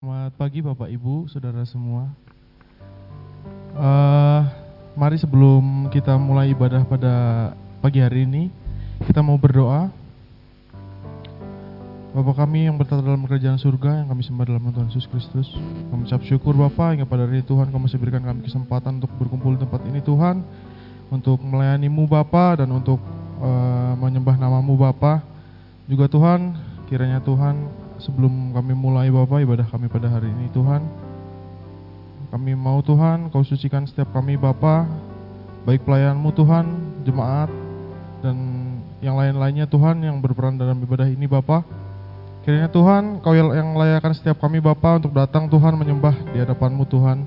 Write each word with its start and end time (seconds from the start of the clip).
Selamat 0.00 0.32
pagi 0.32 0.64
Bapak 0.64 0.88
Ibu, 0.88 1.28
Saudara 1.28 1.60
semua. 1.68 2.08
Uh, 3.76 4.48
mari 4.96 5.20
sebelum 5.20 5.92
kita 5.92 6.16
mulai 6.16 6.56
ibadah 6.56 6.88
pada 6.88 7.14
pagi 7.84 8.00
hari 8.00 8.24
ini, 8.24 8.48
kita 9.04 9.20
mau 9.20 9.36
berdoa. 9.36 9.92
Bapak 12.16 12.32
kami 12.32 12.64
yang 12.64 12.80
bertata 12.80 13.04
dalam 13.04 13.28
kerajaan 13.28 13.60
surga, 13.60 14.00
yang 14.00 14.08
kami 14.08 14.24
sembah 14.24 14.48
dalam 14.48 14.72
Tuhan 14.72 14.88
Yesus 14.88 15.04
Kristus. 15.04 15.52
Kami 15.92 16.08
ucap 16.08 16.24
syukur 16.24 16.56
Bapak, 16.56 16.96
hingga 16.96 17.04
pada 17.04 17.28
hari 17.28 17.44
Tuhan 17.44 17.68
kau 17.68 17.76
masih 17.76 18.00
berikan 18.00 18.24
kami 18.24 18.48
kesempatan 18.48 19.04
untuk 19.04 19.12
berkumpul 19.20 19.60
di 19.60 19.68
tempat 19.68 19.84
ini 19.84 20.00
Tuhan. 20.00 20.40
Untuk 21.12 21.44
melayanimu 21.44 22.08
Bapak 22.08 22.64
dan 22.64 22.72
untuk 22.72 23.04
uh, 23.36 23.92
menyembah 24.00 24.40
namamu 24.40 24.80
Bapak. 24.80 25.20
Juga 25.84 26.08
Tuhan, 26.08 26.56
kiranya 26.88 27.20
Tuhan 27.20 27.79
sebelum 28.00 28.56
kami 28.56 28.72
mulai 28.72 29.12
Bapak 29.12 29.44
ibadah 29.44 29.68
kami 29.68 29.86
pada 29.86 30.08
hari 30.08 30.28
ini 30.28 30.48
Tuhan. 30.50 30.82
Kami 32.30 32.52
mau 32.54 32.78
Tuhan 32.80 33.28
kau 33.28 33.42
sucikan 33.42 33.84
setiap 33.84 34.14
kami 34.14 34.38
Bapa 34.38 34.86
baik 35.66 35.82
pelayanmu 35.82 36.30
Tuhan 36.32 36.64
jemaat 37.04 37.50
dan 38.22 38.36
yang 39.02 39.18
lain-lainnya 39.18 39.66
Tuhan 39.66 40.00
yang 40.00 40.22
berperan 40.22 40.56
dalam 40.56 40.78
ibadah 40.78 41.10
ini 41.10 41.26
Bapa 41.26 41.66
kiranya 42.46 42.70
Tuhan 42.70 43.20
kau 43.20 43.34
yang 43.34 43.76
layakan 43.76 44.14
setiap 44.16 44.40
kami 44.40 44.62
Bapa 44.62 45.02
untuk 45.02 45.12
datang 45.12 45.50
Tuhan 45.50 45.76
menyembah 45.76 46.16
di 46.32 46.38
hadapanmu 46.40 46.86
Tuhan. 46.88 47.26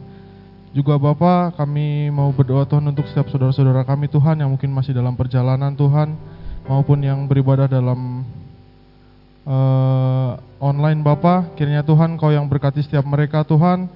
Juga 0.73 0.97
Bapa 0.97 1.53
kami 1.53 2.09
mau 2.09 2.33
berdoa 2.33 2.65
Tuhan 2.65 2.89
untuk 2.89 3.05
setiap 3.05 3.29
saudara-saudara 3.29 3.85
kami 3.85 4.09
Tuhan 4.09 4.41
yang 4.41 4.49
mungkin 4.49 4.73
masih 4.73 4.95
dalam 4.95 5.13
perjalanan 5.13 5.77
Tuhan 5.77 6.17
maupun 6.65 7.03
yang 7.03 7.27
beribadah 7.29 7.67
dalam 7.69 8.25
uh, 9.47 10.39
online 10.59 10.99
Bapa. 11.03 11.51
Kiranya 11.55 11.83
Tuhan 11.83 12.15
Kau 12.19 12.31
yang 12.31 12.47
berkati 12.47 12.83
setiap 12.83 13.03
mereka 13.07 13.43
Tuhan. 13.43 13.87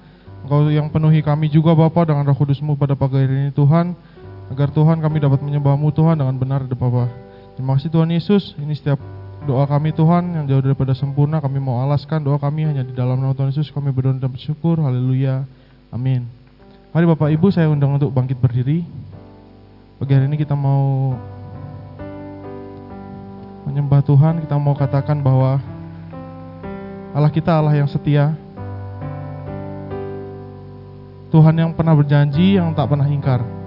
Kau 0.48 0.68
yang 0.70 0.88
penuhi 0.88 1.20
kami 1.20 1.52
juga 1.52 1.76
Bapa 1.76 2.08
dengan 2.08 2.24
roh 2.24 2.36
kudusmu 2.36 2.78
pada 2.78 2.96
pagi 2.96 3.20
hari 3.20 3.48
ini 3.48 3.52
Tuhan. 3.52 3.92
Agar 4.48 4.72
Tuhan 4.72 5.04
kami 5.04 5.20
dapat 5.20 5.44
menyembahmu 5.44 5.92
Tuhan 5.92 6.16
dengan 6.16 6.36
benar 6.36 6.64
Bapa. 6.64 7.12
Terima 7.56 7.76
kasih 7.76 7.90
Tuhan 7.92 8.08
Yesus. 8.14 8.56
Ini 8.56 8.72
setiap 8.72 9.00
doa 9.44 9.66
kami 9.68 9.92
Tuhan 9.92 10.36
yang 10.36 10.44
jauh 10.48 10.62
daripada 10.64 10.96
sempurna. 10.96 11.42
Kami 11.42 11.60
mau 11.60 11.84
alaskan 11.84 12.24
doa 12.24 12.40
kami 12.40 12.64
hanya 12.64 12.86
di 12.86 12.96
dalam 12.96 13.20
nama 13.20 13.36
Tuhan 13.36 13.52
Yesus. 13.52 13.68
Kami 13.74 13.92
berdoa 13.92 14.16
dan 14.16 14.30
bersyukur. 14.30 14.80
Haleluya. 14.80 15.44
Amin. 15.92 16.28
Mari 16.92 17.04
Bapak 17.04 17.28
Ibu 17.28 17.52
saya 17.52 17.68
undang 17.68 18.00
untuk 18.00 18.08
bangkit 18.08 18.40
berdiri. 18.40 18.84
Pagi 19.98 20.12
hari 20.14 20.30
ini 20.30 20.38
kita 20.40 20.56
mau 20.56 21.12
menyembah 23.68 24.00
Tuhan, 24.00 24.40
kita 24.40 24.56
mau 24.56 24.72
katakan 24.72 25.20
bahwa 25.20 25.60
Allah 27.12 27.28
kita 27.28 27.52
Allah 27.52 27.76
yang 27.76 27.84
setia. 27.84 28.32
Tuhan 31.28 31.52
yang 31.52 31.70
pernah 31.76 31.92
berjanji, 31.92 32.56
yang 32.56 32.72
tak 32.72 32.88
pernah 32.88 33.04
ingkar. 33.04 33.57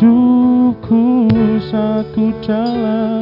hidupku 0.00 1.28
saat 1.68 2.08
ku 2.16 2.32
dalam 2.40 3.20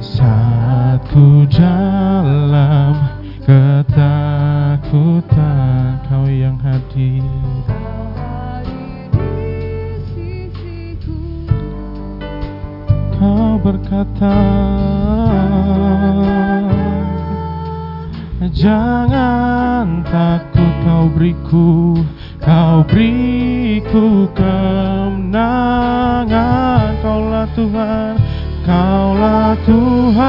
saat 0.00 1.04
ku 1.12 1.44
dalam 1.52 2.96
ketakutan. 3.44 4.80
Kau 6.08 6.24
yang 6.24 6.56
hadir. 6.56 7.20
Kau 13.20 13.60
berkata 13.60 14.40
jangan 18.56 20.00
takut 20.08 20.72
kau 20.88 21.12
beriku 21.12 22.00
kau 22.40 22.84
beriku 22.88 24.28
kau 24.32 24.93
tangan 26.24 26.96
Kaulah 27.04 27.44
Tuhan 27.52 28.16
Kaulah 28.64 29.52
Tuhan 29.68 30.24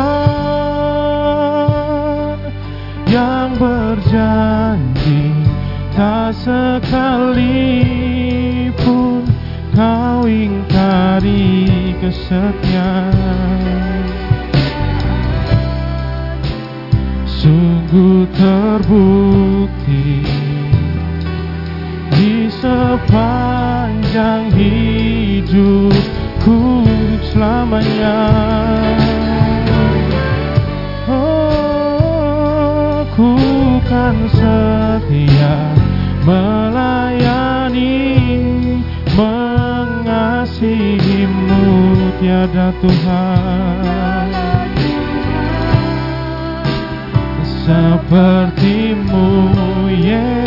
Yang 3.07 3.49
berjanji. 3.55 5.31
Tak 5.95 6.35
sekalipun 6.35 6.83
Kau 9.71 10.27
ingkari 10.27 11.95
kesetiaan. 12.03 14.03
Sungguh 17.23 18.27
terbukti 18.35 20.27
Di 22.11 22.51
sepanjang 22.51 24.51
hidup 24.51 24.74
hidupku 25.45 26.57
selamanya. 27.29 28.17
Oh, 31.05 33.05
ku 33.13 33.37
kan 33.85 34.17
setia 34.33 35.69
melayani 36.25 37.93
mengasihimu 39.13 41.61
tiada 42.17 42.73
Tuhan. 42.81 44.33
Sepertimu, 47.65 49.25
Yesus. 49.89 50.44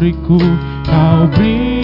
Istriku 0.00 0.40
kau 0.88 1.28
beri 1.28 1.79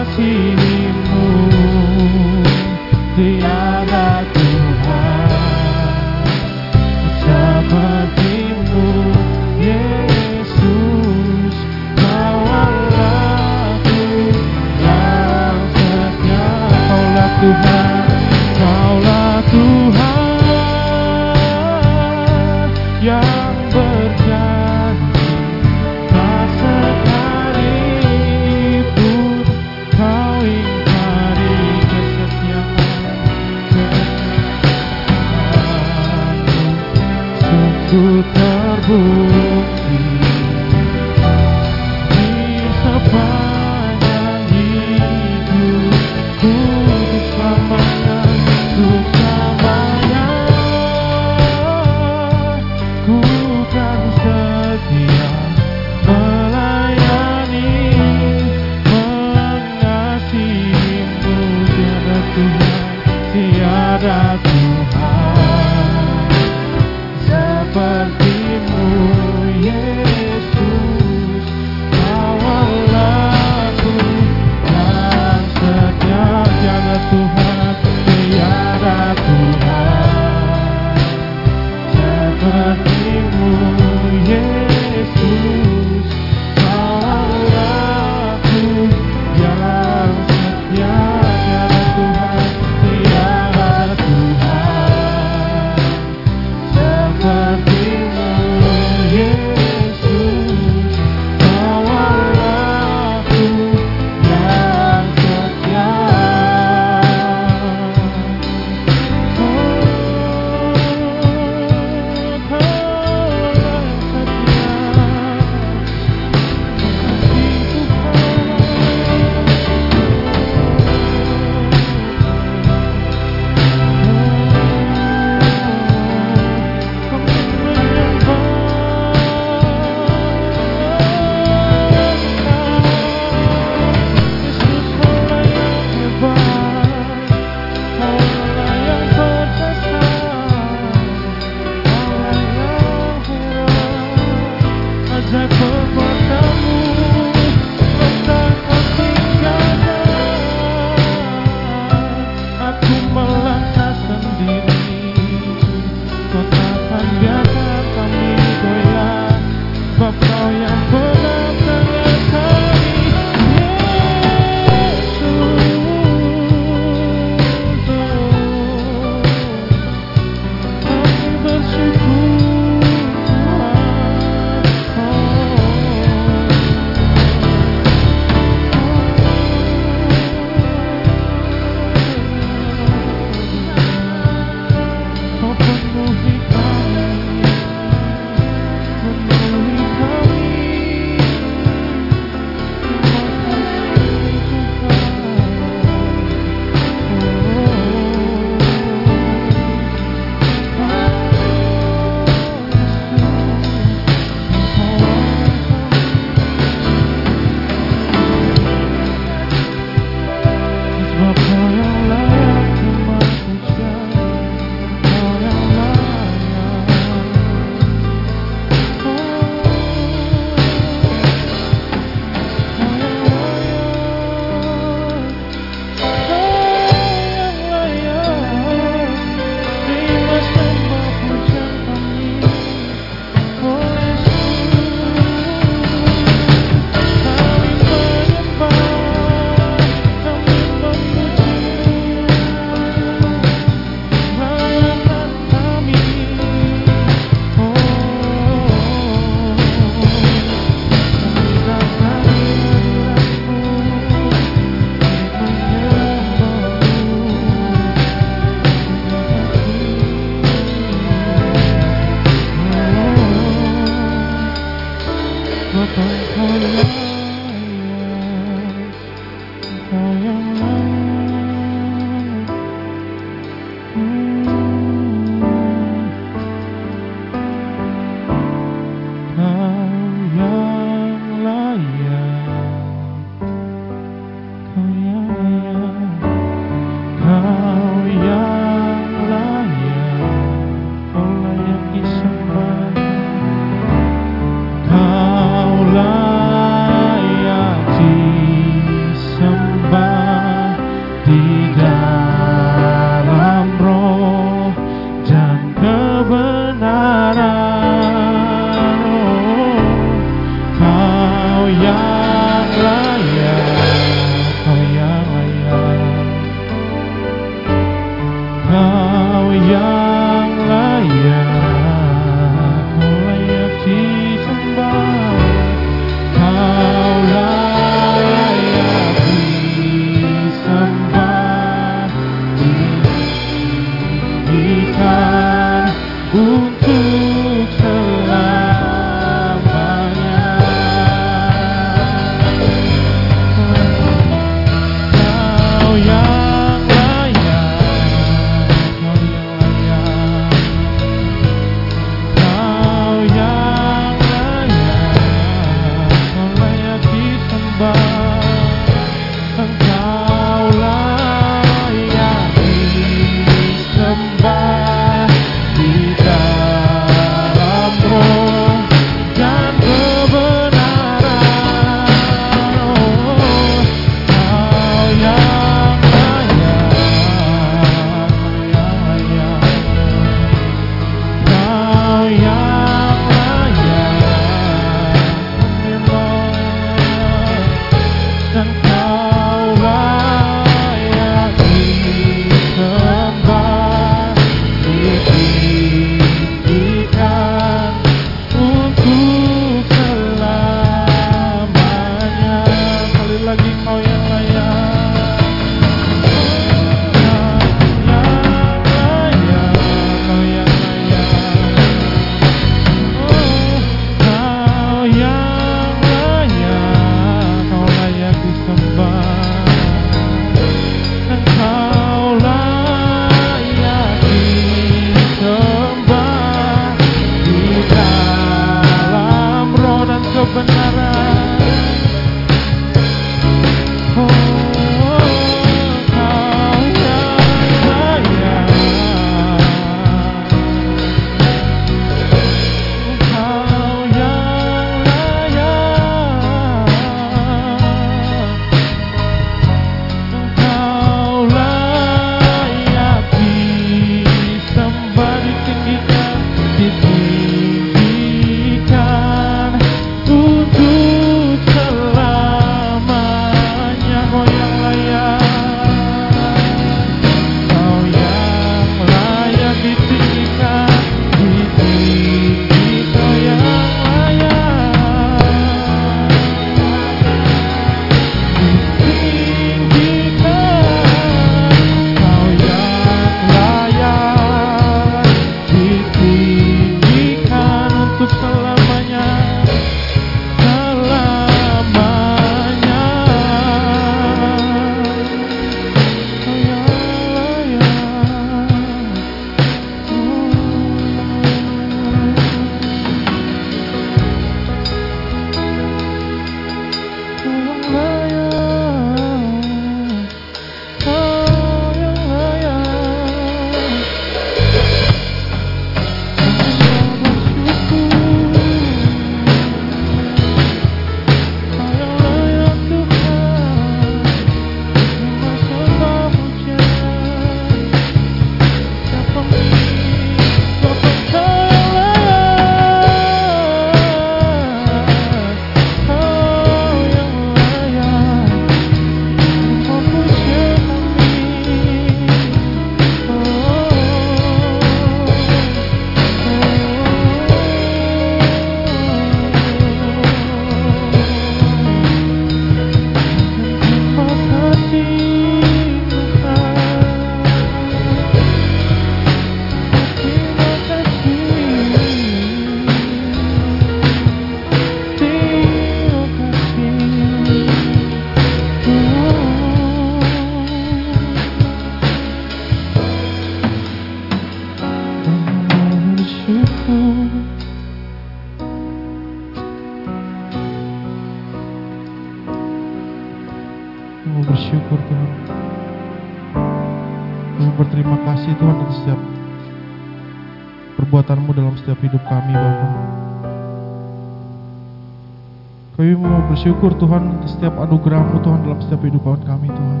bersyukur 596.54 596.94
Tuhan 597.02 597.42
setiap 597.50 597.74
anugerahmu 597.82 598.38
Tuhan 598.38 598.62
dalam 598.62 598.78
setiap 598.78 599.02
kehidupan 599.02 599.42
kami 599.42 599.74
Tuhan. 599.74 600.00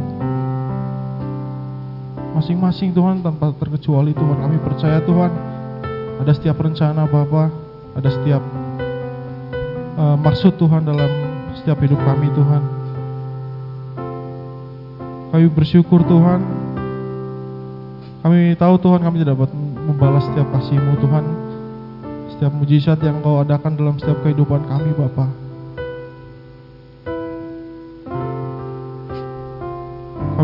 Masing-masing 2.38 2.94
Tuhan 2.94 3.26
tanpa 3.26 3.50
terkecuali 3.58 4.14
Tuhan 4.14 4.38
kami 4.38 4.62
percaya 4.62 5.02
Tuhan 5.02 5.34
ada 6.22 6.30
setiap 6.30 6.54
rencana 6.62 7.10
Bapa, 7.10 7.50
ada 7.98 8.06
setiap 8.06 8.38
uh, 9.98 10.14
maksud 10.14 10.54
Tuhan 10.54 10.86
dalam 10.86 11.10
setiap 11.58 11.74
hidup 11.82 11.98
kami 11.98 12.30
Tuhan. 12.30 12.62
Kami 15.34 15.50
bersyukur 15.50 16.06
Tuhan. 16.06 16.38
Kami 18.22 18.54
tahu 18.54 18.74
Tuhan 18.78 19.02
kami 19.02 19.26
tidak 19.26 19.42
dapat 19.42 19.50
membalas 19.90 20.22
setiap 20.30 20.46
kasih-Mu 20.54 21.02
Tuhan. 21.02 21.24
Setiap 22.38 22.52
mujizat 22.54 23.02
yang 23.02 23.18
Kau 23.26 23.42
adakan 23.42 23.74
dalam 23.74 23.98
setiap 23.98 24.22
kehidupan 24.22 24.70
kami 24.70 24.94
Bapak. 24.94 25.43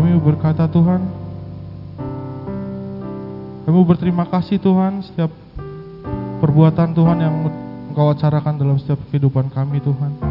Kami 0.01 0.17
berkata 0.17 0.65
Tuhan, 0.65 0.97
kami 3.69 3.79
berterima 3.85 4.25
kasih 4.25 4.57
Tuhan 4.57 5.05
setiap 5.05 5.29
perbuatan 6.41 6.89
Tuhan 6.97 7.21
yang 7.21 7.45
Engkau 7.93 8.09
acarakan 8.09 8.57
dalam 8.57 8.81
setiap 8.81 8.97
kehidupan 9.13 9.53
kami 9.53 9.77
Tuhan. 9.77 10.30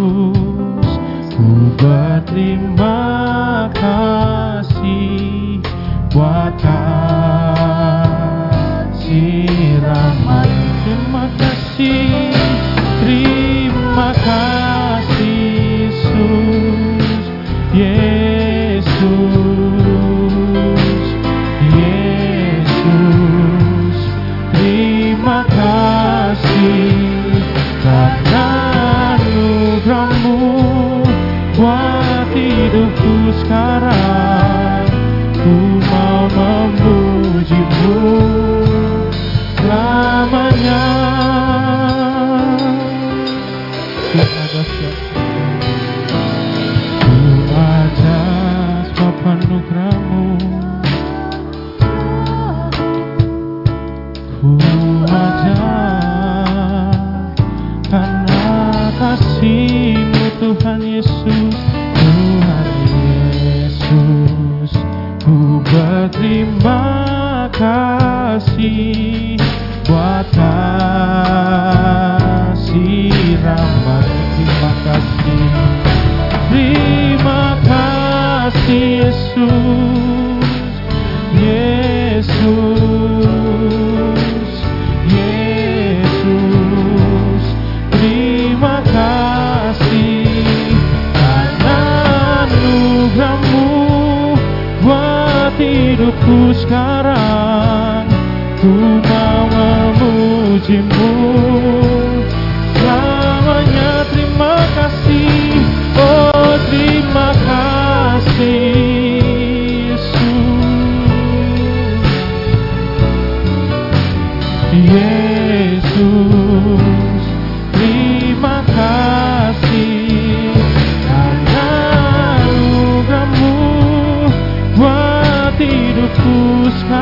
hidupku 126.71 127.00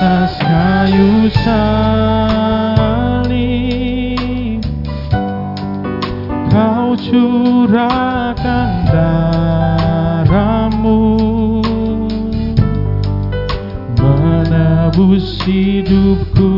atas 0.00 0.32
kayu 0.40 1.28
salib. 1.44 1.84
Kau 6.48 6.96
curahkan 6.96 8.70
darahmu. 8.88 10.40
Menebus 14.00 15.36
hidupku 15.44 16.49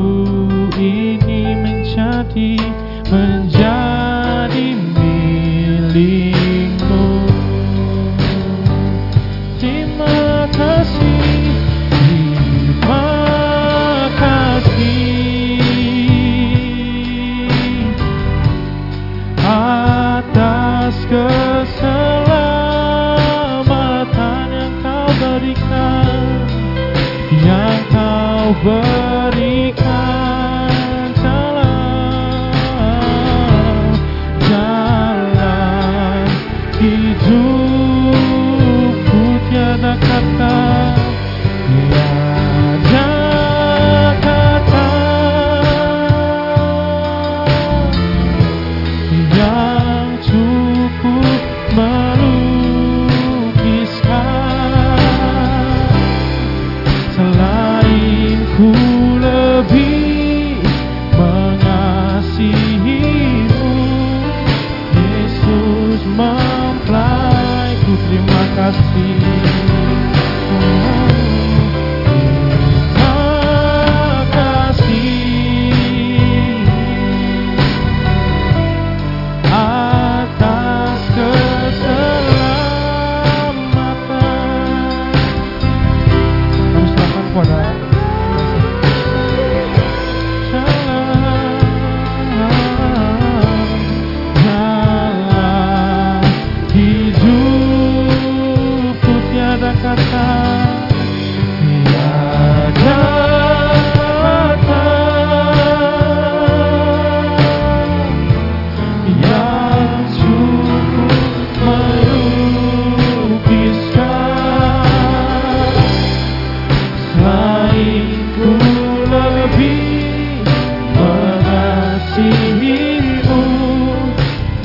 mengasihimu 122.12 123.40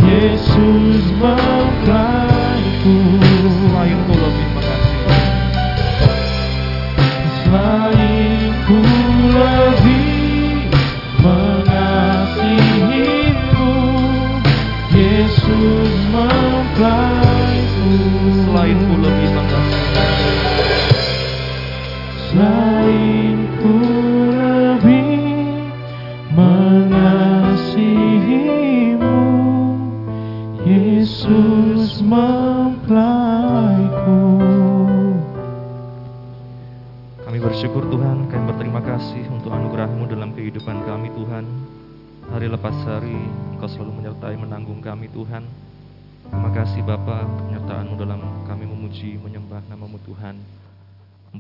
Yesus 0.04 1.04
mempelaiku 1.16 2.07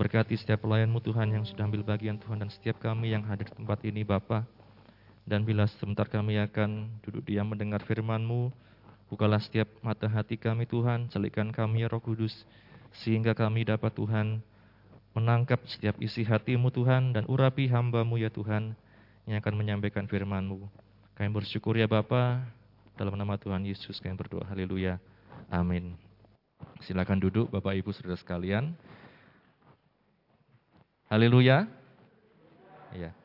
Memberkati 0.07 0.39
setiap 0.39 0.63
pelayan-Mu 0.63 1.03
Tuhan 1.03 1.35
yang 1.35 1.43
sudah 1.43 1.67
ambil 1.67 1.83
bagian 1.83 2.15
Tuhan 2.15 2.39
dan 2.39 2.47
setiap 2.47 2.79
kami 2.79 3.11
yang 3.11 3.27
hadir 3.27 3.43
di 3.51 3.59
tempat 3.59 3.83
ini 3.83 4.07
Bapa. 4.07 4.47
Dan 5.27 5.43
bila 5.43 5.67
sebentar 5.67 6.07
kami 6.07 6.39
akan 6.47 7.03
duduk 7.03 7.27
diam 7.27 7.51
mendengar 7.51 7.83
firman-Mu, 7.83 8.47
bukalah 9.11 9.43
setiap 9.43 9.67
mata 9.83 10.07
hati 10.07 10.39
kami 10.39 10.63
Tuhan, 10.63 11.11
celikkan 11.11 11.51
kami 11.51 11.83
ya 11.83 11.91
Roh 11.91 11.99
Kudus, 11.99 12.47
sehingga 13.03 13.35
kami 13.35 13.67
dapat 13.67 13.91
Tuhan 13.99 14.39
menangkap 15.11 15.59
setiap 15.67 15.99
isi 15.99 16.23
hatimu 16.23 16.71
Tuhan 16.71 17.11
dan 17.11 17.27
urapi 17.27 17.67
hambamu 17.67 18.15
ya 18.15 18.31
Tuhan 18.31 18.79
yang 19.27 19.43
akan 19.43 19.59
menyampaikan 19.59 20.07
firmanmu. 20.07 20.71
Kami 21.19 21.29
bersyukur 21.35 21.75
ya 21.75 21.91
Bapa 21.91 22.47
dalam 22.95 23.19
nama 23.19 23.35
Tuhan 23.35 23.67
Yesus 23.67 23.99
kami 23.99 24.15
berdoa. 24.15 24.47
Haleluya. 24.47 25.03
Amin. 25.51 25.99
Silakan 26.79 27.19
duduk 27.19 27.51
Bapak 27.51 27.75
Ibu 27.75 27.91
Saudara 27.91 28.15
sekalian. 28.15 28.71
Haleluya. 31.07 31.63
Ya. 32.91 33.15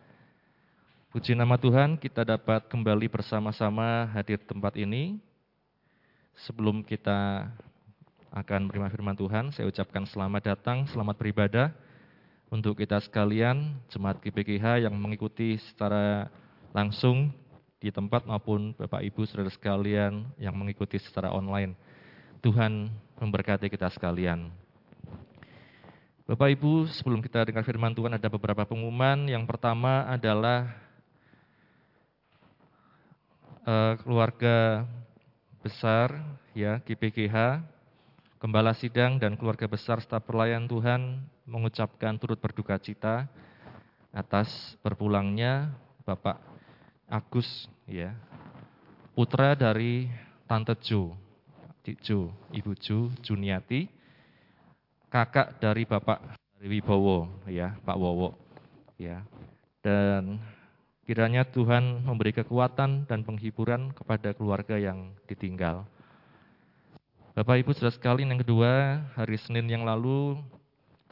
Puji 1.11 1.35
nama 1.35 1.59
Tuhan, 1.59 1.99
kita 1.99 2.23
dapat 2.23 2.71
kembali 2.71 3.11
bersama-sama 3.11 4.07
hadir 4.15 4.39
di 4.39 4.47
tempat 4.47 4.79
ini. 4.79 5.19
Sebelum 6.47 6.87
kita 6.87 7.51
akan 8.31 8.71
menerima 8.71 8.87
firman 8.87 9.19
Tuhan, 9.19 9.51
saya 9.51 9.67
ucapkan 9.67 10.07
selamat 10.07 10.55
datang, 10.55 10.87
selamat 10.95 11.19
beribadah 11.19 11.75
untuk 12.55 12.79
kita 12.79 13.03
sekalian, 13.03 13.75
jemaat 13.91 14.23
GPGH 14.23 14.87
yang 14.87 14.95
mengikuti 14.95 15.59
secara 15.59 16.31
langsung 16.71 17.35
di 17.83 17.91
tempat 17.91 18.31
maupun 18.31 18.79
Bapak 18.79 19.03
Ibu 19.03 19.27
Saudara 19.27 19.51
sekalian 19.51 20.31
yang 20.39 20.55
mengikuti 20.55 21.03
secara 21.03 21.35
online. 21.35 21.75
Tuhan 22.47 22.95
memberkati 23.19 23.67
kita 23.67 23.91
sekalian. 23.91 24.62
Bapak 26.33 26.49
Ibu, 26.49 26.89
sebelum 26.89 27.21
kita 27.21 27.45
dengar 27.45 27.61
firman 27.61 27.93
Tuhan 27.93 28.17
ada 28.17 28.25
beberapa 28.33 28.65
pengumuman. 28.65 29.29
Yang 29.29 29.45
pertama 29.45 30.09
adalah 30.09 30.65
eh, 33.69 34.01
keluarga 34.01 34.89
besar 35.61 36.25
ya 36.57 36.81
GPGH, 36.89 37.61
Gembala 38.41 38.73
Sidang 38.73 39.21
dan 39.21 39.37
keluarga 39.37 39.69
besar 39.69 40.01
staf 40.01 40.25
pelayan 40.25 40.65
Tuhan 40.65 41.21
mengucapkan 41.45 42.17
turut 42.17 42.41
berduka 42.41 42.81
cita 42.81 43.29
atas 44.09 44.73
berpulangnya 44.81 45.77
Bapak 46.01 46.41
Agus 47.13 47.69
ya, 47.85 48.17
putra 49.13 49.53
dari 49.53 50.09
Tante 50.49 50.81
Jo, 50.81 51.13
Jo, 52.01 52.33
Ibu 52.57 52.73
Jo 52.81 53.13
Juniati, 53.21 54.01
kakak 55.13 55.61
dari 55.61 55.85
Bapak 55.85 56.41
Wibowo 56.65 57.29
ya, 57.45 57.77
Pak 57.85 58.01
Wowo 58.01 58.33
ya. 58.97 59.21
Dan 59.85 60.41
kiranya 61.05 61.45
Tuhan 61.45 62.01
memberi 62.01 62.33
kekuatan 62.33 63.05
dan 63.05 63.21
penghiburan 63.21 63.93
kepada 63.93 64.33
keluarga 64.33 64.81
yang 64.81 65.13
ditinggal. 65.29 65.85
Bapak 67.37 67.61
Ibu 67.61 67.77
saudara 67.77 67.93
sekalian 67.93 68.33
yang 68.33 68.41
kedua, 68.41 69.05
hari 69.13 69.37
Senin 69.37 69.69
yang 69.69 69.85
lalu 69.85 70.41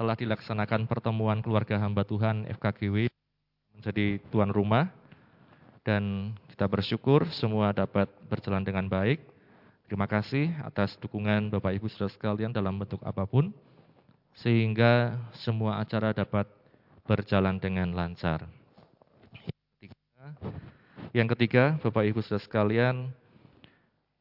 telah 0.00 0.16
dilaksanakan 0.16 0.88
pertemuan 0.88 1.44
keluarga 1.44 1.76
hamba 1.76 2.00
Tuhan 2.08 2.48
FKGW 2.56 3.12
menjadi 3.76 4.16
tuan 4.32 4.48
rumah 4.48 4.88
dan 5.84 6.32
kita 6.52 6.64
bersyukur 6.68 7.28
semua 7.36 7.72
dapat 7.76 8.08
berjalan 8.28 8.64
dengan 8.64 8.88
baik. 8.88 9.20
Terima 9.88 10.08
kasih 10.08 10.52
atas 10.64 10.96
dukungan 11.00 11.52
Bapak 11.52 11.76
Ibu 11.76 11.88
saudara 11.92 12.12
sekalian 12.12 12.52
dalam 12.52 12.80
bentuk 12.80 13.00
apa 13.04 13.24
pun 13.28 13.52
sehingga 14.38 15.18
semua 15.42 15.82
acara 15.82 16.14
dapat 16.14 16.46
berjalan 17.04 17.58
dengan 17.58 17.90
lancar. 17.90 18.46
Yang 21.10 21.34
ketiga, 21.34 21.74
Bapak 21.82 22.06
Ibu 22.06 22.22
saudara 22.22 22.46
sekalian 22.46 23.10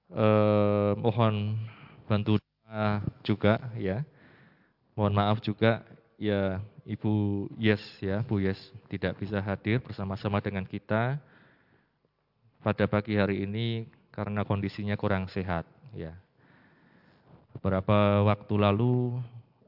eh, 0.10 0.92
mohon 0.98 1.62
bantu 2.10 2.42
juga 3.22 3.62
ya. 3.78 4.02
Mohon 4.98 5.14
maaf 5.16 5.38
juga 5.40 5.86
ya 6.20 6.60
Ibu 6.84 7.48
Yes 7.62 7.82
ya, 8.02 8.26
Bu 8.26 8.42
Yes 8.42 8.58
tidak 8.90 9.22
bisa 9.22 9.38
hadir 9.40 9.80
bersama-sama 9.80 10.42
dengan 10.42 10.66
kita 10.66 11.22
pada 12.60 12.86
pagi 12.90 13.16
hari 13.16 13.46
ini 13.48 13.88
karena 14.12 14.44
kondisinya 14.44 14.98
kurang 15.00 15.30
sehat 15.30 15.64
ya. 15.96 16.18
Beberapa 17.54 18.26
waktu 18.26 18.54
lalu 18.58 19.22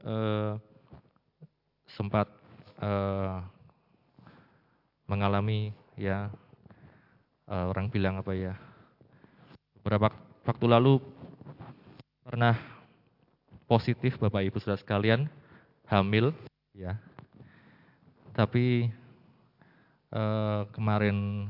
eh, 0.06 0.52
sempat 1.92 2.26
uh, 2.80 3.44
mengalami 5.04 5.76
ya 5.94 6.32
uh, 7.44 7.68
orang 7.68 7.92
bilang 7.92 8.16
apa 8.16 8.32
ya 8.32 8.56
beberapa 9.76 10.08
waktu 10.48 10.66
lalu 10.66 11.04
pernah 12.24 12.56
positif 13.68 14.16
Bapak 14.16 14.40
Ibu 14.46 14.56
Saudara 14.56 14.80
sekalian 14.80 15.28
hamil 15.84 16.32
ya. 16.72 16.96
Tapi 18.32 18.88
uh, 20.16 20.64
kemarin 20.72 21.48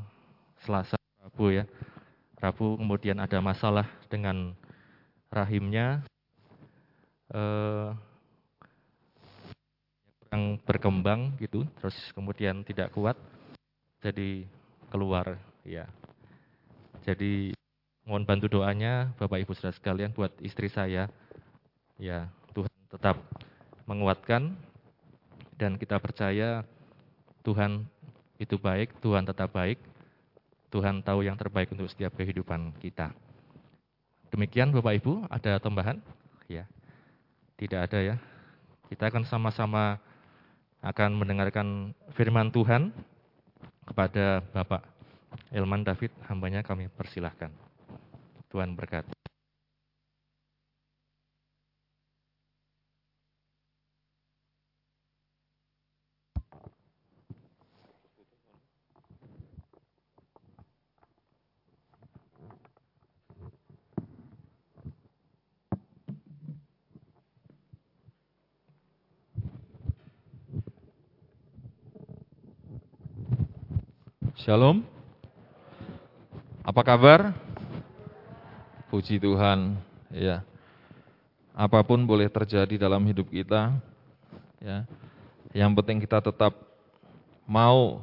Selasa 0.67 0.99
Rabu 1.23 1.55
ya 1.55 1.65
Rabu 2.43 2.75
kemudian 2.75 3.23
ada 3.23 3.39
masalah 3.39 3.87
dengan 4.11 4.59
rahimnya 5.31 6.03
eh, 7.31 7.89
kurang 10.33 10.57
berkembang 10.65 11.21
gitu, 11.45 11.69
terus 11.77 11.93
kemudian 12.17 12.65
tidak 12.65 12.89
kuat, 12.97 13.21
jadi 14.01 14.49
keluar 14.89 15.37
ya. 15.61 15.85
Jadi 17.05 17.53
mohon 18.09 18.25
bantu 18.25 18.49
doanya 18.49 19.13
Bapak 19.21 19.45
Ibu 19.45 19.53
Saudara 19.53 19.77
sekalian 19.77 20.17
buat 20.17 20.33
istri 20.41 20.73
saya. 20.73 21.13
Ya, 22.01 22.33
Tuhan 22.57 22.73
tetap 22.89 23.21
menguatkan 23.85 24.57
dan 25.61 25.77
kita 25.77 26.01
percaya 26.01 26.65
Tuhan 27.45 27.85
itu 28.41 28.57
baik, 28.57 29.05
Tuhan 29.05 29.29
tetap 29.29 29.53
baik. 29.53 29.85
Tuhan 30.73 31.05
tahu 31.05 31.29
yang 31.29 31.37
terbaik 31.37 31.77
untuk 31.77 31.93
setiap 31.93 32.17
kehidupan 32.17 32.73
kita. 32.81 33.13
Demikian 34.33 34.73
Bapak 34.73 34.97
Ibu, 34.97 35.29
ada 35.29 35.61
tambahan? 35.61 36.01
Ya. 36.49 36.65
Tidak 37.61 37.85
ada 37.85 38.01
ya. 38.01 38.17
Kita 38.89 39.13
akan 39.13 39.29
sama-sama 39.29 40.01
akan 40.83 41.15
mendengarkan 41.15 41.95
firman 42.13 42.51
Tuhan 42.51 42.91
kepada 43.87 44.43
Bapak 44.51 44.83
Elman 45.55 45.87
David, 45.87 46.11
hambanya 46.27 46.61
kami 46.67 46.91
persilahkan. 46.91 47.55
Tuhan 48.51 48.75
berkati. 48.75 49.22
Shalom. 74.43 74.83
Apa 76.67 76.83
kabar? 76.83 77.31
Puji 78.91 79.23
Tuhan, 79.23 79.79
ya. 80.11 80.43
Apa 81.55 81.87
pun 81.87 82.03
boleh 82.03 82.27
terjadi 82.27 82.75
dalam 82.75 83.07
hidup 83.07 83.31
kita, 83.31 83.71
ya. 84.59 84.83
Yang 85.55 85.71
penting 85.79 86.03
kita 86.03 86.19
tetap 86.19 86.59
mau 87.47 88.03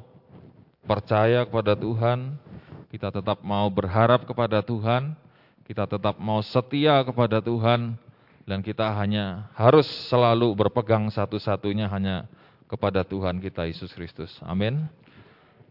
percaya 0.88 1.44
kepada 1.44 1.76
Tuhan, 1.76 2.40
kita 2.88 3.12
tetap 3.12 3.44
mau 3.44 3.68
berharap 3.68 4.24
kepada 4.24 4.64
Tuhan, 4.64 5.20
kita 5.68 5.92
tetap 5.92 6.16
mau 6.24 6.40
setia 6.40 7.04
kepada 7.04 7.44
Tuhan, 7.44 8.00
dan 8.48 8.64
kita 8.64 8.88
hanya 8.96 9.52
harus 9.60 9.92
selalu 10.08 10.56
berpegang 10.56 11.04
satu-satunya 11.12 11.92
hanya 11.92 12.32
kepada 12.72 13.04
Tuhan 13.04 13.44
kita 13.44 13.68
Yesus 13.68 13.92
Kristus. 13.92 14.32
Amin. 14.40 14.88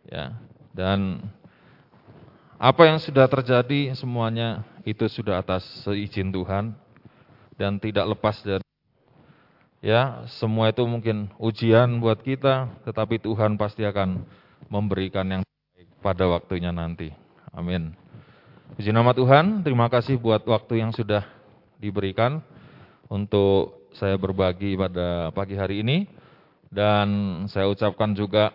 Ya. 0.04 0.36
Dan 0.72 1.24
apa 2.58 2.90
yang 2.90 2.98
sudah 2.98 3.30
terjadi 3.30 3.94
semuanya 3.94 4.66
itu 4.82 5.06
sudah 5.06 5.38
atas 5.38 5.62
seizin 5.86 6.34
Tuhan 6.34 6.74
dan 7.54 7.78
tidak 7.78 8.18
lepas 8.18 8.34
dari 8.42 8.66
ya 9.78 10.26
semua 10.42 10.74
itu 10.74 10.82
mungkin 10.82 11.30
ujian 11.38 12.02
buat 12.02 12.18
kita 12.18 12.82
tetapi 12.82 13.22
Tuhan 13.22 13.54
pasti 13.54 13.86
akan 13.86 14.26
memberikan 14.66 15.26
yang 15.30 15.42
baik 15.46 15.88
pada 16.02 16.26
waktunya 16.26 16.74
nanti. 16.74 17.14
Amin. 17.54 17.94
Puji 18.74 18.90
nama 18.90 19.14
Tuhan, 19.14 19.62
terima 19.62 19.86
kasih 19.86 20.18
buat 20.18 20.42
waktu 20.44 20.82
yang 20.82 20.90
sudah 20.90 21.24
diberikan 21.78 22.42
untuk 23.06 23.88
saya 23.96 24.18
berbagi 24.18 24.76
pada 24.76 25.30
pagi 25.30 25.56
hari 25.56 25.80
ini 25.86 26.10
dan 26.68 27.08
saya 27.48 27.70
ucapkan 27.70 28.12
juga 28.12 28.52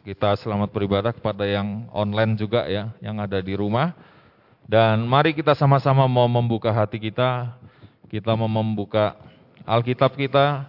kita 0.00 0.32
selamat 0.40 0.72
beribadah 0.72 1.12
kepada 1.12 1.44
yang 1.44 1.84
online 1.92 2.32
juga 2.36 2.64
ya, 2.64 2.92
yang 3.04 3.20
ada 3.20 3.40
di 3.40 3.52
rumah. 3.52 3.92
Dan 4.64 5.04
mari 5.04 5.34
kita 5.34 5.52
sama-sama 5.52 6.06
mau 6.06 6.30
membuka 6.30 6.70
hati 6.70 6.96
kita, 6.96 7.52
kita 8.06 8.32
mau 8.38 8.48
membuka 8.48 9.18
Alkitab 9.66 10.16
kita, 10.16 10.66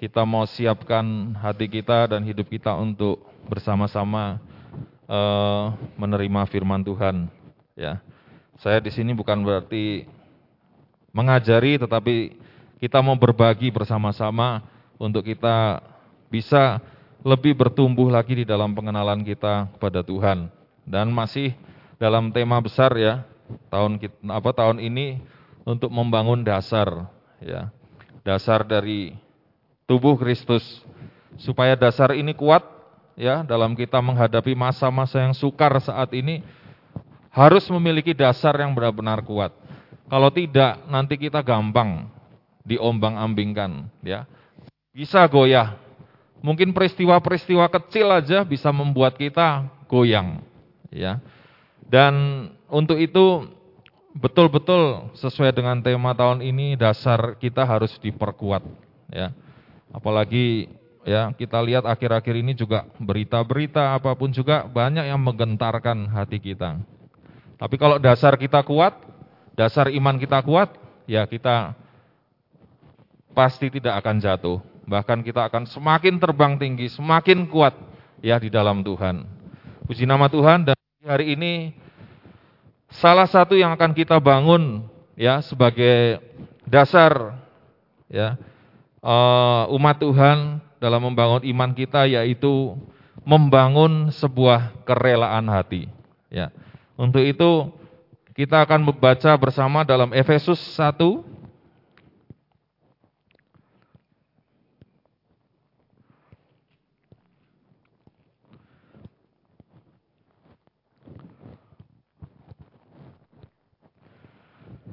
kita 0.00 0.26
mau 0.26 0.48
siapkan 0.48 1.36
hati 1.38 1.68
kita 1.70 2.10
dan 2.10 2.26
hidup 2.26 2.50
kita 2.50 2.74
untuk 2.74 3.22
bersama-sama 3.46 4.42
uh, 5.06 5.76
menerima 5.94 6.42
firman 6.50 6.82
Tuhan. 6.82 7.30
Ya, 7.78 8.02
saya 8.58 8.82
di 8.82 8.90
sini 8.90 9.14
bukan 9.14 9.40
berarti 9.46 10.10
mengajari, 11.12 11.78
tetapi 11.78 12.34
kita 12.82 12.98
mau 12.98 13.14
berbagi 13.14 13.70
bersama-sama 13.70 14.64
untuk 14.98 15.22
kita 15.22 15.78
bisa 16.32 16.80
lebih 17.22 17.54
bertumbuh 17.54 18.10
lagi 18.10 18.42
di 18.42 18.44
dalam 18.46 18.74
pengenalan 18.74 19.22
kita 19.22 19.70
kepada 19.78 20.02
Tuhan. 20.02 20.50
Dan 20.82 21.14
masih 21.14 21.54
dalam 21.96 22.34
tema 22.34 22.58
besar 22.58 22.90
ya, 22.98 23.22
tahun 23.70 24.02
apa 24.26 24.50
tahun 24.50 24.82
ini 24.82 25.22
untuk 25.62 25.90
membangun 25.94 26.42
dasar 26.42 27.06
ya. 27.38 27.70
Dasar 28.22 28.62
dari 28.62 29.14
tubuh 29.86 30.14
Kristus 30.18 30.62
supaya 31.38 31.74
dasar 31.74 32.14
ini 32.14 32.34
kuat 32.34 32.62
ya 33.18 33.42
dalam 33.42 33.74
kita 33.74 33.98
menghadapi 33.98 34.54
masa-masa 34.54 35.22
yang 35.22 35.34
sukar 35.34 35.74
saat 35.82 36.10
ini 36.14 36.42
harus 37.32 37.66
memiliki 37.72 38.14
dasar 38.14 38.54
yang 38.58 38.74
benar-benar 38.74 39.22
kuat. 39.26 39.50
Kalau 40.06 40.28
tidak 40.28 40.82
nanti 40.86 41.16
kita 41.16 41.40
gampang 41.40 42.10
diombang-ambingkan 42.62 43.90
ya. 44.04 44.28
Bisa 44.92 45.24
goyah 45.24 45.81
Mungkin 46.42 46.74
peristiwa-peristiwa 46.74 47.70
kecil 47.70 48.10
aja 48.10 48.42
bisa 48.42 48.74
membuat 48.74 49.14
kita 49.14 49.70
goyang, 49.86 50.42
ya. 50.90 51.22
Dan 51.86 52.46
untuk 52.66 52.98
itu 52.98 53.46
betul-betul 54.12 55.14
sesuai 55.14 55.54
dengan 55.54 55.78
tema 55.78 56.12
tahun 56.12 56.42
ini 56.42 56.74
dasar 56.74 57.38
kita 57.38 57.62
harus 57.62 57.94
diperkuat, 58.02 58.66
ya. 59.14 59.30
Apalagi 59.94 60.66
ya 61.06 61.30
kita 61.34 61.62
lihat 61.62 61.86
akhir-akhir 61.86 62.34
ini 62.34 62.58
juga 62.58 62.90
berita-berita 62.98 63.94
apa 63.94 64.10
pun 64.18 64.34
juga 64.34 64.66
banyak 64.66 65.06
yang 65.06 65.22
menggentarkan 65.22 66.10
hati 66.10 66.42
kita. 66.42 66.82
Tapi 67.54 67.78
kalau 67.78 68.02
dasar 68.02 68.34
kita 68.34 68.66
kuat, 68.66 68.98
dasar 69.54 69.94
iman 69.94 70.18
kita 70.18 70.42
kuat, 70.42 70.74
ya 71.06 71.22
kita 71.30 71.78
pasti 73.30 73.70
tidak 73.70 74.02
akan 74.02 74.18
jatuh. 74.18 74.71
Bahkan 74.86 75.22
kita 75.22 75.46
akan 75.46 75.66
semakin 75.68 76.18
terbang 76.18 76.58
tinggi, 76.58 76.90
semakin 76.90 77.46
kuat 77.46 77.74
ya 78.22 78.38
di 78.38 78.50
dalam 78.50 78.82
Tuhan. 78.82 79.26
Puji 79.86 80.06
nama 80.06 80.30
Tuhan 80.30 80.66
dan 80.66 80.78
hari 81.02 81.34
ini 81.34 81.74
salah 82.90 83.26
satu 83.26 83.58
yang 83.58 83.74
akan 83.74 83.92
kita 83.94 84.18
bangun 84.22 84.86
ya 85.18 85.42
sebagai 85.42 86.22
dasar 86.66 87.36
ya 88.06 88.38
uh, 89.02 89.66
umat 89.74 89.98
Tuhan 89.98 90.62
dalam 90.78 91.10
membangun 91.10 91.42
iman 91.46 91.70
kita 91.74 92.06
yaitu 92.06 92.78
membangun 93.22 94.10
sebuah 94.14 94.82
kerelaan 94.86 95.46
hati 95.50 95.86
ya. 96.30 96.50
Untuk 96.98 97.22
itu 97.22 97.70
kita 98.32 98.64
akan 98.64 98.88
membaca 98.88 99.32
bersama 99.36 99.84
dalam 99.84 100.10
Efesus 100.14 100.58
1 100.78 100.96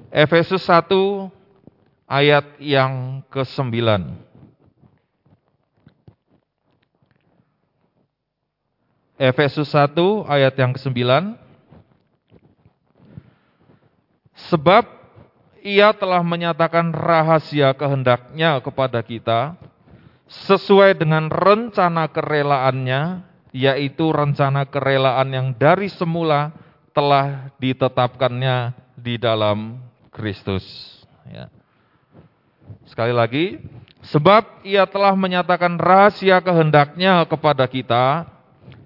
Efesus 0.09 0.65
1 0.65 0.89
ayat 2.09 2.57
yang 2.57 3.21
ke-9. 3.29 3.77
Efesus 9.21 9.69
1 9.69 9.93
ayat 10.25 10.57
yang 10.57 10.73
ke-9. 10.73 10.97
Sebab 14.49 14.83
ia 15.61 15.93
telah 15.93 16.25
menyatakan 16.25 16.89
rahasia 16.89 17.69
kehendaknya 17.77 18.57
kepada 18.65 19.05
kita 19.05 19.53
sesuai 20.25 20.97
dengan 20.97 21.29
rencana 21.29 22.09
kerelaannya, 22.09 23.21
yaitu 23.53 24.09
rencana 24.09 24.65
kerelaan 24.65 25.29
yang 25.29 25.47
dari 25.53 25.85
semula 25.85 26.49
telah 26.97 27.53
ditetapkannya 27.61 28.73
di 28.97 29.21
dalam 29.21 29.88
Kristus. 30.19 30.67
Ya. 31.31 31.47
Sekali 32.91 33.15
lagi, 33.15 33.63
sebab 34.03 34.67
ia 34.67 34.83
telah 34.83 35.15
menyatakan 35.15 35.79
rahasia 35.79 36.43
kehendaknya 36.43 37.23
kepada 37.23 37.63
kita, 37.71 38.27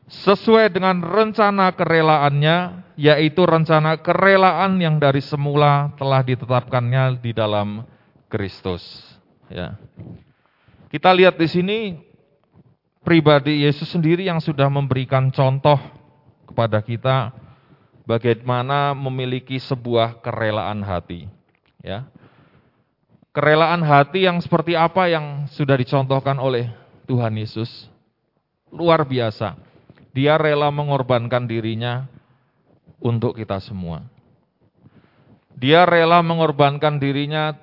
sesuai 0.06 0.70
dengan 0.70 1.02
rencana 1.02 1.74
kerelaannya, 1.74 2.86
yaitu 2.94 3.42
rencana 3.42 3.98
kerelaan 3.98 4.78
yang 4.78 5.02
dari 5.02 5.26
semula 5.26 5.90
telah 5.98 6.22
ditetapkannya 6.22 7.18
di 7.18 7.34
dalam 7.34 7.82
Kristus. 8.30 8.86
Ya. 9.50 9.74
Kita 10.94 11.10
lihat 11.10 11.42
di 11.42 11.50
sini 11.50 11.78
pribadi 13.02 13.66
Yesus 13.66 13.90
sendiri 13.90 14.30
yang 14.30 14.38
sudah 14.38 14.70
memberikan 14.70 15.34
contoh 15.34 15.82
kepada 16.46 16.78
kita 16.86 17.34
bagaimana 18.04 18.92
memiliki 18.96 19.60
sebuah 19.60 20.20
kerelaan 20.24 20.84
hati. 20.84 21.28
Ya. 21.84 22.08
Kerelaan 23.34 23.82
hati 23.82 24.30
yang 24.30 24.38
seperti 24.40 24.78
apa 24.78 25.10
yang 25.10 25.50
sudah 25.50 25.74
dicontohkan 25.74 26.38
oleh 26.38 26.70
Tuhan 27.10 27.34
Yesus. 27.34 27.90
Luar 28.70 29.04
biasa. 29.04 29.58
Dia 30.14 30.38
rela 30.38 30.70
mengorbankan 30.70 31.50
dirinya 31.50 32.06
untuk 33.02 33.34
kita 33.34 33.58
semua. 33.58 34.06
Dia 35.58 35.90
rela 35.90 36.22
mengorbankan 36.22 37.02
dirinya 37.02 37.58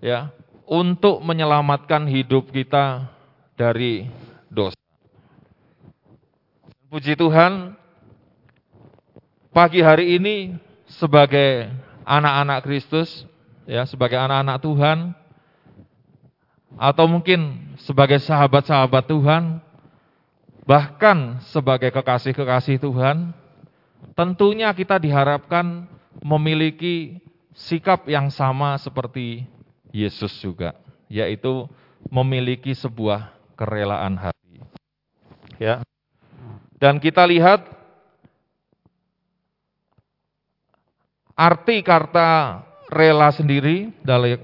ya 0.00 0.32
untuk 0.64 1.20
menyelamatkan 1.20 2.08
hidup 2.08 2.48
kita 2.50 3.12
dari 3.54 4.08
dosa. 4.50 4.76
Puji 6.88 7.18
Tuhan, 7.18 7.76
pagi 9.56 9.80
hari 9.80 10.20
ini 10.20 10.52
sebagai 10.84 11.72
anak-anak 12.04 12.60
Kristus, 12.60 13.24
ya 13.64 13.88
sebagai 13.88 14.20
anak-anak 14.20 14.60
Tuhan, 14.60 14.98
atau 16.76 17.08
mungkin 17.08 17.72
sebagai 17.80 18.20
sahabat-sahabat 18.20 19.08
Tuhan, 19.08 19.64
bahkan 20.68 21.40
sebagai 21.48 21.88
kekasih-kekasih 21.88 22.84
Tuhan, 22.84 23.32
tentunya 24.12 24.68
kita 24.76 25.00
diharapkan 25.00 25.88
memiliki 26.20 27.16
sikap 27.56 28.04
yang 28.12 28.28
sama 28.28 28.76
seperti 28.76 29.48
Yesus 29.88 30.36
juga, 30.36 30.76
yaitu 31.08 31.64
memiliki 32.12 32.76
sebuah 32.76 33.32
kerelaan 33.56 34.20
hati. 34.20 34.60
Ya. 35.56 35.80
Dan 36.76 37.00
kita 37.00 37.24
lihat 37.24 37.75
arti 41.36 41.84
kata 41.84 42.64
rela 42.88 43.28
sendiri 43.30 43.92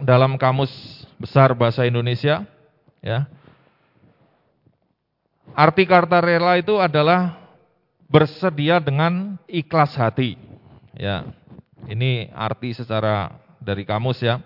dalam 0.05 0.37
kamus 0.37 0.71
besar 1.17 1.57
bahasa 1.57 1.89
Indonesia, 1.89 2.45
ya. 3.01 3.27
Arti 5.53 5.85
kata 5.85 6.21
rela 6.21 6.57
itu 6.57 6.81
adalah 6.81 7.37
bersedia 8.09 8.81
dengan 8.81 9.37
ikhlas 9.49 9.97
hati. 9.97 10.37
Ya. 10.97 11.29
Ini 11.89 12.31
arti 12.33 12.73
secara 12.73 13.37
dari 13.61 13.85
kamus 13.85 14.23
ya. 14.25 14.41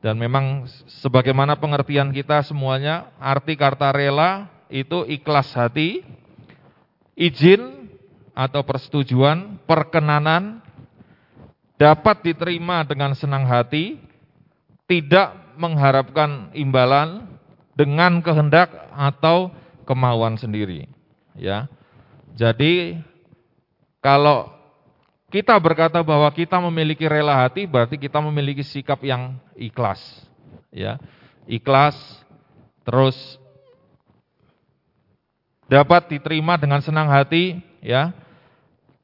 Dan 0.00 0.20
memang 0.20 0.68
sebagaimana 1.00 1.56
pengertian 1.56 2.12
kita 2.12 2.44
semuanya, 2.44 3.08
arti 3.20 3.56
kata 3.56 3.88
rela 3.92 4.48
itu 4.72 5.04
ikhlas 5.08 5.52
hati, 5.56 6.04
izin 7.16 7.88
atau 8.32 8.64
persetujuan, 8.64 9.60
perkenanan, 9.68 10.63
dapat 11.78 12.22
diterima 12.22 12.86
dengan 12.86 13.12
senang 13.14 13.44
hati, 13.46 13.98
tidak 14.86 15.34
mengharapkan 15.58 16.50
imbalan 16.54 17.26
dengan 17.74 18.22
kehendak 18.22 18.70
atau 18.94 19.50
kemauan 19.86 20.38
sendiri. 20.38 20.86
Ya. 21.34 21.66
Jadi 22.34 22.98
kalau 24.02 24.54
kita 25.34 25.58
berkata 25.58 25.98
bahwa 25.98 26.30
kita 26.30 26.62
memiliki 26.62 27.10
rela 27.10 27.42
hati, 27.42 27.66
berarti 27.66 27.98
kita 27.98 28.22
memiliki 28.22 28.62
sikap 28.62 29.02
yang 29.02 29.34
ikhlas. 29.58 29.98
Ya, 30.70 30.98
ikhlas, 31.46 31.98
terus 32.86 33.14
dapat 35.66 36.06
diterima 36.06 36.54
dengan 36.54 36.78
senang 36.82 37.10
hati, 37.10 37.58
ya, 37.82 38.14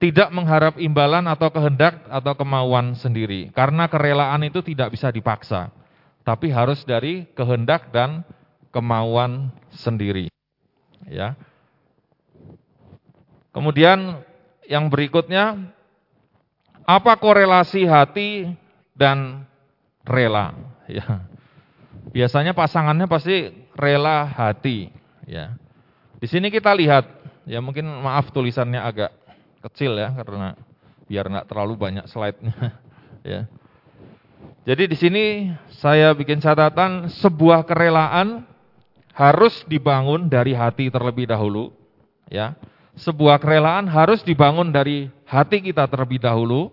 tidak 0.00 0.32
mengharap 0.32 0.80
imbalan 0.80 1.28
atau 1.28 1.52
kehendak 1.52 2.00
atau 2.08 2.32
kemauan 2.32 2.96
sendiri. 2.96 3.52
Karena 3.52 3.84
kerelaan 3.84 4.40
itu 4.48 4.64
tidak 4.64 4.96
bisa 4.96 5.12
dipaksa, 5.12 5.68
tapi 6.24 6.48
harus 6.48 6.80
dari 6.88 7.28
kehendak 7.36 7.92
dan 7.92 8.24
kemauan 8.72 9.52
sendiri. 9.68 10.32
Ya. 11.04 11.36
Kemudian 13.52 14.24
yang 14.64 14.88
berikutnya 14.88 15.68
apa 16.88 17.12
korelasi 17.20 17.84
hati 17.84 18.56
dan 18.96 19.44
rela? 20.08 20.56
Ya. 20.88 21.28
Biasanya 22.10 22.56
pasangannya 22.56 23.04
pasti 23.04 23.52
rela 23.76 24.24
hati. 24.26 24.88
Ya. 25.28 25.60
Di 26.16 26.26
sini 26.26 26.48
kita 26.48 26.72
lihat, 26.72 27.04
ya 27.44 27.60
mungkin 27.60 27.84
maaf 27.86 28.32
tulisannya 28.32 28.80
agak 28.80 29.19
kecil 29.60 29.96
ya 29.96 30.12
karena 30.12 30.56
biar 31.10 31.26
nggak 31.26 31.48
terlalu 31.50 31.74
banyak 31.74 32.06
slide-nya. 32.06 32.54
ya. 33.32 33.40
Jadi 34.64 34.92
di 34.92 34.96
sini 34.96 35.24
saya 35.80 36.12
bikin 36.14 36.38
catatan 36.38 37.10
sebuah 37.10 37.66
kerelaan 37.66 38.44
harus 39.10 39.66
dibangun 39.66 40.30
dari 40.30 40.54
hati 40.54 40.88
terlebih 40.88 41.28
dahulu, 41.28 41.74
ya. 42.30 42.54
Sebuah 42.94 43.40
kerelaan 43.40 43.88
harus 43.88 44.20
dibangun 44.22 44.70
dari 44.70 45.08
hati 45.24 45.64
kita 45.64 45.88
terlebih 45.88 46.20
dahulu 46.20 46.68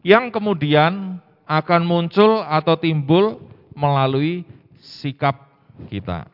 yang 0.00 0.32
kemudian 0.32 1.20
akan 1.44 1.82
muncul 1.84 2.40
atau 2.42 2.74
timbul 2.80 3.38
melalui 3.76 4.44
sikap 4.80 5.46
kita. 5.88 6.26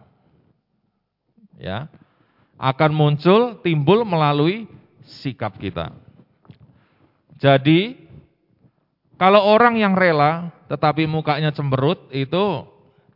Ya. 1.58 1.90
Akan 2.56 2.96
muncul, 2.96 3.60
timbul 3.60 4.02
melalui 4.08 4.64
sikap 5.04 5.60
kita. 5.60 5.92
Jadi, 7.36 8.08
kalau 9.20 9.44
orang 9.44 9.76
yang 9.76 9.92
rela 9.92 10.52
tetapi 10.66 11.06
mukanya 11.06 11.52
cemberut 11.52 12.10
itu 12.10 12.64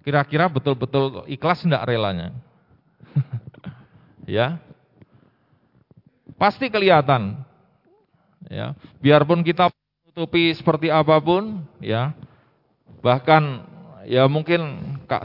kira-kira 0.05 0.49
betul-betul 0.49 1.24
ikhlas 1.28 1.64
enggak 1.64 1.88
relanya? 1.88 2.36
ya. 4.28 4.61
Pasti 6.41 6.72
kelihatan. 6.72 7.36
Ya, 8.49 8.72
biarpun 9.05 9.45
kita 9.45 9.68
tutupi 10.09 10.51
seperti 10.57 10.88
apa 10.88 11.20
pun, 11.20 11.62
ya. 11.78 12.16
Bahkan 13.05 13.43
ya 14.09 14.24
mungkin 14.24 14.61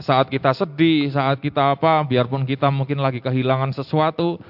saat 0.02 0.26
kita 0.26 0.50
sedih, 0.52 1.14
saat 1.14 1.38
kita 1.38 1.78
apa, 1.78 2.02
biarpun 2.02 2.42
kita 2.42 2.68
mungkin 2.68 2.98
lagi 2.98 3.22
kehilangan 3.22 3.70
sesuatu, 3.70 4.42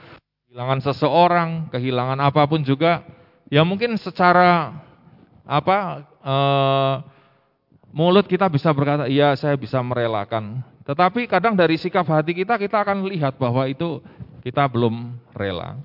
kehilangan 0.48 0.80
seseorang, 0.80 1.48
kehilangan 1.68 2.18
apa 2.24 2.42
pun 2.48 2.64
juga, 2.64 3.04
ya 3.52 3.60
mungkin 3.60 3.94
secara 4.00 4.72
apa 5.44 6.08
e, 6.24 6.36
mulut 7.92 8.24
kita 8.24 8.48
bisa 8.48 8.72
berkata, 8.72 9.04
iya 9.04 9.36
saya 9.36 9.54
bisa 9.60 9.78
merelakan. 9.84 10.64
Tetapi 10.88 11.28
kadang 11.28 11.52
dari 11.52 11.76
sikap 11.76 12.06
hati 12.08 12.32
kita, 12.32 12.56
kita 12.56 12.80
akan 12.80 13.04
lihat 13.10 13.36
bahwa 13.36 13.68
itu 13.68 14.00
kita 14.40 14.64
belum 14.70 15.18
rela. 15.34 15.76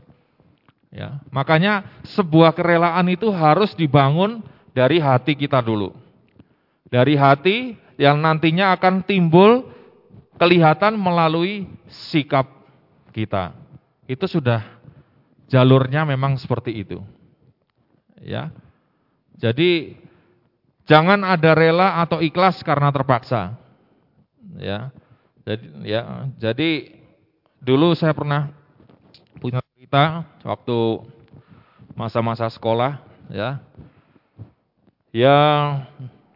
Ya, 0.91 1.23
makanya 1.31 1.87
sebuah 2.03 2.51
kerelaan 2.51 3.07
itu 3.07 3.31
harus 3.31 3.71
dibangun 3.75 4.43
dari 4.75 4.99
hati 4.99 5.39
kita 5.39 5.63
dulu. 5.63 5.95
Dari 6.91 7.15
hati 7.15 7.79
yang 8.01 8.17
nantinya 8.17 8.73
akan 8.73 9.05
timbul 9.05 9.69
kelihatan 10.41 10.97
melalui 10.97 11.69
sikap 11.85 12.49
kita. 13.13 13.53
Itu 14.09 14.25
sudah 14.25 14.65
jalurnya 15.45 16.01
memang 16.09 16.33
seperti 16.41 16.81
itu. 16.81 16.97
Ya. 18.17 18.49
Jadi 19.37 20.01
jangan 20.89 21.21
ada 21.21 21.53
rela 21.53 22.01
atau 22.01 22.25
ikhlas 22.25 22.65
karena 22.65 22.89
terpaksa. 22.89 23.53
Ya. 24.57 24.89
Jadi 25.45 25.65
ya, 25.85 26.25
jadi 26.41 26.97
dulu 27.61 27.93
saya 27.93 28.17
pernah 28.17 28.49
punya 29.37 29.61
cerita 29.77 30.25
waktu 30.41 31.05
masa-masa 31.93 32.49
sekolah 32.49 32.97
ya. 33.29 33.61
Ya 35.13 35.37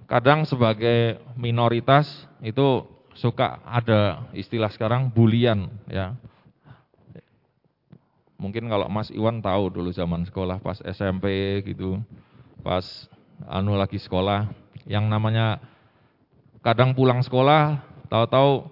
kadang 0.06 0.45
sebagai 0.45 1.18
minoritas 1.38 2.06
itu 2.41 2.86
suka 3.16 3.64
ada 3.66 4.28
istilah 4.36 4.70
sekarang 4.70 5.10
bulian 5.10 5.72
ya. 5.89 6.14
Mungkin 8.36 8.68
kalau 8.68 8.91
Mas 8.91 9.08
Iwan 9.10 9.39
tahu 9.39 9.72
dulu 9.72 9.89
zaman 9.95 10.28
sekolah 10.28 10.60
pas 10.60 10.78
SMP 10.84 11.26
gitu, 11.64 12.03
pas 12.62 12.84
anu 13.47 13.80
lagi 13.80 13.95
sekolah, 13.95 14.51
yang 14.84 15.08
namanya 15.08 15.58
kadang 16.60 16.91
pulang 16.91 17.24
sekolah 17.24 17.80
tahu-tahu 18.12 18.68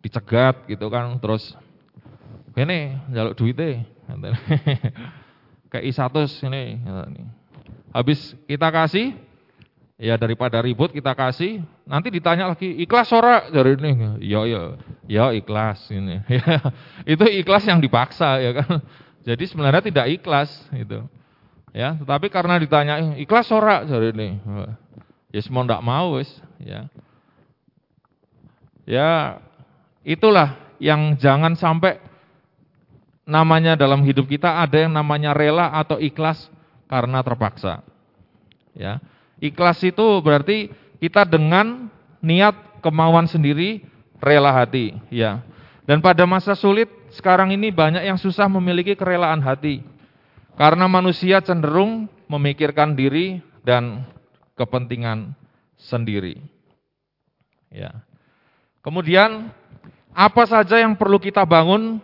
dicegat 0.00 0.64
gitu 0.70 0.86
kan, 0.88 1.18
terus 1.18 1.52
ini 2.54 2.96
jaluk 3.10 3.34
duitnya, 3.34 3.84
kayak 5.68 5.84
isatus 5.90 6.40
ini. 6.46 6.78
Habis 7.90 8.38
kita 8.46 8.70
kasih, 8.70 9.18
ya 10.00 10.16
daripada 10.16 10.64
ribut 10.64 10.96
kita 10.96 11.12
kasih, 11.12 11.60
nanti 11.84 12.08
ditanya 12.08 12.48
lagi 12.48 12.72
ikhlas 12.80 13.12
ora 13.12 13.52
dari 13.52 13.76
ini, 13.76 14.16
ya 14.24 14.48
ya, 14.48 14.62
ya 15.04 15.24
ikhlas 15.36 15.92
ini, 15.92 16.24
ya 16.40 16.56
itu 17.04 17.24
ikhlas 17.44 17.68
yang 17.68 17.84
dipaksa 17.84 18.40
ya 18.40 18.64
kan. 18.64 18.80
Jadi 19.20 19.44
sebenarnya 19.44 19.84
tidak 19.84 20.06
ikhlas 20.16 20.48
gitu. 20.72 21.04
Ya, 21.70 21.94
tetapi 21.94 22.32
karena 22.32 22.56
ditanya 22.56 23.14
ikhlas 23.20 23.52
ora 23.52 23.84
dari 23.84 24.10
ini. 24.16 24.28
Ya 25.30 25.40
semua 25.44 25.68
ndak 25.68 25.84
mau 25.84 26.16
wis, 26.16 26.32
ya. 26.56 26.88
Ya 28.88 29.38
itulah 30.02 30.56
yang 30.80 31.20
jangan 31.20 31.54
sampai 31.54 32.00
namanya 33.28 33.78
dalam 33.78 34.02
hidup 34.02 34.26
kita 34.26 34.64
ada 34.64 34.88
yang 34.88 34.90
namanya 34.90 35.36
rela 35.36 35.70
atau 35.76 36.00
ikhlas 36.00 36.48
karena 36.90 37.20
terpaksa. 37.22 37.84
Ya. 38.74 38.98
Ikhlas 39.40 39.80
itu 39.80 40.20
berarti 40.20 40.68
kita 41.00 41.24
dengan 41.24 41.88
niat 42.20 42.84
kemauan 42.84 43.24
sendiri 43.24 43.80
rela 44.20 44.52
hati, 44.52 44.92
ya. 45.08 45.40
Dan 45.88 46.04
pada 46.04 46.28
masa 46.28 46.52
sulit 46.52 46.86
sekarang 47.16 47.50
ini 47.50 47.72
banyak 47.72 48.04
yang 48.04 48.20
susah 48.20 48.46
memiliki 48.46 48.94
kerelaan 48.94 49.42
hati. 49.42 49.82
Karena 50.54 50.86
manusia 50.86 51.40
cenderung 51.40 52.06
memikirkan 52.28 52.94
diri 52.94 53.40
dan 53.64 54.04
kepentingan 54.54 55.32
sendiri. 55.80 56.38
Ya. 57.72 58.04
Kemudian 58.84 59.50
apa 60.12 60.44
saja 60.44 60.78
yang 60.78 60.94
perlu 60.94 61.16
kita 61.16 61.42
bangun 61.48 61.98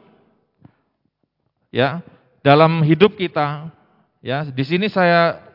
ya 1.71 2.01
dalam 2.41 2.81
hidup 2.83 3.15
kita? 3.15 3.71
Ya, 4.25 4.43
di 4.43 4.65
sini 4.67 4.91
saya 4.91 5.46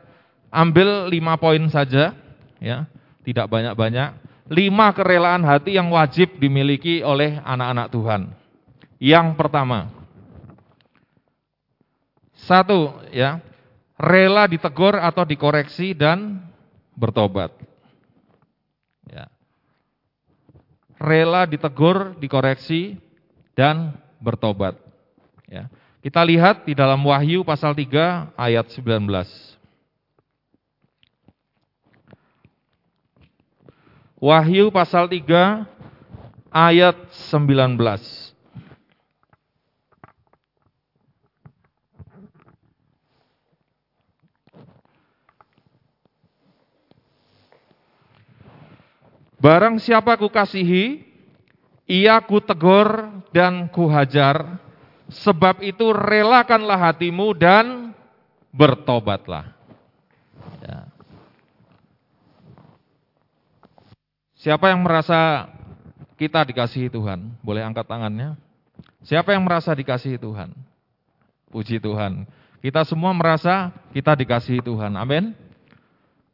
ambil 0.51 1.07
lima 1.07 1.39
poin 1.39 1.63
saja, 1.71 2.13
ya, 2.59 2.85
tidak 3.23 3.47
banyak-banyak. 3.47 4.19
Lima 4.51 4.91
kerelaan 4.91 5.47
hati 5.47 5.79
yang 5.79 5.87
wajib 5.89 6.35
dimiliki 6.37 6.99
oleh 7.01 7.39
anak-anak 7.39 7.87
Tuhan. 7.87 8.21
Yang 8.99 9.27
pertama, 9.39 9.89
satu 12.35 12.99
ya, 13.15 13.39
rela 13.95 14.45
ditegur 14.45 14.99
atau 14.99 15.23
dikoreksi 15.23 15.95
dan 15.95 16.43
bertobat. 16.99 17.55
Ya. 19.07 19.31
Rela 20.99 21.47
ditegur, 21.47 22.19
dikoreksi 22.19 22.99
dan 23.55 23.95
bertobat. 24.19 24.77
Ya. 25.47 25.71
Kita 26.01 26.25
lihat 26.25 26.65
di 26.65 26.73
dalam 26.73 27.01
Wahyu 27.05 27.45
pasal 27.45 27.77
3 27.77 28.33
ayat 28.33 28.65
19. 28.73 29.50
Wahyu 34.21 34.69
pasal 34.69 35.09
3 35.09 35.65
ayat 36.53 36.93
19. 37.09 37.73
Barang 49.41 49.81
siapa 49.81 50.21
kukasihi, 50.21 51.01
ia 51.89 52.21
kutegur 52.21 53.09
dan 53.33 53.73
kuhajar, 53.73 54.61
sebab 55.09 55.65
itu 55.65 55.89
relakanlah 55.89 56.77
hatimu 56.77 57.33
dan 57.33 57.89
bertobatlah. 58.53 59.49
Ya. 60.61 60.85
Siapa 64.41 64.73
yang 64.73 64.81
merasa 64.81 65.45
kita 66.17 66.41
dikasihi 66.41 66.89
Tuhan? 66.89 67.29
Boleh 67.45 67.61
angkat 67.61 67.85
tangannya. 67.85 68.33
Siapa 69.05 69.37
yang 69.37 69.45
merasa 69.45 69.69
dikasihi 69.69 70.17
Tuhan? 70.17 70.49
Puji 71.53 71.77
Tuhan. 71.77 72.25
Kita 72.57 72.81
semua 72.81 73.13
merasa 73.13 73.69
kita 73.93 74.17
dikasihi 74.17 74.65
Tuhan. 74.65 74.97
Amin. 74.97 75.37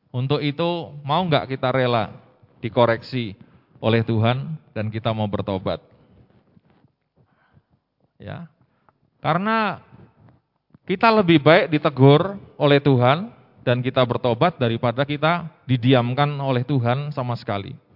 Untuk 0.07 0.39
itu 0.39 0.95
mau 1.03 1.19
nggak 1.27 1.51
kita 1.51 1.67
rela 1.67 2.15
dikoreksi 2.63 3.35
oleh 3.83 4.07
Tuhan 4.07 4.55
dan 4.71 4.87
kita 4.87 5.11
mau 5.11 5.27
bertobat. 5.27 5.83
Ya. 8.23 8.47
Karena 9.19 9.83
kita 10.87 11.11
lebih 11.11 11.43
baik 11.43 11.75
ditegur 11.75 12.39
oleh 12.55 12.79
Tuhan 12.79 13.35
dan 13.67 13.83
kita 13.83 13.99
bertobat 14.07 14.55
daripada 14.55 15.03
kita 15.03 15.51
didiamkan 15.67 16.39
oleh 16.39 16.63
Tuhan 16.63 17.11
sama 17.11 17.35
sekali. 17.35 17.86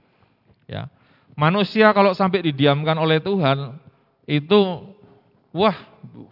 Ya. 0.71 0.87
Manusia 1.35 1.91
kalau 1.91 2.15
sampai 2.15 2.47
didiamkan 2.47 2.95
oleh 2.95 3.19
Tuhan 3.19 3.75
itu 4.23 4.87
wah 5.51 5.75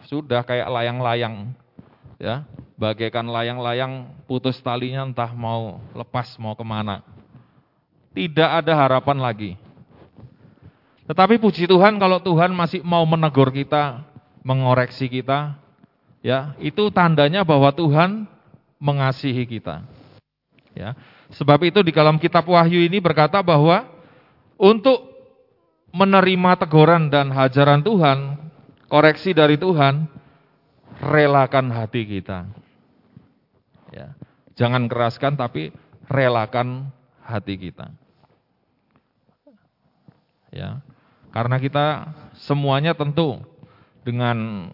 sudah 0.08 0.40
kayak 0.40 0.72
layang-layang 0.72 1.52
ya, 2.16 2.48
bagaikan 2.80 3.28
layang-layang 3.28 4.08
putus 4.24 4.56
talinya 4.64 5.04
entah 5.04 5.28
mau 5.36 5.84
lepas 5.92 6.40
mau 6.40 6.56
ke 6.56 6.64
mana 6.64 7.04
tidak 8.14 8.50
ada 8.64 8.72
harapan 8.74 9.18
lagi. 9.22 9.52
Tetapi 11.06 11.42
puji 11.42 11.66
Tuhan 11.66 11.98
kalau 11.98 12.22
Tuhan 12.22 12.54
masih 12.54 12.82
mau 12.86 13.02
menegur 13.02 13.50
kita, 13.50 14.02
mengoreksi 14.46 15.10
kita, 15.10 15.58
ya, 16.22 16.54
itu 16.62 16.86
tandanya 16.94 17.42
bahwa 17.42 17.70
Tuhan 17.74 18.26
mengasihi 18.78 19.42
kita. 19.46 19.82
Ya. 20.74 20.94
Sebab 21.34 21.66
itu 21.66 21.82
di 21.82 21.90
dalam 21.90 22.18
kitab 22.18 22.46
Wahyu 22.46 22.86
ini 22.86 23.02
berkata 23.02 23.42
bahwa 23.42 23.86
untuk 24.60 25.08
menerima 25.96 26.60
teguran 26.60 27.08
dan 27.08 27.32
hajaran 27.32 27.80
Tuhan, 27.80 28.36
koreksi 28.92 29.32
dari 29.32 29.56
Tuhan, 29.56 30.04
relakan 31.00 31.72
hati 31.72 32.04
kita. 32.04 32.44
Ya. 33.88 34.12
Jangan 34.60 34.84
keraskan 34.86 35.40
tapi 35.40 35.72
relakan 36.12 36.92
hati 37.24 37.56
kita. 37.56 37.88
Ya. 40.52 40.84
Karena 41.32 41.56
kita 41.56 42.12
semuanya 42.44 42.92
tentu 42.92 43.40
dengan 44.04 44.68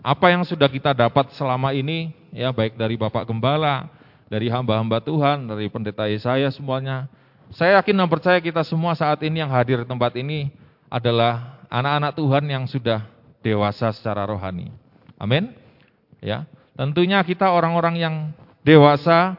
apa 0.00 0.32
yang 0.32 0.46
sudah 0.46 0.70
kita 0.70 0.94
dapat 0.94 1.34
selama 1.34 1.74
ini 1.74 2.14
ya 2.30 2.54
baik 2.54 2.78
dari 2.78 2.94
Bapak 2.94 3.26
Gembala, 3.26 3.90
dari 4.30 4.46
hamba-hamba 4.46 5.02
Tuhan, 5.02 5.50
dari 5.50 5.66
pendeta 5.68 6.06
Yesaya 6.06 6.48
semuanya. 6.48 7.10
Saya 7.54 7.78
yakin 7.78 7.94
dan 7.94 8.08
percaya 8.10 8.38
kita 8.42 8.66
semua 8.66 8.96
saat 8.98 9.22
ini 9.22 9.38
yang 9.42 9.50
hadir 9.52 9.82
di 9.82 9.88
tempat 9.88 10.14
ini 10.18 10.50
adalah 10.90 11.62
anak-anak 11.70 12.12
Tuhan 12.18 12.44
yang 12.50 12.64
sudah 12.66 13.06
dewasa 13.42 13.94
secara 13.94 14.26
rohani. 14.26 14.70
Amin. 15.18 15.54
Ya. 16.18 16.46
Tentunya 16.76 17.22
kita 17.22 17.48
orang-orang 17.54 17.96
yang 17.96 18.14
dewasa 18.66 19.38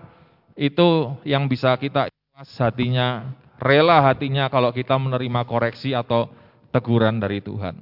itu 0.58 1.14
yang 1.28 1.46
bisa 1.46 1.76
kita 1.78 2.10
hatinya, 2.58 3.36
rela 3.62 4.02
hatinya 4.02 4.50
kalau 4.50 4.74
kita 4.74 4.98
menerima 4.98 5.46
koreksi 5.46 5.94
atau 5.94 6.32
teguran 6.74 7.22
dari 7.22 7.44
Tuhan. 7.44 7.78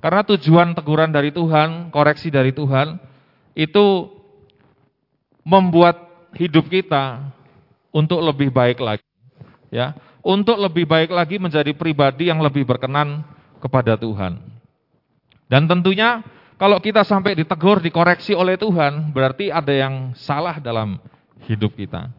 Karena 0.00 0.24
tujuan 0.24 0.72
teguran 0.72 1.12
dari 1.12 1.28
Tuhan, 1.32 1.92
koreksi 1.92 2.32
dari 2.32 2.56
Tuhan, 2.56 2.96
itu 3.52 4.08
membuat 5.44 6.08
hidup 6.36 6.68
kita 6.72 7.20
untuk 7.92 8.20
lebih 8.24 8.48
baik 8.48 8.80
lagi. 8.80 9.09
Ya, 9.70 9.96
Untuk 10.20 10.60
lebih 10.60 10.84
baik 10.84 11.08
lagi 11.08 11.40
menjadi 11.40 11.72
pribadi 11.72 12.28
yang 12.28 12.44
lebih 12.44 12.68
berkenan 12.68 13.24
kepada 13.56 13.96
Tuhan. 13.96 14.36
Dan 15.48 15.64
tentunya 15.64 16.20
kalau 16.60 16.76
kita 16.76 17.08
sampai 17.08 17.32
ditegur, 17.32 17.80
dikoreksi 17.80 18.36
oleh 18.36 18.60
Tuhan, 18.60 19.16
berarti 19.16 19.48
ada 19.48 19.72
yang 19.72 20.12
salah 20.12 20.60
dalam 20.60 21.00
hidup 21.48 21.72
kita. 21.72 22.12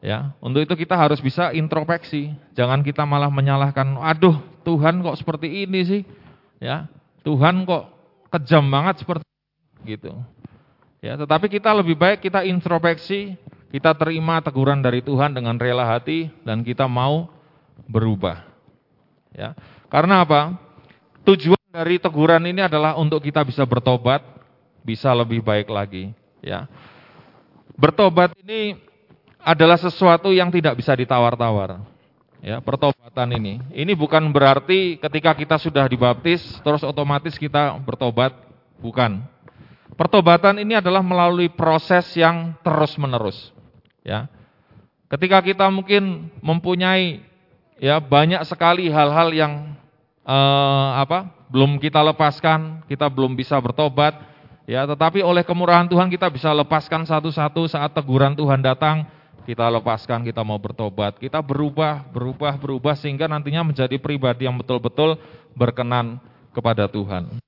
Ya, 0.00 0.32
untuk 0.40 0.64
itu 0.64 0.72
kita 0.72 0.96
harus 0.96 1.20
bisa 1.20 1.52
introspeksi. 1.52 2.32
Jangan 2.56 2.80
kita 2.80 3.04
malah 3.04 3.28
menyalahkan, 3.28 4.00
"Aduh, 4.00 4.40
Tuhan 4.64 5.04
kok 5.04 5.20
seperti 5.20 5.68
ini 5.68 5.80
sih?" 5.84 6.02
Ya, 6.56 6.88
Tuhan 7.20 7.68
kok 7.68 7.90
kejam 8.32 8.64
banget 8.72 9.04
seperti 9.04 9.24
gitu. 9.84 10.16
Ya, 11.04 11.20
tetapi 11.20 11.52
kita 11.52 11.70
lebih 11.76 12.00
baik 12.00 12.24
kita 12.24 12.48
introspeksi, 12.48 13.36
kita 13.70 13.92
terima 13.98 14.38
teguran 14.38 14.78
dari 14.78 15.02
Tuhan 15.02 15.34
dengan 15.34 15.58
rela 15.58 15.84
hati 15.84 16.30
dan 16.46 16.62
kita 16.62 16.86
mau 16.86 17.30
berubah. 17.86 18.46
Ya. 19.34 19.52
Karena 19.92 20.22
apa? 20.24 20.56
Tujuan 21.26 21.66
dari 21.74 21.98
teguran 21.98 22.42
ini 22.46 22.62
adalah 22.62 22.94
untuk 22.96 23.20
kita 23.20 23.42
bisa 23.42 23.66
bertobat, 23.66 24.22
bisa 24.86 25.10
lebih 25.12 25.42
baik 25.42 25.66
lagi, 25.66 26.14
ya. 26.38 26.70
Bertobat 27.76 28.32
ini 28.40 28.78
adalah 29.42 29.76
sesuatu 29.76 30.32
yang 30.32 30.48
tidak 30.48 30.78
bisa 30.78 30.94
ditawar-tawar. 30.96 31.82
Ya, 32.40 32.62
pertobatan 32.62 33.28
ini. 33.34 33.58
Ini 33.74 33.92
bukan 33.98 34.30
berarti 34.30 35.02
ketika 35.02 35.34
kita 35.34 35.56
sudah 35.58 35.84
dibaptis 35.90 36.42
terus 36.62 36.86
otomatis 36.86 37.34
kita 37.34 37.74
bertobat, 37.82 38.32
bukan. 38.78 39.24
Pertobatan 39.96 40.60
ini 40.60 40.76
adalah 40.76 41.00
melalui 41.00 41.48
proses 41.48 42.04
yang 42.14 42.52
terus-menerus, 42.60 43.55
ya. 44.06 44.30
Ketika 45.10 45.42
kita 45.42 45.66
mungkin 45.66 46.30
mempunyai 46.38 47.22
ya 47.82 47.98
banyak 47.98 48.42
sekali 48.46 48.86
hal-hal 48.86 49.34
yang 49.34 49.74
eh, 50.22 50.90
apa? 51.02 51.34
belum 51.46 51.78
kita 51.78 52.02
lepaskan, 52.02 52.82
kita 52.90 53.06
belum 53.06 53.38
bisa 53.38 53.54
bertobat, 53.62 54.18
ya, 54.66 54.82
tetapi 54.82 55.22
oleh 55.22 55.46
kemurahan 55.46 55.86
Tuhan 55.86 56.10
kita 56.10 56.26
bisa 56.26 56.50
lepaskan 56.50 57.06
satu-satu 57.06 57.70
saat 57.70 57.94
teguran 57.94 58.34
Tuhan 58.34 58.58
datang, 58.58 59.06
kita 59.46 59.70
lepaskan, 59.70 60.26
kita 60.26 60.42
mau 60.42 60.58
bertobat, 60.58 61.22
kita 61.22 61.38
berubah, 61.38 62.02
berubah, 62.10 62.58
berubah 62.58 62.98
sehingga 62.98 63.30
nantinya 63.30 63.62
menjadi 63.62 63.94
pribadi 64.02 64.50
yang 64.50 64.58
betul-betul 64.58 65.22
berkenan 65.54 66.18
kepada 66.50 66.90
Tuhan. 66.90 67.38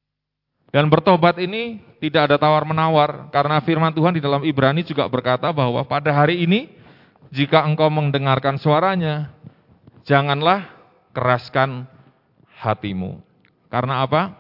Dan 0.69 0.93
bertobat 0.93 1.41
ini 1.41 1.81
tidak 1.97 2.29
ada 2.29 2.37
tawar-menawar 2.37 3.33
karena 3.33 3.57
firman 3.65 3.93
Tuhan 3.93 4.17
di 4.17 4.23
dalam 4.23 4.45
Ibrani 4.45 4.85
juga 4.85 5.09
berkata 5.09 5.49
bahwa 5.49 5.81
pada 5.89 6.13
hari 6.13 6.45
ini 6.45 6.69
jika 7.33 7.65
engkau 7.65 7.89
mendengarkan 7.89 8.61
suaranya, 8.61 9.33
janganlah 10.05 10.69
keraskan 11.13 11.89
hatimu. 12.61 13.21
Karena 13.69 14.05
apa? 14.05 14.33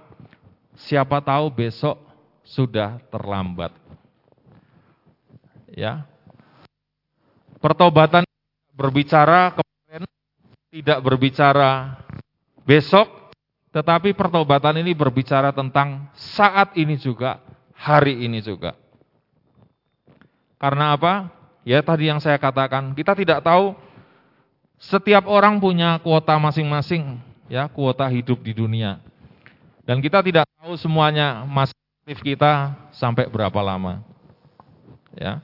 Siapa 0.78 1.20
tahu 1.20 1.52
besok 1.52 2.00
sudah 2.46 2.96
terlambat. 3.12 3.74
Ya. 5.74 6.08
Pertobatan 7.58 8.24
berbicara 8.72 9.52
kemarin 9.52 10.06
tidak 10.70 10.98
berbicara 11.02 11.98
besok, 12.62 13.10
tetapi 13.78 14.10
pertobatan 14.10 14.82
ini 14.82 14.90
berbicara 14.90 15.54
tentang 15.54 16.10
saat 16.18 16.74
ini 16.74 16.98
juga, 16.98 17.38
hari 17.78 18.26
ini 18.26 18.42
juga. 18.42 18.74
Karena 20.58 20.98
apa? 20.98 21.30
Ya 21.62 21.78
tadi 21.78 22.10
yang 22.10 22.18
saya 22.18 22.42
katakan, 22.42 22.90
kita 22.98 23.14
tidak 23.14 23.38
tahu 23.46 23.78
setiap 24.82 25.30
orang 25.30 25.62
punya 25.62 26.02
kuota 26.02 26.34
masing-masing, 26.42 27.22
ya, 27.46 27.70
kuota 27.70 28.10
hidup 28.10 28.42
di 28.42 28.50
dunia. 28.50 28.98
Dan 29.86 30.02
kita 30.02 30.26
tidak 30.26 30.50
tahu 30.58 30.74
semuanya 30.74 31.46
masa 31.46 31.78
aktif 32.02 32.18
kita 32.26 32.74
sampai 32.90 33.30
berapa 33.30 33.62
lama. 33.62 34.02
Ya. 35.14 35.38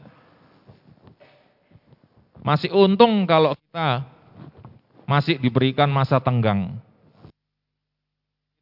Masih 2.43 2.75
untung 2.75 3.31
kalau 3.31 3.55
kita 3.55 4.03
masih 5.07 5.39
diberikan 5.39 5.87
masa 5.87 6.19
tenggang. 6.19 6.83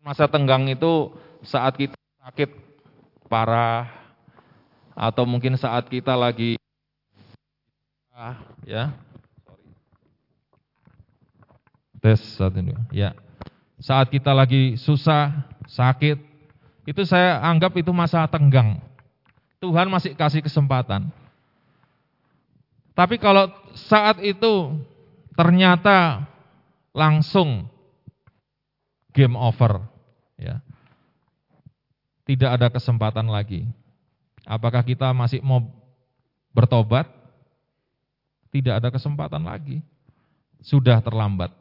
Masa 0.03 0.27
tenggang 0.27 0.67
itu 0.67 1.15
saat 1.47 1.79
kita 1.79 1.95
sakit 2.23 2.51
parah 3.31 3.87
atau 4.99 5.23
mungkin 5.25 5.55
saat 5.55 5.87
kita 5.87 6.13
lagi 6.19 6.59
ya. 8.67 8.93
Tes 12.03 12.19
saat 12.35 12.55
ini. 12.59 12.75
Ya. 12.91 13.15
Saat 13.79 14.11
kita 14.11 14.35
lagi 14.35 14.75
susah, 14.75 15.47
sakit, 15.71 16.19
itu 16.87 17.03
saya 17.07 17.39
anggap 17.43 17.75
itu 17.79 17.95
masa 17.95 18.27
tenggang. 18.27 18.83
Tuhan 19.63 19.87
masih 19.87 20.19
kasih 20.19 20.43
kesempatan. 20.43 21.11
Tapi 22.93 23.19
kalau 23.23 23.51
saat 23.79 24.19
itu 24.19 24.75
ternyata 25.39 26.27
langsung 26.91 27.71
game 29.15 29.39
over, 29.39 29.87
ya, 30.43 30.59
tidak 32.26 32.51
ada 32.59 32.66
kesempatan 32.70 33.30
lagi. 33.30 33.66
Apakah 34.43 34.82
kita 34.82 35.14
masih 35.14 35.38
mau 35.43 35.62
bertobat? 36.51 37.07
Tidak 38.51 38.74
ada 38.82 38.90
kesempatan 38.90 39.47
lagi. 39.47 39.80
Sudah 40.61 40.99
terlambat. 41.01 41.55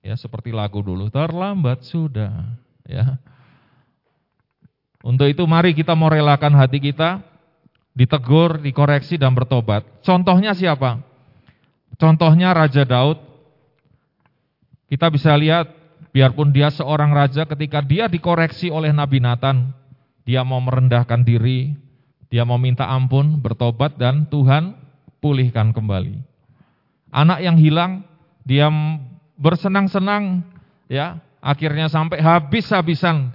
Ya, 0.00 0.16
seperti 0.16 0.54
lagu 0.54 0.80
dulu, 0.80 1.12
terlambat 1.12 1.84
sudah. 1.84 2.56
Ya. 2.88 3.20
Untuk 5.04 5.28
itu 5.28 5.44
mari 5.44 5.76
kita 5.76 5.92
mau 5.92 6.08
relakan 6.08 6.56
hati 6.56 6.80
kita, 6.80 7.20
ditegur, 7.96 8.60
dikoreksi 8.60 9.20
dan 9.20 9.36
bertobat. 9.36 9.84
Contohnya 10.00 10.56
siapa? 10.56 11.00
Contohnya 12.00 12.52
Raja 12.56 12.84
Daud. 12.84 13.20
Kita 14.90 15.06
bisa 15.12 15.30
lihat, 15.36 15.70
biarpun 16.10 16.50
dia 16.54 16.70
seorang 16.70 17.10
raja, 17.14 17.46
ketika 17.46 17.82
dia 17.82 18.06
dikoreksi 18.06 18.70
oleh 18.70 18.90
Nabi 18.94 19.18
Nathan, 19.22 19.70
dia 20.26 20.44
mau 20.46 20.62
merendahkan 20.62 21.22
diri, 21.22 21.74
dia 22.30 22.46
mau 22.46 22.58
minta 22.58 22.86
ampun, 22.86 23.38
bertobat 23.40 23.98
dan 23.98 24.26
Tuhan 24.30 24.78
pulihkan 25.18 25.74
kembali. 25.74 26.18
Anak 27.10 27.42
yang 27.42 27.58
hilang, 27.58 28.06
dia 28.46 28.70
bersenang-senang, 29.34 30.46
ya 30.86 31.18
Akhirnya 31.40 31.88
sampai 31.88 32.20
habis-habisan. 32.20 33.32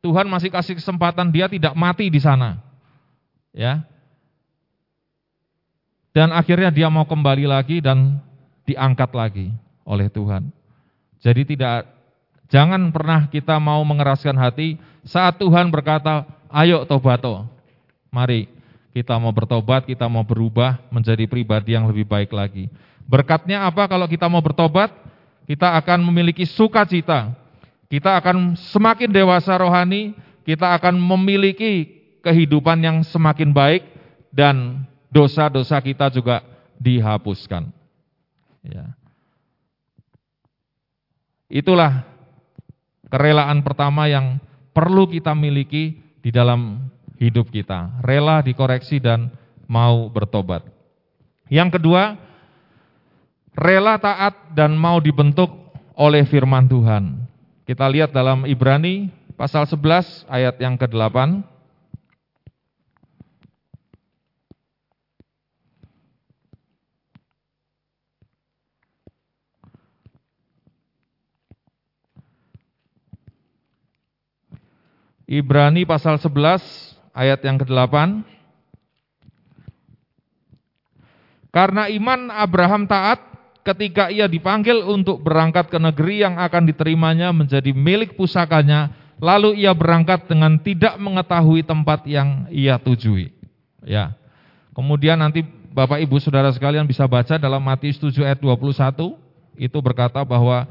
Tuhan 0.00 0.26
masih 0.26 0.50
kasih 0.50 0.74
kesempatan 0.80 1.30
dia 1.30 1.46
tidak 1.46 1.76
mati 1.76 2.08
di 2.08 2.18
sana. 2.18 2.58
Ya. 3.52 3.84
Dan 6.16 6.32
akhirnya 6.32 6.72
dia 6.72 6.88
mau 6.88 7.04
kembali 7.04 7.46
lagi 7.46 7.78
dan 7.84 8.18
diangkat 8.64 9.12
lagi 9.12 9.48
oleh 9.84 10.08
Tuhan. 10.08 10.48
Jadi 11.22 11.54
tidak 11.54 11.86
jangan 12.52 12.92
pernah 12.92 13.24
kita 13.32 13.56
mau 13.56 13.80
mengeraskan 13.80 14.36
hati 14.36 14.76
saat 15.02 15.40
Tuhan 15.40 15.72
berkata, 15.72 16.28
"Ayo 16.52 16.84
tobato." 16.84 17.48
Mari 18.12 18.44
kita 18.92 19.16
mau 19.16 19.32
bertobat, 19.32 19.88
kita 19.88 20.04
mau 20.04 20.20
berubah 20.20 20.76
menjadi 20.92 21.24
pribadi 21.24 21.72
yang 21.72 21.88
lebih 21.88 22.04
baik 22.04 22.28
lagi. 22.28 22.68
Berkatnya 23.08 23.64
apa 23.64 23.88
kalau 23.88 24.04
kita 24.04 24.28
mau 24.28 24.44
bertobat? 24.44 24.92
Kita 25.42 25.74
akan 25.74 26.06
memiliki 26.06 26.46
sukacita, 26.46 27.34
kita 27.90 28.14
akan 28.20 28.54
semakin 28.70 29.10
dewasa 29.10 29.58
rohani, 29.58 30.14
kita 30.46 30.70
akan 30.78 30.94
memiliki 30.96 31.88
kehidupan 32.22 32.78
yang 32.78 33.02
semakin 33.02 33.50
baik 33.50 33.82
dan 34.30 34.86
dosa-dosa 35.10 35.82
kita 35.82 36.08
juga 36.14 36.46
dihapuskan. 36.78 37.74
Ya. 38.62 38.94
Itulah 41.50 42.11
kerelaan 43.12 43.60
pertama 43.60 44.08
yang 44.08 44.40
perlu 44.72 45.04
kita 45.04 45.36
miliki 45.36 46.00
di 46.24 46.32
dalam 46.32 46.88
hidup 47.20 47.52
kita. 47.52 48.00
Rela 48.00 48.40
dikoreksi 48.40 48.96
dan 48.96 49.28
mau 49.68 50.08
bertobat. 50.08 50.64
Yang 51.52 51.76
kedua, 51.76 52.16
rela 53.52 54.00
taat 54.00 54.56
dan 54.56 54.72
mau 54.72 54.96
dibentuk 54.96 55.52
oleh 55.92 56.24
firman 56.24 56.64
Tuhan. 56.64 57.28
Kita 57.68 57.84
lihat 57.92 58.16
dalam 58.16 58.48
Ibrani 58.48 59.12
pasal 59.36 59.68
11 59.68 60.24
ayat 60.32 60.56
yang 60.56 60.80
ke-8. 60.80 61.51
Ibrani 75.26 75.86
pasal 75.86 76.18
11 76.18 77.12
ayat 77.14 77.40
yang 77.44 77.56
ke-8. 77.60 78.24
Karena 81.52 81.84
iman 81.92 82.32
Abraham 82.32 82.88
taat 82.88 83.20
ketika 83.62 84.08
ia 84.08 84.26
dipanggil 84.26 84.82
untuk 84.82 85.20
berangkat 85.20 85.68
ke 85.68 85.78
negeri 85.78 86.24
yang 86.24 86.40
akan 86.40 86.64
diterimanya 86.66 87.30
menjadi 87.30 87.70
milik 87.76 88.16
pusakanya, 88.16 88.90
lalu 89.20 89.60
ia 89.60 89.70
berangkat 89.76 90.26
dengan 90.26 90.58
tidak 90.58 90.98
mengetahui 90.98 91.62
tempat 91.62 92.08
yang 92.08 92.48
ia 92.50 92.80
tujui. 92.80 93.30
Ya. 93.84 94.16
Kemudian 94.72 95.20
nanti 95.20 95.44
Bapak 95.72 96.00
Ibu 96.00 96.20
Saudara 96.20 96.48
sekalian 96.52 96.88
bisa 96.88 97.04
baca 97.04 97.36
dalam 97.36 97.60
Matius 97.60 98.00
7 98.00 98.24
ayat 98.24 98.40
21 98.40 99.16
itu 99.60 99.78
berkata 99.84 100.24
bahwa 100.24 100.64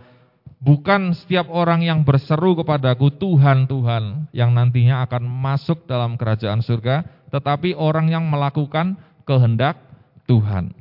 bukan 0.62 1.18
setiap 1.18 1.50
orang 1.50 1.82
yang 1.82 2.06
berseru 2.06 2.54
kepadaku 2.54 3.10
Tuhan 3.18 3.66
Tuhan 3.66 4.30
yang 4.32 4.54
nantinya 4.54 5.02
akan 5.10 5.26
masuk 5.26 5.90
dalam 5.90 6.16
kerajaan 6.16 6.62
surga, 6.62 7.04
tetapi 7.34 7.74
orang 7.74 8.14
yang 8.14 8.24
melakukan 8.30 8.96
kehendak 9.26 9.82
Tuhan. 10.30 10.72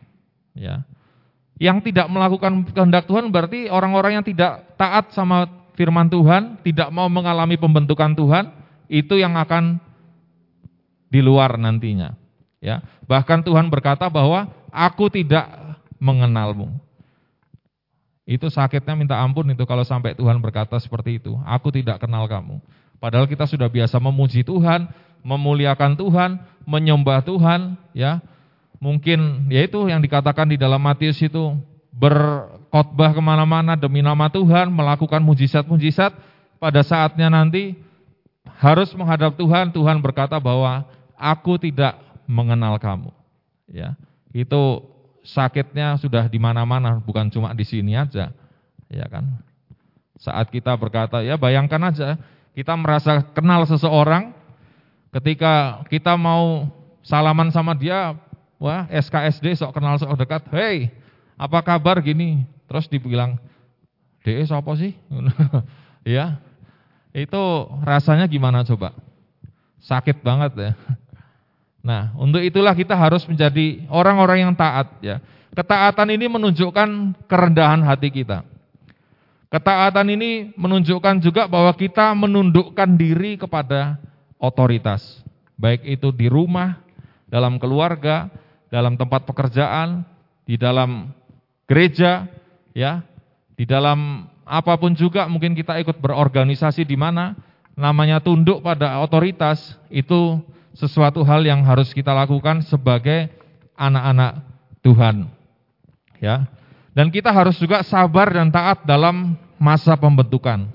Ya. 0.52 0.84
Yang 1.60 1.92
tidak 1.92 2.08
melakukan 2.12 2.68
kehendak 2.72 3.08
Tuhan 3.08 3.32
berarti 3.32 3.68
orang-orang 3.68 4.20
yang 4.20 4.24
tidak 4.24 4.76
taat 4.80 5.12
sama 5.16 5.48
firman 5.76 6.08
Tuhan, 6.12 6.60
tidak 6.60 6.88
mau 6.92 7.08
mengalami 7.08 7.56
pembentukan 7.56 8.12
Tuhan, 8.12 8.52
itu 8.88 9.16
yang 9.16 9.36
akan 9.36 9.80
di 11.08 11.20
luar 11.20 11.56
nantinya. 11.56 12.16
Ya, 12.60 12.84
bahkan 13.08 13.40
Tuhan 13.40 13.72
berkata 13.72 14.08
bahwa 14.12 14.52
aku 14.68 15.08
tidak 15.08 15.48
mengenalmu. 15.96 16.76
Itu 18.30 18.46
sakitnya 18.46 18.94
minta 18.94 19.18
ampun 19.18 19.42
itu 19.50 19.66
kalau 19.66 19.82
sampai 19.82 20.14
Tuhan 20.14 20.38
berkata 20.38 20.78
seperti 20.78 21.18
itu. 21.18 21.34
Aku 21.42 21.74
tidak 21.74 21.98
kenal 21.98 22.30
kamu. 22.30 22.62
Padahal 23.02 23.26
kita 23.26 23.42
sudah 23.50 23.66
biasa 23.66 23.98
memuji 23.98 24.46
Tuhan, 24.46 24.86
memuliakan 25.26 25.98
Tuhan, 25.98 26.38
menyembah 26.62 27.26
Tuhan, 27.26 27.74
ya 27.90 28.22
mungkin 28.78 29.50
yaitu 29.50 29.82
yang 29.90 29.98
dikatakan 29.98 30.46
di 30.46 30.54
dalam 30.54 30.78
Matius 30.78 31.18
itu 31.18 31.58
berkhotbah 31.90 33.10
ke 33.10 33.18
mana-mana 33.18 33.74
demi 33.74 33.98
nama 33.98 34.30
Tuhan, 34.30 34.70
melakukan 34.70 35.18
mujizat-mujizat, 35.26 36.14
pada 36.62 36.86
saatnya 36.86 37.26
nanti 37.26 37.74
harus 38.62 38.94
menghadap 38.94 39.34
Tuhan, 39.34 39.74
Tuhan 39.74 39.98
berkata 39.98 40.38
bahwa 40.38 40.86
aku 41.18 41.58
tidak 41.58 41.98
mengenal 42.30 42.78
kamu. 42.78 43.10
Ya, 43.66 43.98
itu 44.30 44.86
sakitnya 45.22 45.96
sudah 46.00 46.26
di 46.26 46.40
mana-mana, 46.40 47.00
bukan 47.00 47.28
cuma 47.28 47.52
di 47.52 47.64
sini 47.64 47.96
aja. 47.96 48.32
Ya 48.90 49.06
kan? 49.06 49.40
Saat 50.20 50.52
kita 50.52 50.76
berkata, 50.76 51.24
ya 51.24 51.40
bayangkan 51.40 51.80
aja, 51.88 52.18
kita 52.52 52.76
merasa 52.76 53.24
kenal 53.32 53.64
seseorang, 53.64 54.36
ketika 55.14 55.80
kita 55.88 56.18
mau 56.18 56.68
salaman 57.00 57.48
sama 57.48 57.72
dia, 57.72 58.18
Wah, 58.60 58.84
SKSD 58.92 59.56
sok 59.56 59.72
kenal 59.72 59.96
sok 59.96 60.20
dekat. 60.20 60.44
Hei, 60.52 60.92
apa 61.40 61.64
kabar 61.64 61.96
gini? 62.04 62.44
Terus 62.68 62.84
dibilang, 62.92 63.40
DE 64.20 64.44
siapa 64.44 64.68
sih? 64.76 64.92
ya, 66.04 66.36
itu 67.16 67.42
rasanya 67.80 68.28
gimana 68.28 68.60
coba? 68.68 68.92
Sakit 69.80 70.20
banget 70.20 70.52
ya. 70.60 70.70
Nah, 71.80 72.12
untuk 72.16 72.44
itulah 72.44 72.76
kita 72.76 72.92
harus 72.92 73.24
menjadi 73.24 73.84
orang-orang 73.88 74.48
yang 74.48 74.52
taat 74.52 74.92
ya. 75.00 75.16
Ketaatan 75.56 76.14
ini 76.14 76.30
menunjukkan 76.30 76.88
kerendahan 77.26 77.82
hati 77.82 78.12
kita. 78.12 78.46
Ketaatan 79.50 80.06
ini 80.14 80.54
menunjukkan 80.54 81.18
juga 81.18 81.50
bahwa 81.50 81.74
kita 81.74 82.14
menundukkan 82.14 82.86
diri 82.94 83.34
kepada 83.34 83.98
otoritas. 84.38 85.02
Baik 85.58 85.82
itu 85.82 86.14
di 86.14 86.30
rumah, 86.30 86.78
dalam 87.26 87.58
keluarga, 87.58 88.30
dalam 88.70 88.94
tempat 88.94 89.26
pekerjaan, 89.26 90.06
di 90.46 90.54
dalam 90.54 91.10
gereja, 91.66 92.30
ya, 92.70 93.02
di 93.58 93.66
dalam 93.66 94.30
apa 94.46 94.78
pun 94.78 94.94
juga 94.94 95.26
mungkin 95.26 95.54
kita 95.54 95.82
ikut 95.82 95.98
berorganisasi 95.98 96.86
di 96.86 96.94
mana 96.94 97.34
namanya 97.78 98.18
tunduk 98.18 98.62
pada 98.62 98.98
otoritas 98.98 99.78
itu 99.90 100.42
sesuatu 100.74 101.22
hal 101.26 101.42
yang 101.42 101.62
harus 101.66 101.90
kita 101.90 102.14
lakukan 102.14 102.62
sebagai 102.66 103.30
anak-anak 103.74 104.42
Tuhan. 104.84 105.28
Ya. 106.20 106.46
Dan 106.92 107.08
kita 107.08 107.30
harus 107.30 107.56
juga 107.56 107.80
sabar 107.86 108.30
dan 108.34 108.50
taat 108.50 108.82
dalam 108.84 109.38
masa 109.56 109.94
pembentukan. 109.94 110.66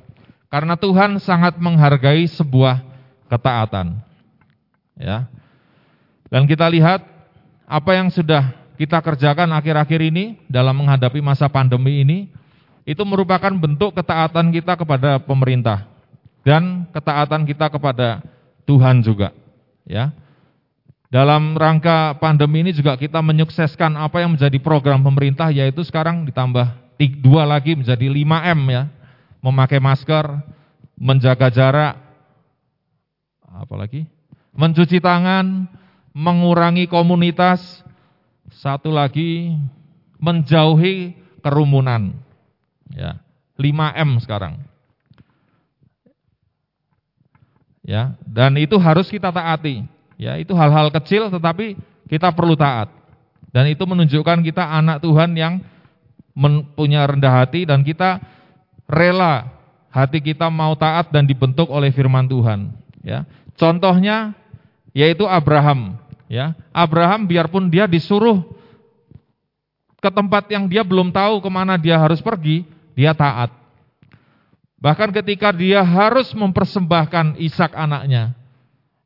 Karena 0.47 0.79
Tuhan 0.79 1.19
sangat 1.19 1.59
menghargai 1.59 2.23
sebuah 2.31 2.81
ketaatan. 3.27 3.99
Ya. 4.95 5.27
Dan 6.31 6.47
kita 6.47 6.65
lihat 6.71 7.03
apa 7.65 7.91
yang 7.97 8.07
sudah 8.09 8.55
kita 8.75 8.99
kerjakan 8.99 9.51
akhir-akhir 9.55 10.01
ini 10.11 10.39
dalam 10.51 10.75
menghadapi 10.83 11.23
masa 11.23 11.47
pandemi 11.47 12.03
ini 12.03 12.27
itu 12.85 13.01
merupakan 13.01 13.49
bentuk 13.49 13.97
ketaatan 13.97 14.53
kita 14.53 14.77
kepada 14.77 15.17
pemerintah 15.17 15.89
dan 16.45 16.85
ketaatan 16.93 17.41
kita 17.49 17.73
kepada 17.73 18.21
Tuhan 18.69 19.01
juga, 19.01 19.33
ya. 19.87 20.11
Dalam 21.13 21.55
rangka 21.55 22.17
pandemi 22.19 22.65
ini 22.65 22.75
juga 22.75 22.99
kita 22.99 23.23
menyukseskan 23.23 23.95
apa 23.95 24.19
yang 24.19 24.35
menjadi 24.35 24.57
program 24.59 24.99
pemerintah 24.99 25.47
yaitu 25.53 25.85
sekarang 25.85 26.27
ditambah 26.27 26.75
dua 27.23 27.47
lagi 27.47 27.77
menjadi 27.77 28.09
5M 28.11 28.59
ya. 28.67 28.83
Memakai 29.39 29.77
masker, 29.77 30.25
menjaga 30.97 31.53
jarak, 31.53 31.93
apalagi 33.45 34.09
mencuci 34.55 34.97
tangan, 35.03 35.69
mengurangi 36.15 36.87
komunitas, 36.87 37.83
satu 38.49 38.89
lagi 38.89 39.53
menjauhi 40.17 41.13
kerumunan. 41.43 42.15
Ya, 42.89 43.19
5M 43.59 44.23
sekarang. 44.23 44.63
Ya, 47.85 48.17
dan 48.25 48.57
itu 48.57 48.81
harus 48.81 49.05
kita 49.13 49.29
taati. 49.29 49.85
Ya, 50.17 50.41
itu 50.41 50.57
hal-hal 50.57 50.89
kecil 50.89 51.29
tetapi 51.29 51.77
kita 52.09 52.33
perlu 52.33 52.57
taat. 52.57 52.89
Dan 53.53 53.69
itu 53.69 53.85
menunjukkan 53.85 54.41
kita 54.41 54.65
anak 54.65 55.05
Tuhan 55.05 55.37
yang 55.37 55.61
punya 56.75 57.07
rendah 57.07 57.45
hati 57.45 57.63
dan 57.63 57.85
kita 57.85 58.19
rela 58.89 59.47
hati 59.93 60.19
kita 60.19 60.51
mau 60.51 60.75
taat 60.75 61.13
dan 61.13 61.23
dibentuk 61.23 61.69
oleh 61.69 61.93
firman 61.93 62.25
Tuhan. 62.27 62.73
Ya, 63.05 63.23
contohnya 63.55 64.33
yaitu 64.91 65.29
Abraham. 65.29 66.01
Ya, 66.25 66.57
Abraham 66.73 67.29
biarpun 67.29 67.69
dia 67.69 67.85
disuruh 67.85 68.41
ke 70.01 70.09
tempat 70.09 70.49
yang 70.49 70.65
dia 70.65 70.81
belum 70.81 71.13
tahu 71.13 71.37
ke 71.37 71.49
mana 71.53 71.77
dia 71.77 72.01
harus 72.01 72.17
pergi, 72.17 72.65
dia 72.97 73.13
taat. 73.13 73.53
Bahkan 74.79 75.15
ketika 75.15 75.55
dia 75.55 75.81
harus 75.81 76.35
mempersembahkan 76.35 77.39
Ishak 77.39 77.71
anaknya, 77.73 78.35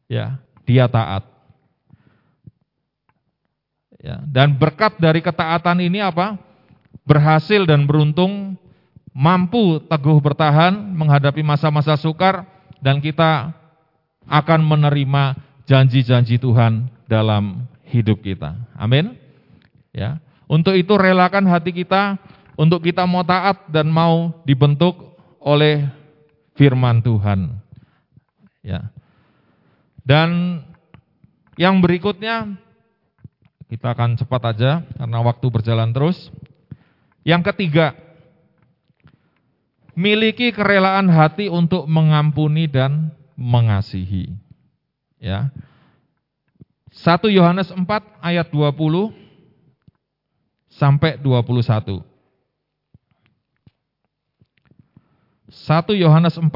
ya, 0.10 0.42
dia 0.66 0.90
taat. 0.90 1.24
Ya, 4.00 4.24
dan 4.26 4.56
berkat 4.56 4.96
dari 4.98 5.20
ketaatan 5.20 5.84
ini 5.84 6.00
apa? 6.00 6.40
Berhasil 7.04 7.68
dan 7.68 7.84
beruntung 7.84 8.56
mampu 9.12 9.84
teguh 9.84 10.18
bertahan 10.24 10.72
menghadapi 10.96 11.44
masa-masa 11.44 12.00
sukar 12.00 12.48
dan 12.80 13.04
kita 13.04 13.52
akan 14.30 14.62
menerima 14.64 15.36
janji-janji 15.68 16.40
Tuhan 16.40 16.88
dalam 17.10 17.68
hidup 17.90 18.22
kita. 18.24 18.56
Amin. 18.78 19.18
Ya. 19.92 20.22
Untuk 20.50 20.78
itu 20.78 20.94
relakan 20.96 21.46
hati 21.46 21.74
kita 21.74 22.18
untuk 22.58 22.86
kita 22.86 23.06
mau 23.06 23.26
taat 23.26 23.70
dan 23.70 23.90
mau 23.90 24.34
dibentuk 24.46 25.09
oleh 25.40 25.88
firman 26.56 27.00
Tuhan. 27.00 27.60
Ya. 28.64 28.92
Dan 30.04 30.62
yang 31.56 31.80
berikutnya 31.80 32.60
kita 33.70 33.94
akan 33.94 34.18
cepat 34.18 34.42
aja 34.56 34.72
karena 34.98 35.20
waktu 35.24 35.46
berjalan 35.48 35.92
terus. 35.96 36.32
Yang 37.22 37.54
ketiga, 37.54 37.94
miliki 39.94 40.56
kerelaan 40.56 41.12
hati 41.12 41.52
untuk 41.52 41.86
mengampuni 41.86 42.66
dan 42.66 43.12
mengasihi. 43.36 44.34
Ya. 45.20 45.52
1 46.90 47.30
Yohanes 47.30 47.70
4 47.70 47.86
ayat 48.20 48.50
20 48.50 49.14
sampai 50.74 51.20
21. 51.22 52.02
1 55.50 55.98
Yohanes 55.98 56.38
4 56.38 56.50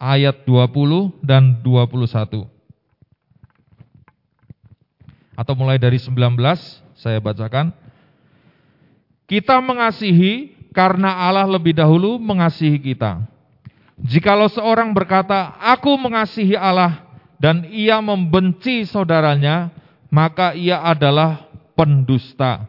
ayat 0.00 0.36
20 0.48 1.20
dan 1.20 1.60
21. 1.60 2.48
Atau 5.36 5.54
mulai 5.56 5.76
dari 5.76 6.00
19 6.00 6.36
saya 6.96 7.20
bacakan. 7.20 7.72
Kita 9.28 9.60
mengasihi 9.60 10.56
karena 10.72 11.28
Allah 11.28 11.46
lebih 11.46 11.76
dahulu 11.76 12.16
mengasihi 12.16 12.80
kita. 12.80 13.24
Jikalau 14.00 14.48
seorang 14.48 14.96
berkata, 14.96 15.60
aku 15.60 15.92
mengasihi 16.00 16.56
Allah 16.56 17.04
dan 17.36 17.68
ia 17.68 18.00
membenci 18.00 18.88
saudaranya, 18.88 19.68
maka 20.08 20.56
ia 20.56 20.80
adalah 20.80 21.48
pendusta. 21.76 22.64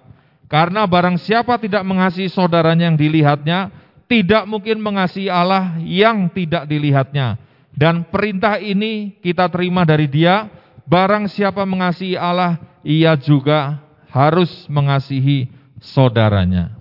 Karena 0.51 0.84
barang 0.84 1.15
siapa 1.23 1.55
tidak 1.55 1.88
mengasihi 1.88 2.27
saudaranya 2.27 2.91
yang 2.91 2.99
dilihatnya, 2.99 3.71
tidak 4.12 4.43
mungkin 4.43 4.84
mengasihi 4.84 5.32
Allah 5.32 5.80
yang 5.80 6.28
tidak 6.36 6.68
dilihatnya. 6.68 7.39
Dan 7.72 8.03
perintah 8.03 8.59
ini 8.59 9.16
kita 9.24 9.47
terima 9.47 9.88
dari 9.88 10.12
dia, 10.12 10.51
barang 10.84 11.32
siapa 11.32 11.64
mengasihi 11.64 12.20
Allah, 12.20 12.59
ia 12.84 13.16
juga 13.16 13.80
harus 14.12 14.68
mengasihi 14.68 15.47
saudaranya. 15.80 16.76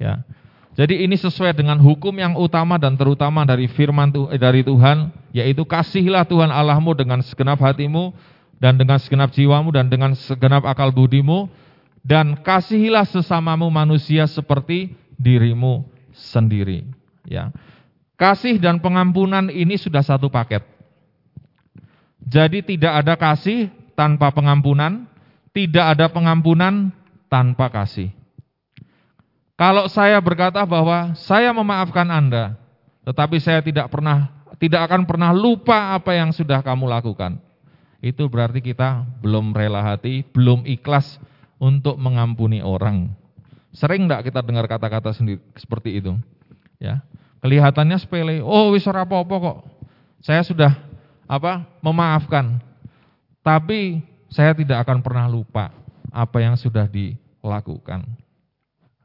Ya. 0.00 0.24
Jadi 0.72 1.04
ini 1.04 1.20
sesuai 1.20 1.52
dengan 1.52 1.76
hukum 1.76 2.16
yang 2.16 2.32
utama 2.32 2.80
dan 2.80 2.96
terutama 2.96 3.44
dari 3.44 3.68
firman 3.68 4.08
eh, 4.32 4.40
dari 4.40 4.64
Tuhan, 4.64 5.12
yaitu 5.36 5.68
kasihilah 5.68 6.24
Tuhan 6.24 6.48
Allahmu 6.48 6.96
dengan 6.96 7.20
segenap 7.20 7.60
hatimu 7.60 8.16
dan 8.56 8.80
dengan 8.80 8.96
segenap 8.96 9.36
jiwamu 9.36 9.68
dan 9.68 9.92
dengan 9.92 10.16
segenap 10.16 10.64
akal 10.64 10.88
budimu 10.88 11.52
dan 12.00 12.40
kasihilah 12.40 13.04
sesamamu 13.04 13.68
manusia 13.68 14.24
seperti 14.24 14.96
dirimu 15.20 15.91
sendiri. 16.14 16.86
Ya. 17.26 17.50
Kasih 18.16 18.60
dan 18.60 18.78
pengampunan 18.78 19.50
ini 19.50 19.74
sudah 19.74 20.04
satu 20.04 20.30
paket. 20.30 20.62
Jadi 22.22 22.62
tidak 22.62 23.02
ada 23.02 23.14
kasih 23.18 23.66
tanpa 23.98 24.30
pengampunan, 24.30 25.10
tidak 25.50 25.98
ada 25.98 26.06
pengampunan 26.06 26.94
tanpa 27.26 27.66
kasih. 27.68 28.14
Kalau 29.58 29.90
saya 29.90 30.18
berkata 30.22 30.62
bahwa 30.62 31.14
saya 31.18 31.50
memaafkan 31.50 32.08
Anda, 32.08 32.56
tetapi 33.02 33.42
saya 33.42 33.60
tidak 33.60 33.90
pernah 33.90 34.30
tidak 34.62 34.86
akan 34.86 35.02
pernah 35.10 35.34
lupa 35.34 35.98
apa 35.98 36.14
yang 36.14 36.30
sudah 36.30 36.62
kamu 36.62 36.86
lakukan. 36.86 37.42
Itu 37.98 38.30
berarti 38.30 38.62
kita 38.62 39.06
belum 39.22 39.50
rela 39.54 39.82
hati, 39.82 40.22
belum 40.22 40.66
ikhlas 40.66 41.18
untuk 41.62 41.98
mengampuni 41.98 42.58
orang. 42.62 43.14
Sering 43.72 44.04
enggak 44.04 44.28
kita 44.28 44.44
dengar 44.44 44.68
kata-kata 44.68 45.16
sendiri 45.16 45.40
seperti 45.56 45.96
itu? 45.96 46.12
Ya. 46.76 47.00
Kelihatannya 47.40 47.96
sepele. 47.98 48.44
Oh, 48.44 48.76
wis 48.76 48.84
ora 48.84 49.02
apa-apa 49.02 49.36
kok. 49.40 49.58
Saya 50.22 50.44
sudah 50.46 50.72
apa? 51.26 51.64
memaafkan. 51.82 52.60
Tapi 53.42 54.04
saya 54.30 54.54
tidak 54.54 54.86
akan 54.86 55.02
pernah 55.02 55.26
lupa 55.26 55.74
apa 56.12 56.38
yang 56.44 56.54
sudah 56.54 56.86
dilakukan. 56.86 58.06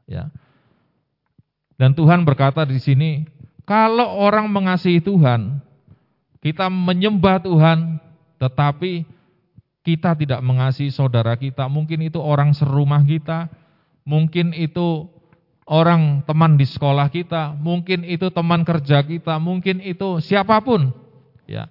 Ya. 0.06 0.30
Dan 1.80 1.96
Tuhan 1.96 2.22
berkata 2.22 2.62
di 2.68 2.78
sini, 2.78 3.24
kalau 3.68 4.18
orang 4.18 4.48
mengasihi 4.50 4.98
Tuhan, 4.98 5.62
kita 6.40 6.70
menyembah 6.70 7.42
Tuhan, 7.42 8.00
tetapi 8.38 9.06
kita 9.82 10.14
tidak 10.18 10.40
mengasihi 10.44 10.92
saudara 10.92 11.34
kita, 11.34 11.66
mungkin 11.66 12.04
itu 12.04 12.18
orang 12.18 12.52
serumah 12.52 13.02
kita, 13.06 13.46
mungkin 14.08 14.56
itu 14.56 15.04
orang 15.68 16.24
teman 16.24 16.56
di 16.56 16.64
sekolah 16.64 17.12
kita, 17.12 17.52
mungkin 17.60 18.08
itu 18.08 18.32
teman 18.32 18.64
kerja 18.64 19.04
kita, 19.04 19.36
mungkin 19.36 19.84
itu 19.84 20.24
siapa 20.24 20.64
pun. 20.64 20.96
Ya. 21.44 21.68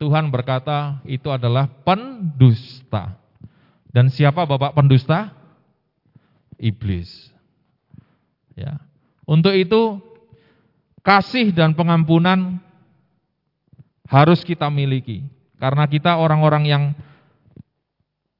Tuhan 0.00 0.32
berkata 0.32 1.04
itu 1.04 1.28
adalah 1.28 1.68
pendusta. 1.84 3.20
Dan 3.92 4.08
siapa 4.08 4.48
Bapak 4.48 4.72
pendusta? 4.72 5.36
Iblis. 6.56 7.30
Ya. 8.56 8.80
Untuk 9.28 9.52
itu 9.52 10.00
kasih 11.04 11.52
dan 11.52 11.76
pengampunan 11.76 12.58
harus 14.08 14.40
kita 14.40 14.72
miliki. 14.72 15.22
Karena 15.60 15.84
kita 15.84 16.16
orang-orang 16.16 16.64
yang 16.64 16.84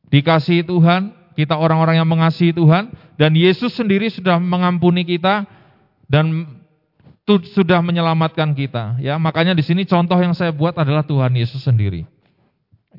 dikasihi 0.09 0.65
Tuhan, 0.67 1.13
kita 1.39 1.55
orang-orang 1.55 2.03
yang 2.03 2.09
mengasihi 2.09 2.53
Tuhan, 2.53 2.93
dan 3.15 3.33
Yesus 3.35 3.75
sendiri 3.75 4.11
sudah 4.11 4.43
mengampuni 4.43 5.07
kita 5.07 5.47
dan 6.11 6.47
sudah 7.27 7.81
menyelamatkan 7.81 8.53
kita. 8.53 9.01
Ya, 9.01 9.17
makanya 9.17 9.57
di 9.57 9.65
sini 9.65 9.89
contoh 9.89 10.19
yang 10.21 10.37
saya 10.37 10.53
buat 10.53 10.77
adalah 10.77 11.07
Tuhan 11.07 11.33
Yesus 11.33 11.65
sendiri. 11.65 12.05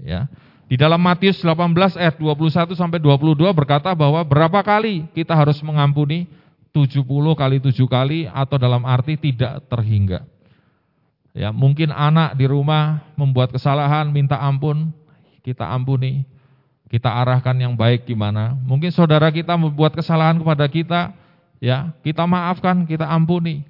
Ya. 0.01 0.25
Di 0.65 0.81
dalam 0.81 0.97
Matius 0.97 1.45
18 1.45 1.93
ayat 1.93 2.17
21 2.17 2.73
sampai 2.73 2.97
22 2.97 3.37
berkata 3.53 3.93
bahwa 3.93 4.25
berapa 4.25 4.65
kali 4.65 5.05
kita 5.13 5.37
harus 5.37 5.61
mengampuni 5.61 6.25
70 6.73 7.05
kali 7.37 7.61
7 7.61 7.71
kali 7.85 8.19
atau 8.25 8.57
dalam 8.57 8.81
arti 8.81 9.13
tidak 9.15 9.61
terhingga. 9.69 10.25
Ya, 11.35 11.51
mungkin 11.51 11.91
anak 11.91 12.39
di 12.39 12.47
rumah 12.47 13.03
membuat 13.19 13.51
kesalahan, 13.51 14.09
minta 14.09 14.39
ampun, 14.39 14.89
kita 15.43 15.67
ampuni. 15.67 16.25
Kita 16.85 17.09
arahkan 17.09 17.57
yang 17.57 17.73
baik 17.73 18.05
gimana. 18.05 18.53
Mungkin 18.61 18.93
saudara 18.93 19.33
kita 19.33 19.57
membuat 19.57 19.97
kesalahan 19.97 20.37
kepada 20.37 20.65
kita, 20.69 21.01
ya, 21.57 21.91
kita 22.05 22.23
maafkan, 22.29 22.85
kita 22.85 23.09
ampuni. 23.09 23.65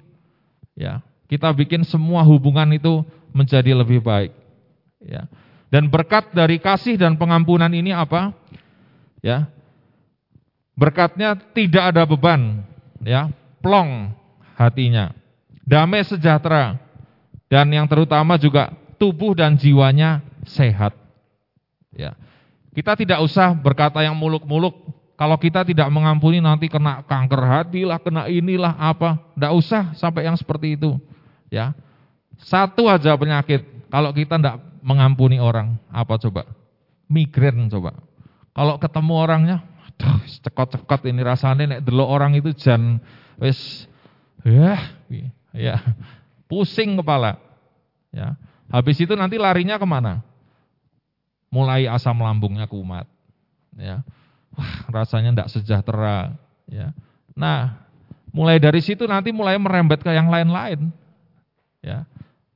Ya, 0.76 1.00
kita 1.26 1.48
bikin 1.56 1.82
semua 1.82 2.20
hubungan 2.22 2.68
itu 2.76 3.00
menjadi 3.32 3.72
lebih 3.72 4.04
baik. 4.04 4.32
Ya. 5.00 5.24
Dan 5.72 5.88
berkat 5.90 6.30
dari 6.30 6.60
kasih 6.60 7.00
dan 7.00 7.16
pengampunan 7.16 7.72
ini 7.72 7.90
apa? 7.90 8.36
Ya. 9.24 9.48
Berkatnya 10.76 11.40
tidak 11.56 11.96
ada 11.96 12.04
beban, 12.04 12.60
ya, 13.00 13.32
plong 13.64 14.12
hatinya, 14.60 15.16
damai 15.64 16.04
sejahtera, 16.04 16.76
dan 17.48 17.72
yang 17.72 17.88
terutama 17.88 18.36
juga 18.36 18.76
tubuh 19.00 19.32
dan 19.32 19.56
jiwanya 19.56 20.20
sehat. 20.44 20.92
Ya. 21.96 22.12
Kita 22.76 22.92
tidak 22.92 23.24
usah 23.24 23.56
berkata 23.56 24.04
yang 24.04 24.12
muluk-muluk, 24.12 24.76
kalau 25.16 25.40
kita 25.40 25.64
tidak 25.64 25.88
mengampuni 25.88 26.44
nanti 26.44 26.68
kena 26.68 27.00
kanker 27.08 27.40
hati 27.40 27.88
lah, 27.88 27.96
kena 27.96 28.28
inilah 28.28 28.76
apa. 28.76 29.16
Tidak 29.32 29.52
usah 29.56 29.96
sampai 29.96 30.28
yang 30.28 30.36
seperti 30.36 30.76
itu. 30.76 31.00
Ya, 31.48 31.72
Satu 32.36 32.84
aja 32.92 33.16
penyakit, 33.16 33.88
kalau 33.88 34.12
kita 34.12 34.36
tidak 34.36 34.60
mengampuni 34.84 35.40
orang, 35.40 35.80
apa 35.88 36.20
coba? 36.20 36.44
Migrain 37.08 37.64
coba. 37.72 37.96
Kalau 38.52 38.76
ketemu 38.76 39.12
orangnya, 39.16 39.56
Aduh, 39.96 40.20
cekot-cekot 40.44 41.08
ini 41.08 41.24
rasanya 41.24 41.64
nek 41.64 41.80
dulu 41.80 42.04
orang 42.04 42.36
itu 42.36 42.52
jan 42.52 43.00
wis 43.40 43.88
ya 44.44 44.76
ya 45.56 45.80
pusing 46.52 47.00
kepala. 47.00 47.40
Ya. 48.12 48.36
Habis 48.68 49.00
itu 49.00 49.16
nanti 49.16 49.40
larinya 49.40 49.80
ke 49.80 49.86
mana? 49.88 50.20
Mulai 51.48 51.86
asam 51.88 52.18
lambungnya 52.18 52.66
kumat. 52.66 53.06
Ya. 53.76 54.02
Wah, 54.56 54.74
rasanya 54.90 55.32
tidak 55.32 55.50
sejahtera. 55.52 56.34
Ya. 56.66 56.90
Nah, 57.36 57.80
mulai 58.34 58.56
dari 58.60 58.80
situ 58.80 59.04
nanti 59.04 59.30
mulai 59.30 59.56
merembet 59.60 60.02
ke 60.02 60.10
yang 60.10 60.28
lain-lain. 60.28 60.90
Ya. 61.84 62.04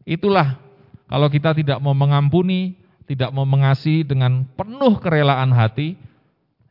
Itulah 0.02 0.58
kalau 1.06 1.30
kita 1.30 1.54
tidak 1.54 1.78
mau 1.78 1.94
mengampuni, 1.94 2.74
tidak 3.06 3.30
mau 3.30 3.46
mengasihi 3.46 4.02
dengan 4.06 4.46
penuh 4.56 4.98
kerelaan 4.98 5.50
hati, 5.54 5.94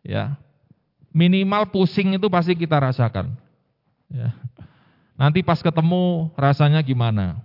ya 0.04 0.40
minimal 1.14 1.70
pusing 1.70 2.16
itu 2.16 2.28
pasti 2.30 2.54
kita 2.54 2.78
rasakan. 2.78 3.34
Ya. 4.10 4.34
Nanti 5.20 5.44
pas 5.44 5.60
ketemu 5.60 6.32
rasanya 6.40 6.80
gimana? 6.80 7.44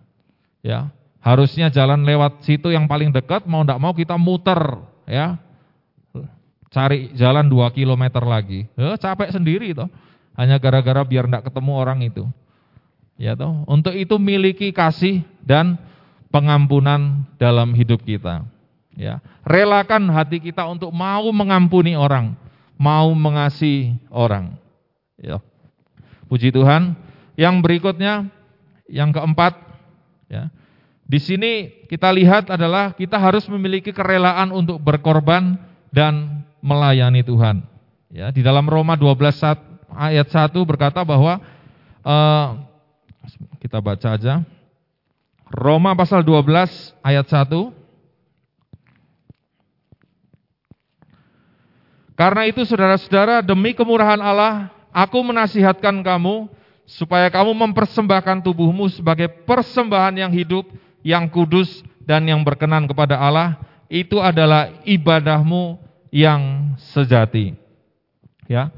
Ya, 0.63 0.89
harusnya 1.25 1.73
jalan 1.73 2.05
lewat 2.05 2.45
situ 2.45 2.69
yang 2.69 2.85
paling 2.85 3.09
dekat, 3.09 3.49
mau 3.49 3.65
tidak 3.65 3.81
mau 3.81 3.97
kita 3.97 4.21
muter, 4.21 4.61
ya, 5.09 5.41
cari 6.69 7.17
jalan 7.17 7.49
2 7.49 7.73
km 7.73 8.05
lagi. 8.29 8.69
Ya, 8.77 8.95
capek 9.01 9.33
sendiri 9.33 9.73
toh. 9.73 9.89
Hanya 10.37 10.61
gara-gara 10.61 11.01
biar 11.07 11.31
tidak 11.31 11.49
ketemu 11.49 11.73
orang 11.73 12.05
itu. 12.05 12.29
Ya 13.17 13.33
toh. 13.39 13.63
Untuk 13.71 13.95
itu 13.95 14.19
miliki 14.19 14.75
kasih 14.75 15.25
dan 15.41 15.81
pengampunan 16.29 17.25
dalam 17.39 17.73
hidup 17.73 18.03
kita. 18.03 18.45
Ya, 18.95 19.19
relakan 19.43 20.07
hati 20.13 20.39
kita 20.39 20.67
untuk 20.71 20.95
mau 20.95 21.27
mengampuni 21.35 21.99
orang 21.99 22.39
mau 22.79 23.11
mengasihi 23.15 23.99
orang. 24.11 24.59
Ya. 25.19 25.39
Puji 26.27 26.51
Tuhan. 26.51 26.99
Yang 27.35 27.55
berikutnya, 27.67 28.31
yang 28.87 29.11
keempat, 29.11 29.59
ya. 30.31 30.55
Di 31.05 31.21
sini 31.21 31.85
kita 31.85 32.09
lihat 32.09 32.49
adalah 32.49 32.97
kita 32.97 33.21
harus 33.21 33.45
memiliki 33.53 33.93
kerelaan 33.93 34.49
untuk 34.51 34.81
berkorban 34.81 35.61
dan 35.93 36.45
melayani 36.65 37.21
Tuhan. 37.21 37.61
Ya, 38.09 38.33
di 38.33 38.41
dalam 38.41 38.65
Roma 38.65 38.97
12 38.97 39.13
ayat 39.93 40.29
1 40.33 40.55
berkata 40.65 41.05
bahwa 41.05 41.45
uh, 42.01 42.49
kita 43.61 43.79
baca 43.85 44.17
aja. 44.17 44.41
Roma 45.55 45.93
pasal 45.95 46.25
12 46.25 46.97
ayat 47.05 47.27
1 47.29 47.85
Karena 52.15 52.47
itu 52.47 52.63
saudara-saudara, 52.63 53.43
demi 53.43 53.75
kemurahan 53.75 54.23
Allah, 54.23 54.71
aku 54.95 55.19
menasihatkan 55.19 55.99
kamu 55.99 56.47
supaya 56.87 57.27
kamu 57.27 57.51
mempersembahkan 57.51 58.39
tubuhmu 58.39 58.87
sebagai 58.95 59.27
persembahan 59.43 60.23
yang 60.23 60.31
hidup, 60.31 60.63
yang 61.05 61.29
kudus 61.29 61.85
dan 62.03 62.25
yang 62.25 62.41
berkenan 62.43 62.89
kepada 62.89 63.21
Allah. 63.21 63.61
Itu 63.87 64.19
adalah 64.19 64.73
ibadahmu 64.83 65.79
yang 66.11 66.75
sejati. 66.91 67.55
Ya. 68.49 68.73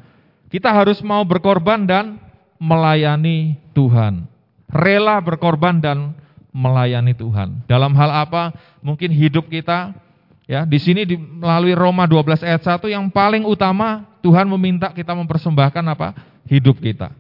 Kita 0.51 0.75
harus 0.75 1.01
mau 1.01 1.23
berkorban 1.25 1.87
dan 1.87 2.21
melayani 2.59 3.57
Tuhan. 3.73 4.27
Rela 4.67 5.23
berkorban 5.23 5.79
dan 5.79 6.13
melayani 6.51 7.15
Tuhan. 7.15 7.65
Dalam 7.71 7.95
hal 7.95 8.11
apa? 8.27 8.53
Mungkin 8.83 9.15
hidup 9.15 9.47
kita 9.47 9.95
Ya, 10.47 10.63
di 10.63 10.79
sini 10.79 11.03
di, 11.03 11.19
melalui 11.19 11.75
Roma 11.75 12.07
12 12.07 12.47
ayat 12.47 12.63
1 12.63 12.87
yang 12.87 13.11
paling 13.11 13.43
utama 13.43 14.07
Tuhan 14.23 14.47
meminta 14.47 14.95
kita 14.95 15.11
mempersembahkan 15.11 15.85
apa? 15.91 16.15
Hidup 16.47 16.79
kita. 16.79 17.11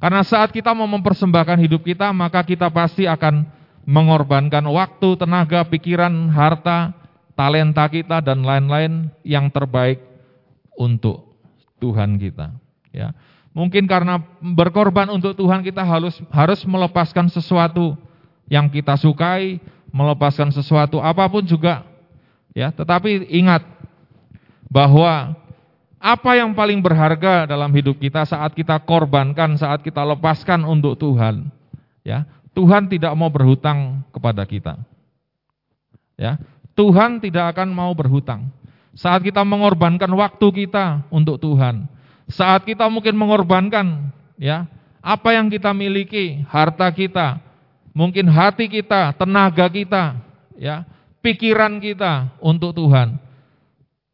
Karena 0.00 0.24
saat 0.24 0.48
kita 0.48 0.72
mau 0.72 0.88
mempersembahkan 0.88 1.60
hidup 1.60 1.84
kita, 1.84 2.08
maka 2.16 2.40
kita 2.40 2.72
pasti 2.72 3.04
akan 3.04 3.44
mengorbankan 3.88 4.68
waktu, 4.68 5.16
tenaga, 5.16 5.64
pikiran, 5.64 6.28
harta, 6.28 6.92
talenta 7.32 7.88
kita 7.88 8.20
dan 8.20 8.44
lain-lain 8.44 9.08
yang 9.24 9.48
terbaik 9.48 10.04
untuk 10.76 11.32
Tuhan 11.80 12.20
kita. 12.20 12.52
Ya, 12.92 13.16
mungkin 13.56 13.88
karena 13.88 14.20
berkorban 14.44 15.08
untuk 15.08 15.32
Tuhan 15.32 15.64
kita 15.64 15.80
harus 15.80 16.20
harus 16.28 16.60
melepaskan 16.68 17.32
sesuatu 17.32 17.96
yang 18.52 18.68
kita 18.68 19.00
sukai, 19.00 19.56
melepaskan 19.88 20.52
sesuatu 20.52 21.00
apa 21.00 21.24
pun 21.24 21.48
juga. 21.48 21.80
Ya, 22.52 22.68
tetapi 22.68 23.24
ingat 23.32 23.64
bahwa 24.68 25.32
apa 25.96 26.30
yang 26.36 26.52
paling 26.52 26.84
berharga 26.84 27.48
dalam 27.48 27.72
hidup 27.72 27.96
kita 27.96 28.28
saat 28.28 28.52
kita 28.52 28.76
korbankan, 28.84 29.56
saat 29.56 29.80
kita 29.80 30.04
lepaskan 30.04 30.68
untuk 30.68 31.00
Tuhan, 31.00 31.48
ya, 32.04 32.28
Tuhan 32.58 32.90
tidak 32.90 33.14
mau 33.14 33.30
berhutang 33.30 34.02
kepada 34.10 34.42
kita. 34.42 34.74
Ya, 36.18 36.42
Tuhan 36.74 37.22
tidak 37.22 37.54
akan 37.54 37.70
mau 37.70 37.94
berhutang. 37.94 38.50
Saat 38.98 39.22
kita 39.22 39.46
mengorbankan 39.46 40.10
waktu 40.10 40.66
kita 40.66 41.06
untuk 41.06 41.38
Tuhan, 41.38 41.86
saat 42.26 42.66
kita 42.66 42.90
mungkin 42.90 43.14
mengorbankan 43.14 44.10
ya, 44.34 44.66
apa 44.98 45.38
yang 45.38 45.46
kita 45.46 45.70
miliki, 45.70 46.42
harta 46.50 46.90
kita, 46.90 47.38
mungkin 47.94 48.26
hati 48.26 48.66
kita, 48.66 49.14
tenaga 49.14 49.70
kita, 49.70 50.18
ya, 50.58 50.82
pikiran 51.22 51.78
kita 51.78 52.34
untuk 52.42 52.74
Tuhan. 52.74 53.22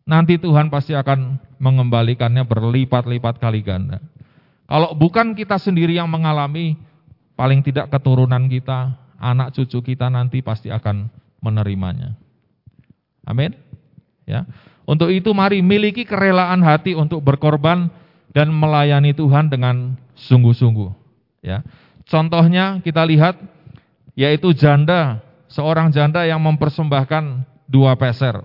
Nanti 0.05 0.37
Tuhan 0.37 0.69
pasti 0.69 0.93
akan 0.93 1.41
mengembalikannya 1.57 2.45
berlipat-lipat 2.45 3.41
kali 3.41 3.65
ganda. 3.65 4.05
Kalau 4.69 4.93
bukan 4.93 5.33
kita 5.33 5.57
sendiri 5.57 5.97
yang 5.97 6.13
mengalami, 6.13 6.77
paling 7.35 7.63
tidak 7.63 7.91
keturunan 7.91 8.47
kita, 8.47 8.95
anak 9.19 9.55
cucu 9.55 9.95
kita 9.95 10.11
nanti 10.11 10.43
pasti 10.43 10.71
akan 10.71 11.11
menerimanya. 11.43 12.15
Amin. 13.27 13.55
Ya. 14.25 14.49
Untuk 14.85 15.09
itu 15.13 15.33
mari 15.33 15.65
miliki 15.65 16.05
kerelaan 16.05 16.61
hati 16.61 16.93
untuk 16.93 17.25
berkorban 17.25 17.89
dan 18.33 18.53
melayani 18.53 19.17
Tuhan 19.17 19.49
dengan 19.49 19.97
sungguh-sungguh. 20.17 20.91
Ya. 21.45 21.65
Contohnya 22.05 22.81
kita 22.85 23.05
lihat 23.05 23.41
yaitu 24.15 24.53
janda, 24.55 25.25
seorang 25.49 25.91
janda 25.91 26.23
yang 26.29 26.39
mempersembahkan 26.45 27.45
dua 27.67 27.97
peser. 27.97 28.45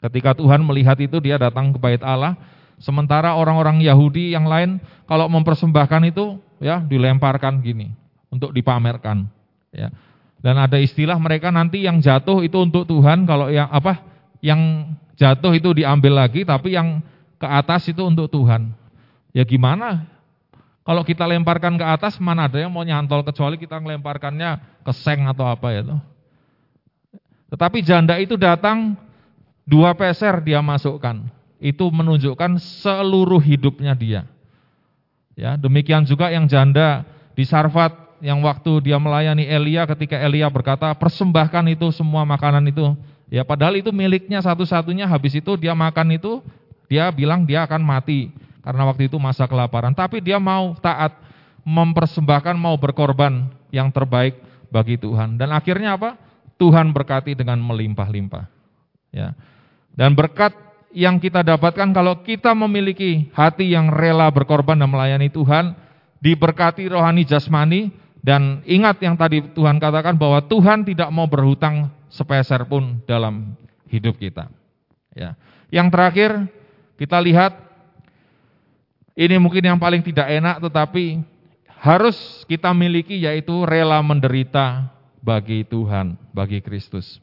Ketika 0.00 0.36
Tuhan 0.36 0.64
melihat 0.64 0.96
itu 1.00 1.20
dia 1.20 1.36
datang 1.36 1.72
ke 1.72 1.78
bait 1.80 2.00
Allah, 2.00 2.36
sementara 2.80 3.36
orang-orang 3.36 3.80
Yahudi 3.80 4.32
yang 4.32 4.48
lain 4.48 4.80
kalau 5.08 5.28
mempersembahkan 5.28 6.12
itu 6.12 6.40
ya 6.62 6.80
dilemparkan 6.82 7.60
gini 7.60 7.92
untuk 8.32 8.52
dipamerkan, 8.52 9.28
ya. 9.72 9.92
Dan 10.36 10.60
ada 10.60 10.78
istilah 10.78 11.16
mereka 11.18 11.50
nanti 11.50 11.82
yang 11.82 11.98
jatuh 11.98 12.44
itu 12.44 12.60
untuk 12.60 12.86
Tuhan, 12.86 13.26
kalau 13.26 13.50
yang 13.50 13.66
apa? 13.72 13.98
Yang 14.44 14.92
jatuh 15.16 15.52
itu 15.56 15.72
diambil 15.74 16.22
lagi, 16.22 16.44
tapi 16.46 16.76
yang 16.76 17.02
ke 17.40 17.48
atas 17.48 17.88
itu 17.88 18.04
untuk 18.04 18.28
Tuhan. 18.30 18.70
Ya 19.32 19.42
gimana? 19.42 20.06
Kalau 20.86 21.02
kita 21.02 21.26
lemparkan 21.26 21.74
ke 21.74 21.82
atas, 21.82 22.22
mana 22.22 22.46
ada 22.46 22.62
yang 22.62 22.70
mau 22.70 22.86
nyantol 22.86 23.26
kecuali 23.26 23.58
kita 23.58 23.82
melemparkannya 23.82 24.80
ke 24.86 24.92
seng 24.94 25.26
atau 25.26 25.50
apa 25.50 25.74
ya. 25.74 25.82
Tetapi 27.50 27.82
janda 27.82 28.14
itu 28.22 28.38
datang 28.38 28.94
dua 29.66 29.98
peser 29.98 30.38
dia 30.46 30.62
masukkan. 30.62 31.26
Itu 31.58 31.90
menunjukkan 31.90 32.62
seluruh 32.62 33.42
hidupnya 33.42 33.98
dia. 33.98 34.30
Ya, 35.36 35.54
demikian 35.60 36.08
juga 36.08 36.32
yang 36.32 36.48
janda 36.48 37.04
di 37.36 37.44
Sarfat 37.44 37.92
yang 38.24 38.40
waktu 38.40 38.80
dia 38.80 38.96
melayani 38.96 39.44
Elia 39.44 39.84
ketika 39.84 40.16
Elia 40.16 40.48
berkata, 40.48 40.88
"Persembahkan 40.96 41.68
itu 41.68 41.92
semua 41.92 42.24
makanan 42.24 42.64
itu 42.72 42.96
Ya 43.26 43.42
padahal 43.42 43.82
itu 43.82 43.90
miliknya 43.90 44.38
satu-satunya 44.38 45.10
habis 45.10 45.34
itu 45.34 45.58
dia 45.58 45.74
makan 45.74 46.14
itu 46.14 46.38
dia 46.86 47.10
bilang 47.10 47.42
dia 47.42 47.66
akan 47.66 47.82
mati 47.82 48.30
karena 48.62 48.86
waktu 48.86 49.10
itu 49.10 49.18
masa 49.18 49.50
kelaparan. 49.50 49.94
Tapi 49.94 50.22
dia 50.22 50.38
mau 50.38 50.78
taat 50.78 51.14
mempersembahkan 51.66 52.54
mau 52.54 52.78
berkorban 52.78 53.50
yang 53.74 53.90
terbaik 53.90 54.38
bagi 54.70 54.94
Tuhan. 54.94 55.34
Dan 55.34 55.50
akhirnya 55.50 55.98
apa? 55.98 56.14
Tuhan 56.56 56.94
berkati 56.94 57.34
dengan 57.34 57.58
melimpah-limpah. 57.58 58.46
Ya. 59.10 59.34
Dan 59.92 60.14
berkat 60.14 60.54
yang 60.96 61.20
kita 61.20 61.44
dapatkan 61.44 61.92
kalau 61.92 62.24
kita 62.24 62.56
memiliki 62.56 63.28
hati 63.36 63.76
yang 63.76 63.92
rela 63.92 64.32
berkorban 64.32 64.80
dan 64.80 64.88
melayani 64.88 65.28
Tuhan, 65.28 65.76
diberkati 66.24 66.88
rohani 66.88 67.28
jasmani 67.28 67.92
dan 68.24 68.64
ingat 68.64 69.04
yang 69.04 69.12
tadi 69.12 69.44
Tuhan 69.52 69.76
katakan 69.76 70.16
bahwa 70.16 70.40
Tuhan 70.48 70.88
tidak 70.88 71.12
mau 71.12 71.28
berhutang 71.28 71.92
sepeser 72.08 72.64
pun 72.64 73.04
dalam 73.04 73.52
hidup 73.92 74.16
kita. 74.16 74.48
Ya. 75.12 75.36
Yang 75.68 75.88
terakhir 75.92 76.30
kita 76.96 77.20
lihat 77.20 77.52
ini 79.12 79.36
mungkin 79.36 79.68
yang 79.68 79.76
paling 79.76 80.00
tidak 80.00 80.32
enak 80.32 80.64
tetapi 80.64 81.20
harus 81.76 82.16
kita 82.48 82.72
miliki 82.72 83.20
yaitu 83.20 83.68
rela 83.68 84.00
menderita 84.00 84.88
bagi 85.20 85.60
Tuhan, 85.68 86.16
bagi 86.32 86.64
Kristus. 86.64 87.20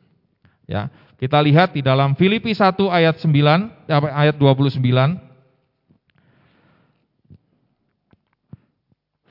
Ya, 0.69 0.93
kita 1.17 1.39
lihat 1.41 1.73
di 1.73 1.81
dalam 1.85 2.17
Filipi 2.17 2.53
1 2.53 2.77
ayat 2.89 3.15
9 3.21 3.89
ayat 3.91 4.35
29 4.37 4.79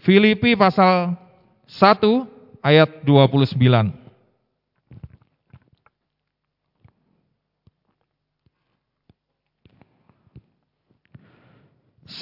Filipi 0.02 0.58
pasal 0.58 1.14
1 1.70 2.62
ayat 2.62 2.90
29 3.06 4.02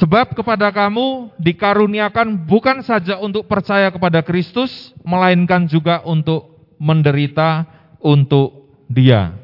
Sebab 0.00 0.38
kepada 0.38 0.70
kamu 0.70 1.34
dikaruniakan 1.36 2.46
bukan 2.46 2.80
saja 2.86 3.18
untuk 3.18 3.50
percaya 3.50 3.90
kepada 3.90 4.22
Kristus, 4.22 4.94
melainkan 5.02 5.66
juga 5.66 6.00
untuk 6.06 6.62
menderita 6.78 7.66
untuk 7.98 8.70
Dia. 8.86 9.39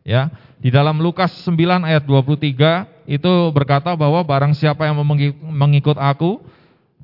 Ya, 0.00 0.32
di 0.56 0.72
dalam 0.72 0.96
Lukas 1.00 1.44
9 1.44 1.84
ayat 1.84 2.08
23 2.08 2.88
itu 3.04 3.32
berkata 3.52 3.92
bahwa 3.92 4.24
barang 4.24 4.56
siapa 4.56 4.88
yang 4.88 4.96
mengikut 5.44 6.00
aku, 6.00 6.40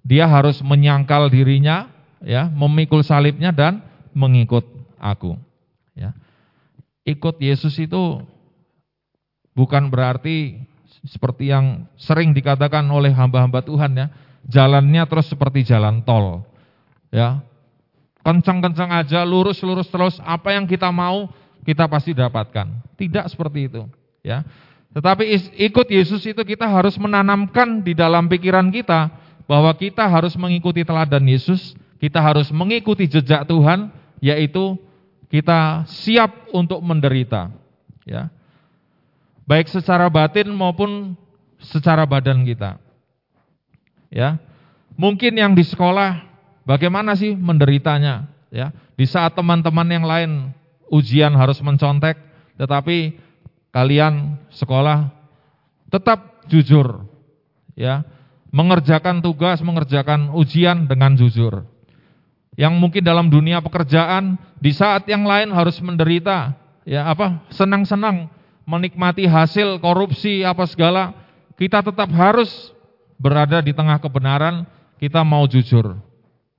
dia 0.00 0.24
harus 0.24 0.64
menyangkal 0.64 1.28
dirinya, 1.28 1.92
ya, 2.24 2.48
memikul 2.48 3.04
salibnya 3.04 3.52
dan 3.52 3.84
mengikut 4.16 4.64
aku. 4.96 5.36
Ya. 5.92 6.16
Ikut 7.04 7.36
Yesus 7.36 7.76
itu 7.76 8.24
bukan 9.52 9.92
berarti 9.92 10.64
seperti 11.04 11.52
yang 11.52 11.84
sering 12.00 12.32
dikatakan 12.32 12.82
oleh 12.88 13.12
hamba-hamba 13.12 13.60
Tuhan 13.60 13.92
ya, 13.92 14.06
jalannya 14.48 15.04
terus 15.04 15.28
seperti 15.28 15.68
jalan 15.68 16.00
tol. 16.00 16.48
Ya. 17.12 17.44
Kencang-kencang 18.26 18.90
aja, 18.90 19.22
lurus-lurus 19.22 19.86
terus, 19.86 20.18
apa 20.24 20.50
yang 20.50 20.66
kita 20.66 20.90
mau 20.90 21.30
kita 21.66 21.90
pasti 21.90 22.14
dapatkan. 22.14 22.96
Tidak 22.96 23.26
seperti 23.26 23.66
itu, 23.66 23.82
ya. 24.22 24.46
Tetapi 24.94 25.28
ikut 25.60 25.86
Yesus 25.92 26.24
itu 26.24 26.40
kita 26.40 26.64
harus 26.64 26.96
menanamkan 26.96 27.84
di 27.84 27.92
dalam 27.92 28.30
pikiran 28.30 28.72
kita 28.72 29.12
bahwa 29.44 29.74
kita 29.76 30.08
harus 30.08 30.32
mengikuti 30.38 30.86
teladan 30.86 31.26
Yesus, 31.28 31.76
kita 32.00 32.22
harus 32.22 32.48
mengikuti 32.48 33.04
jejak 33.04 33.44
Tuhan, 33.44 33.92
yaitu 34.24 34.80
kita 35.28 35.84
siap 35.84 36.48
untuk 36.54 36.80
menderita, 36.80 37.52
ya 38.08 38.32
baik 39.46 39.70
secara 39.70 40.10
batin 40.10 40.50
maupun 40.50 41.14
secara 41.62 42.04
badan 42.04 42.42
kita. 42.42 42.76
Ya. 44.10 44.36
Mungkin 44.98 45.38
yang 45.38 45.54
di 45.54 45.62
sekolah 45.62 46.26
bagaimana 46.66 47.14
sih 47.14 47.32
menderitanya, 47.32 48.28
ya. 48.50 48.74
Di 48.98 49.06
saat 49.06 49.38
teman-teman 49.38 49.86
yang 49.88 50.04
lain 50.04 50.30
ujian 50.90 51.34
harus 51.34 51.58
mencontek, 51.62 52.18
tetapi 52.56 53.18
kalian 53.74 54.40
sekolah 54.54 55.10
tetap 55.92 56.44
jujur. 56.48 57.04
Ya. 57.76 58.02
Mengerjakan 58.54 59.20
tugas, 59.20 59.60
mengerjakan 59.60 60.32
ujian 60.32 60.88
dengan 60.88 61.12
jujur. 61.12 61.66
Yang 62.56 62.74
mungkin 62.80 63.04
dalam 63.04 63.28
dunia 63.28 63.60
pekerjaan 63.60 64.40
di 64.56 64.72
saat 64.72 65.04
yang 65.04 65.28
lain 65.28 65.52
harus 65.52 65.76
menderita, 65.84 66.56
ya 66.88 67.04
apa? 67.04 67.44
Senang-senang 67.52 68.32
menikmati 68.64 69.28
hasil 69.28 69.76
korupsi 69.84 70.40
apa 70.40 70.64
segala, 70.64 71.12
kita 71.60 71.84
tetap 71.84 72.08
harus 72.16 72.72
berada 73.20 73.60
di 73.60 73.76
tengah 73.76 74.00
kebenaran, 74.00 74.64
kita 74.96 75.20
mau 75.20 75.44
jujur. 75.44 76.00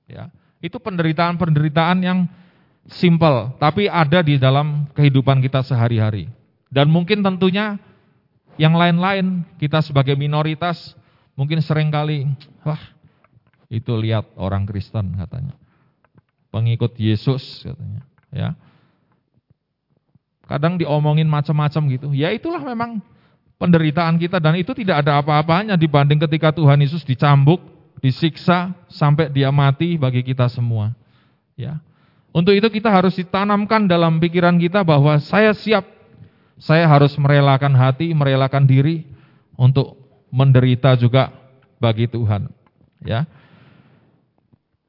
Ya. 0.06 0.30
Itu 0.62 0.78
penderitaan-penderitaan 0.78 1.98
yang 2.02 2.30
simple, 2.88 3.54
tapi 3.60 3.86
ada 3.86 4.24
di 4.24 4.40
dalam 4.40 4.88
kehidupan 4.96 5.44
kita 5.44 5.62
sehari-hari. 5.62 6.28
Dan 6.68 6.88
mungkin 6.88 7.20
tentunya 7.20 7.76
yang 8.58 8.74
lain-lain, 8.74 9.46
kita 9.60 9.84
sebagai 9.84 10.18
minoritas, 10.18 10.96
mungkin 11.38 11.62
sering 11.62 11.92
kali, 11.92 12.26
wah 12.66 12.80
itu 13.68 13.92
lihat 13.94 14.26
orang 14.34 14.64
Kristen 14.64 15.14
katanya. 15.14 15.54
Pengikut 16.48 16.96
Yesus 16.96 17.62
katanya. 17.62 18.02
Ya, 18.32 18.56
Kadang 20.48 20.80
diomongin 20.80 21.28
macam-macam 21.28 21.92
gitu. 21.92 22.08
Ya 22.16 22.32
itulah 22.32 22.64
memang 22.64 23.04
penderitaan 23.60 24.16
kita 24.16 24.40
dan 24.40 24.56
itu 24.56 24.72
tidak 24.72 25.04
ada 25.04 25.20
apa-apanya 25.20 25.76
dibanding 25.76 26.16
ketika 26.24 26.56
Tuhan 26.56 26.80
Yesus 26.80 27.04
dicambuk, 27.04 27.60
disiksa 28.00 28.72
sampai 28.88 29.28
dia 29.28 29.52
mati 29.52 30.00
bagi 30.00 30.24
kita 30.24 30.48
semua. 30.48 30.96
Ya. 31.52 31.84
Untuk 32.38 32.54
itu 32.54 32.70
kita 32.70 32.86
harus 32.86 33.18
ditanamkan 33.18 33.90
dalam 33.90 34.22
pikiran 34.22 34.54
kita 34.62 34.86
bahwa 34.86 35.18
saya 35.18 35.50
siap, 35.50 35.82
saya 36.54 36.86
harus 36.86 37.18
merelakan 37.18 37.74
hati, 37.74 38.14
merelakan 38.14 38.62
diri 38.62 39.02
untuk 39.58 39.98
menderita 40.30 40.94
juga 40.94 41.34
bagi 41.82 42.06
Tuhan. 42.06 42.46
Ya. 43.02 43.26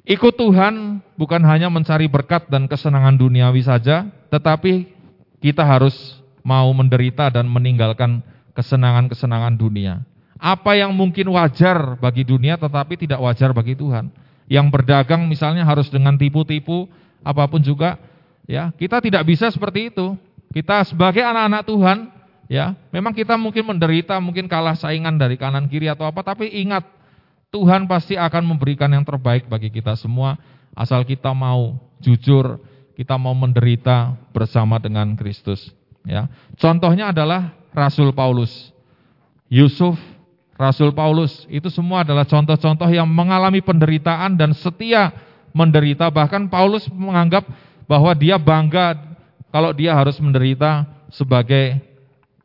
Ikut 0.05 0.37
Tuhan 0.37 1.01
bukan 1.17 1.41
hanya 1.41 1.73
mencari 1.73 2.05
berkat 2.05 2.53
dan 2.53 2.69
kesenangan 2.69 3.17
duniawi 3.17 3.65
saja, 3.65 4.05
tetapi 4.29 4.93
kita 5.41 5.65
harus 5.65 6.21
mau 6.45 6.69
menderita 6.69 7.33
dan 7.33 7.49
meninggalkan 7.49 8.21
kesenangan-kesenangan 8.53 9.57
dunia. 9.57 10.05
Apa 10.37 10.77
yang 10.77 10.93
mungkin 10.93 11.33
wajar 11.33 11.97
bagi 11.97 12.21
dunia 12.21 12.61
tetapi 12.61 12.93
tidak 12.93 13.25
wajar 13.25 13.57
bagi 13.57 13.73
Tuhan. 13.73 14.13
Yang 14.45 14.67
berdagang 14.69 15.25
misalnya 15.25 15.65
harus 15.65 15.89
dengan 15.89 16.13
tipu-tipu, 16.13 16.85
apa 17.23 17.43
pun 17.47 17.59
juga, 17.61 17.99
ya 18.47 18.71
kita 18.75 19.03
tidak 19.03 19.23
bisa 19.27 19.51
seperti 19.51 19.91
itu. 19.91 20.15
Kita 20.49 20.81
sebagai 20.81 21.21
anak-anak 21.21 21.61
Tuhan, 21.69 21.97
ya 22.49 22.73
memang 22.89 23.13
kita 23.13 23.37
mungkin 23.37 23.69
menderita, 23.69 24.17
mungkin 24.17 24.49
kalah 24.49 24.73
saingan 24.73 25.21
dari 25.21 25.37
kanan 25.37 25.69
kiri 25.69 25.85
atau 25.85 26.09
apa, 26.09 26.25
tapi 26.25 26.49
ingat 26.49 26.81
Tuhan 27.53 27.85
pasti 27.85 28.17
akan 28.17 28.45
memberikan 28.45 28.89
yang 28.89 29.05
terbaik 29.05 29.45
bagi 29.45 29.69
kita 29.69 29.93
semua, 29.93 30.41
asal 30.73 31.05
kita 31.05 31.33
mau 31.37 31.77
jujur, 32.01 32.57
kita 32.97 33.13
mau 33.17 33.37
menderita 33.37 34.17
bersama 34.33 34.81
dengan 34.81 35.13
Kristus. 35.13 35.69
Ya, 36.01 36.25
contohnya 36.57 37.13
adalah 37.13 37.53
Rasul 37.69 38.09
Paulus, 38.09 38.73
Yusuf, 39.45 39.97
Rasul 40.57 40.91
Paulus, 40.91 41.45
itu 41.47 41.69
semua 41.71 42.01
adalah 42.01 42.25
contoh-contoh 42.25 42.89
yang 42.89 43.05
mengalami 43.05 43.61
penderitaan 43.61 44.35
dan 44.35 44.51
setia 44.51 45.13
menderita. 45.51 46.09
Bahkan 46.09 46.47
Paulus 46.47 46.85
menganggap 46.91 47.45
bahwa 47.89 48.11
dia 48.13 48.37
bangga 48.37 48.97
kalau 49.49 49.73
dia 49.73 49.97
harus 49.97 50.17
menderita 50.21 50.85
sebagai 51.09 51.81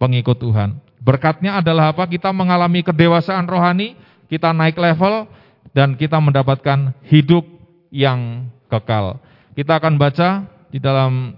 pengikut 0.00 0.40
Tuhan. 0.40 0.80
Berkatnya 1.04 1.60
adalah 1.60 1.92
apa? 1.92 2.08
Kita 2.08 2.32
mengalami 2.32 2.80
kedewasaan 2.80 3.44
rohani, 3.44 3.92
kita 4.32 4.56
naik 4.56 4.80
level, 4.80 5.28
dan 5.76 6.00
kita 6.00 6.16
mendapatkan 6.16 6.96
hidup 7.04 7.44
yang 7.92 8.48
kekal. 8.72 9.20
Kita 9.52 9.76
akan 9.76 10.00
baca 10.00 10.48
di 10.72 10.80
dalam 10.80 11.36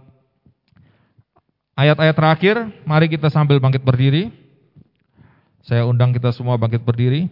Ayat-ayat 1.76 2.16
terakhir, 2.16 2.56
mari 2.88 3.04
kita 3.04 3.28
sambil 3.28 3.60
bangkit 3.60 3.84
berdiri. 3.84 4.32
Saya 5.60 5.84
undang 5.84 6.08
kita 6.08 6.32
semua 6.32 6.56
bangkit 6.56 6.80
berdiri. 6.80 7.28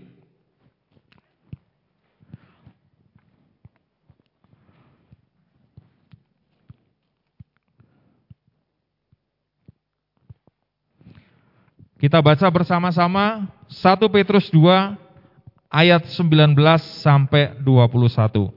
Kita 12.05 12.21
baca 12.21 12.45
bersama-sama 12.53 13.49
1 13.73 13.81
Petrus 14.13 14.53
2 14.53 14.61
ayat 15.73 16.05
19 16.05 16.53
sampai 17.01 17.57
21. 17.65 18.53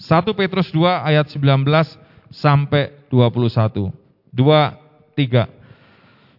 1 0.00 0.40
Petrus 0.40 0.72
2 0.72 0.80
ayat 1.12 1.28
19 1.28 1.68
sampai 2.32 3.04
21 3.12 3.92
dua, 4.32 4.80
tiga. 5.12 5.44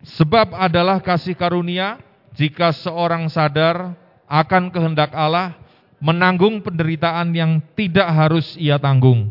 Sebab 0.01 0.57
adalah 0.57 0.97
kasih 0.97 1.37
karunia 1.37 2.01
jika 2.33 2.73
seorang 2.73 3.29
sadar 3.29 3.93
akan 4.25 4.73
kehendak 4.73 5.13
Allah 5.13 5.61
menanggung 6.01 6.57
penderitaan 6.65 7.37
yang 7.37 7.61
tidak 7.77 8.09
harus 8.17 8.57
ia 8.57 8.81
tanggung. 8.81 9.29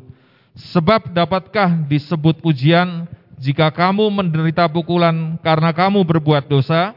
Sebab 0.55 1.11
dapatkah 1.11 1.74
disebut 1.90 2.38
pujian 2.38 3.11
jika 3.37 3.68
kamu 3.68 4.09
menderita 4.09 4.64
pukulan 4.68 5.37
karena 5.45 5.70
kamu 5.72 6.05
berbuat 6.05 6.49
dosa, 6.49 6.97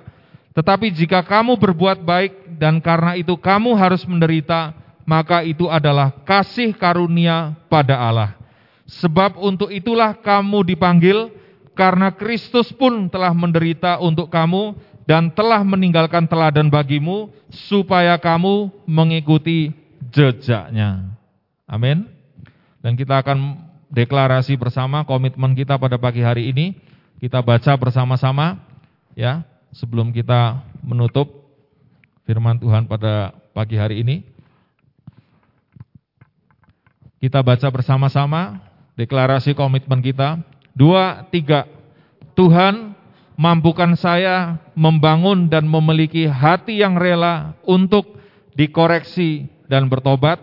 tetapi 0.56 0.92
jika 0.92 1.24
kamu 1.24 1.60
berbuat 1.60 2.04
baik 2.04 2.60
dan 2.60 2.80
karena 2.80 3.16
itu 3.20 3.36
kamu 3.36 3.76
harus 3.76 4.04
menderita, 4.08 4.76
maka 5.04 5.44
itu 5.44 5.68
adalah 5.68 6.12
kasih 6.24 6.76
karunia 6.76 7.56
pada 7.72 7.96
Allah. 8.00 8.32
Sebab 8.90 9.38
untuk 9.38 9.70
itulah 9.70 10.18
kamu 10.18 10.66
dipanggil, 10.74 11.30
karena 11.78 12.12
Kristus 12.12 12.76
pun 12.76 13.08
telah 13.08 13.32
menderita 13.32 14.04
untuk 14.04 14.28
kamu 14.28 14.76
dan 15.08 15.32
telah 15.32 15.64
meninggalkan 15.64 16.28
teladan 16.28 16.68
bagimu 16.68 17.32
supaya 17.50 18.20
kamu 18.20 18.68
mengikuti 18.84 19.72
jejaknya. 20.12 21.16
Amin. 21.64 22.04
Dan 22.84 23.00
kita 23.00 23.24
akan 23.24 23.69
deklarasi 23.90 24.56
bersama 24.56 25.06
komitmen 25.06 25.54
kita 25.58 25.78
pada 25.78 25.98
pagi 25.98 26.22
hari 26.22 26.50
ini. 26.54 26.78
Kita 27.20 27.44
baca 27.44 27.76
bersama-sama 27.76 28.64
ya, 29.18 29.44
sebelum 29.76 30.16
kita 30.16 30.64
menutup 30.80 31.28
firman 32.24 32.56
Tuhan 32.58 32.88
pada 32.88 33.36
pagi 33.52 33.76
hari 33.76 34.02
ini. 34.02 34.24
Kita 37.20 37.44
baca 37.44 37.68
bersama-sama 37.68 38.64
deklarasi 38.96 39.52
komitmen 39.52 40.00
kita 40.00 40.40
Dua, 40.80 41.28
tiga. 41.28 41.68
Tuhan, 42.40 42.96
mampukan 43.36 44.00
saya 44.00 44.64
membangun 44.80 45.52
dan 45.52 45.68
memiliki 45.68 46.24
hati 46.24 46.80
yang 46.80 46.96
rela 46.96 47.60
untuk 47.68 48.16
dikoreksi 48.56 49.52
dan 49.68 49.92
bertobat, 49.92 50.40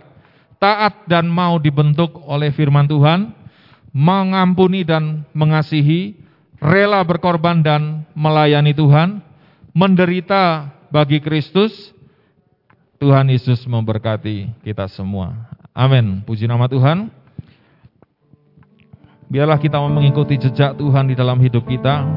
taat 0.61 1.09
dan 1.09 1.25
mau 1.25 1.57
dibentuk 1.57 2.21
oleh 2.29 2.53
firman 2.53 2.85
Tuhan, 2.85 3.33
mengampuni 3.97 4.85
dan 4.85 5.25
mengasihi, 5.33 6.13
rela 6.61 7.01
berkorban 7.01 7.65
dan 7.65 8.05
melayani 8.13 8.77
Tuhan, 8.77 9.25
menderita 9.73 10.69
bagi 10.93 11.25
Kristus. 11.25 11.97
Tuhan 12.97 13.29
Yesus 13.29 13.65
memberkati 13.69 14.65
kita 14.65 14.89
semua. 14.89 15.37
Amin. 15.77 16.25
Puji 16.25 16.49
nama 16.49 16.65
Tuhan. 16.65 17.13
Biarlah 19.29 19.61
kita 19.61 19.77
mau 19.77 19.93
mengikuti 19.93 20.41
jejak 20.41 20.81
Tuhan 20.81 21.13
di 21.13 21.15
dalam 21.17 21.37
hidup 21.37 21.69
kita 21.69 22.09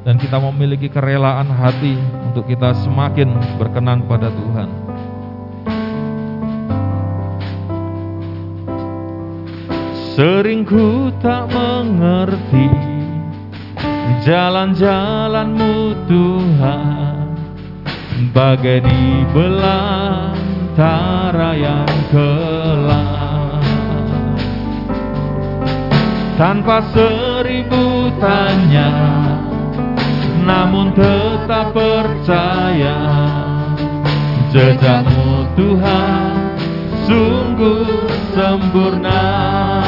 dan 0.00 0.16
kita 0.16 0.40
memiliki 0.40 0.88
kerelaan 0.88 1.52
hati 1.52 1.92
untuk 2.24 2.48
kita 2.48 2.72
semakin 2.88 3.60
berkenan 3.60 4.08
pada 4.08 4.32
Tuhan. 4.32 4.95
Sering 10.16 10.64
ku 10.64 11.12
tak 11.20 11.52
mengerti 11.52 12.72
jalan-jalanmu 14.24 15.92
Tuhan. 16.08 17.36
Bagai 18.32 18.80
di 18.80 19.28
belantara 19.36 20.80
yang 21.52 21.92
kelam. 22.08 23.60
Tanpa 26.40 26.80
seribu 26.96 28.08
tanya 28.16 28.96
namun 30.48 30.96
tetap 30.96 31.76
percaya. 31.76 33.04
Jejakmu 34.48 35.44
Tuhan 35.60 36.56
sungguh 37.04 37.84
sempurna 38.32 39.85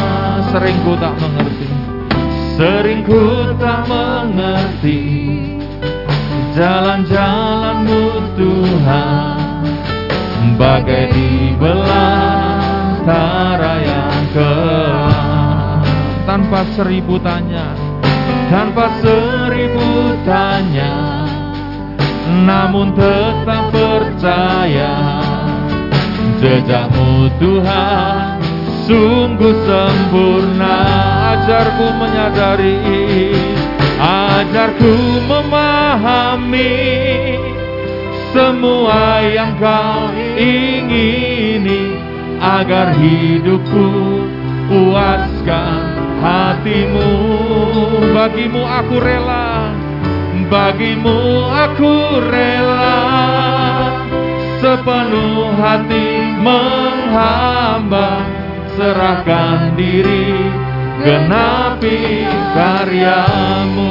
sering 0.48 0.76
ku 0.84 0.96
tak 0.96 1.14
mengerti. 1.20 1.68
Sering 2.56 3.04
ku 3.04 3.52
tak 3.60 3.84
mengerti. 3.86 5.00
Jalan-jalanmu 6.58 8.34
Tuhan 8.34 9.38
bagai 10.58 11.14
di 11.14 11.54
belantara 11.54 13.04
yang 13.78 14.26
kelam 14.34 15.86
tanpa 16.26 16.66
seribu 16.74 17.14
tanya, 17.22 17.78
tanpa 18.50 18.90
seribu 18.98 20.18
tanya, 20.26 21.22
namun 22.42 22.90
tetap 22.98 23.70
percaya. 23.70 25.22
Jejakmu 26.38 27.34
Tuhan 27.42 28.37
sungguh 28.88 29.56
sempurna. 29.68 30.76
Ajarku 31.36 31.86
menyadari, 32.00 32.80
ajarku 34.00 34.92
memahami 35.28 36.74
semua 38.32 39.24
yang 39.24 39.52
kau 39.60 40.12
ingini 40.36 41.96
agar 42.40 42.92
hidupku 42.96 43.88
puaskan 44.68 45.80
hatimu 46.20 47.10
Bagimu 48.12 48.62
aku 48.66 48.96
rela 49.00 49.72
bagimu 50.48 51.48
aku 51.50 51.92
rela 52.28 52.94
sepenuh 54.58 55.54
hati 55.56 56.34
menghamba 56.40 58.37
serahkan 58.78 59.74
diri 59.74 60.54
genapi 61.02 62.22
karyamu 62.54 63.90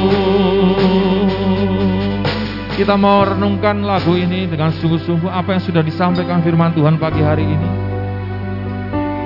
kita 2.72 2.96
mau 2.96 3.28
renungkan 3.28 3.84
lagu 3.84 4.16
ini 4.16 4.48
dengan 4.48 4.72
sungguh-sungguh 4.72 5.28
apa 5.28 5.60
yang 5.60 5.62
sudah 5.66 5.84
disampaikan 5.84 6.40
firman 6.40 6.72
Tuhan 6.72 6.94
pagi 6.96 7.20
hari 7.20 7.42
ini. 7.42 7.70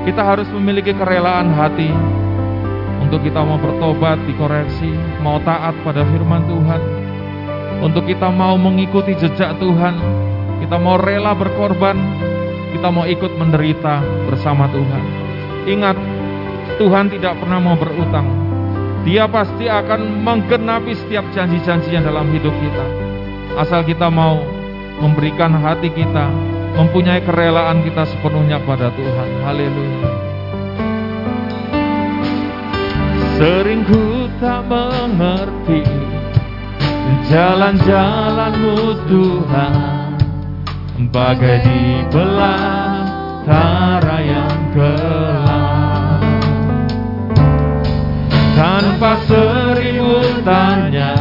Kita 0.08 0.24
harus 0.24 0.48
memiliki 0.56 0.96
kerelaan 0.96 1.52
hati 1.52 1.92
untuk 3.04 3.20
kita 3.20 3.44
mau 3.44 3.60
bertobat, 3.60 4.18
dikoreksi, 4.24 4.88
mau 5.20 5.36
taat 5.44 5.76
pada 5.84 6.00
firman 6.00 6.48
Tuhan. 6.48 6.80
Untuk 7.84 8.08
kita 8.08 8.32
mau 8.32 8.56
mengikuti 8.56 9.12
jejak 9.20 9.60
Tuhan, 9.60 9.94
kita 10.64 10.80
mau 10.80 10.96
rela 10.96 11.36
berkorban, 11.36 12.00
kita 12.72 12.88
mau 12.88 13.04
ikut 13.04 13.36
menderita 13.36 14.00
bersama 14.32 14.64
Tuhan. 14.72 15.22
Ingat, 15.62 15.94
Tuhan 16.82 17.06
tidak 17.12 17.38
pernah 17.38 17.62
mau 17.62 17.78
berutang. 17.78 18.26
Dia 19.06 19.26
pasti 19.30 19.66
akan 19.66 20.22
menggenapi 20.22 20.94
setiap 20.94 21.26
janji-janjinya 21.34 22.06
dalam 22.06 22.30
hidup 22.34 22.55
kita. 22.55 22.86
Asal 23.59 23.82
kita 23.86 24.10
mau 24.10 24.39
memberikan 25.02 25.55
hati 25.59 25.90
kita, 25.90 26.30
mempunyai 26.78 27.22
kerelaan 27.22 27.82
kita 27.82 28.06
sepenuhnya 28.10 28.62
pada 28.62 28.94
Tuhan. 28.94 29.28
Haleluya. 29.43 30.10
Sering 33.39 33.82
ku 33.86 34.30
tak 34.39 34.70
mengerti 34.70 35.82
jalan-jalanmu 37.26 39.02
Tuhan, 39.10 39.74
bagai 41.10 41.59
di 41.66 42.06
belantara 42.14 43.81
Tanpa 48.62 49.18
seribu 49.26 50.22
tanya, 50.47 51.18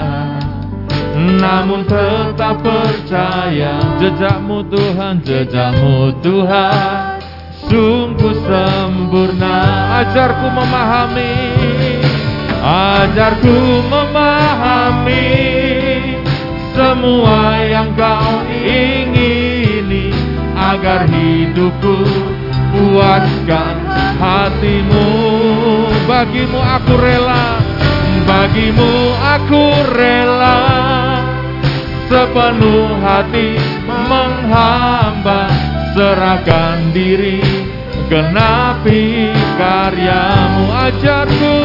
namun 1.42 1.82
tetap 1.90 2.62
percaya 2.62 3.82
jejakmu 3.98 4.62
Tuhan, 4.70 5.26
jejakmu 5.26 6.22
Tuhan 6.22 7.18
sungguh 7.66 8.46
sempurna. 8.46 9.58
Ajarku 10.06 10.54
memahami, 10.54 11.34
ajarku 12.62 13.90
memahami 13.90 15.34
semua 16.78 17.58
yang 17.66 17.90
kau 17.98 18.46
ingini 18.54 20.14
agar 20.54 21.10
hidupku 21.10 22.06
puaskan 22.70 23.82
hatimu. 24.22 25.31
Bagimu 26.12 26.60
aku 26.60 27.00
rela, 27.00 27.64
bagimu 28.28 29.16
aku 29.16 29.64
rela. 29.96 30.60
Sepenuh 32.12 33.00
hati 33.00 33.56
menghamba 33.88 35.48
serahkan 35.96 36.92
diri 36.92 37.40
genapi 38.12 39.32
karyamu 39.56 40.92
ajarku. 40.92 41.58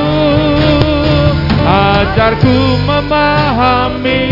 Ajarku 1.66 2.56
memahami 2.86 4.22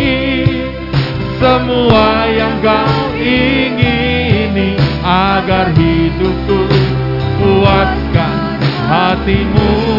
semua 1.43 2.31
yang 2.31 2.63
kau 2.63 3.19
ingini 3.19 4.79
agar 5.03 5.75
hidupku 5.75 6.71
puaskan 7.43 8.55
hatimu 8.85 9.94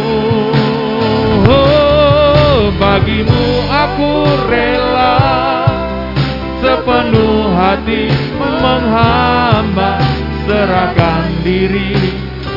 bagimu 3.05 3.45
aku 3.69 4.25
rela 4.49 5.13
sepenuh 6.57 7.53
hati 7.53 8.09
menghamba 8.33 10.01
serahkan 10.49 11.29
diri 11.45 11.93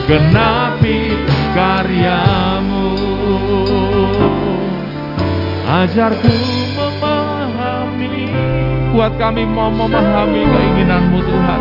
genapi 0.08 1.20
karyamu. 1.52 2.96
Ajarku 5.68 6.32
memahami 6.80 8.32
buat 8.96 9.12
kami 9.20 9.44
mau 9.44 9.68
memahami 9.68 10.48
keinginanmu 10.48 11.18
Tuhan. 11.28 11.60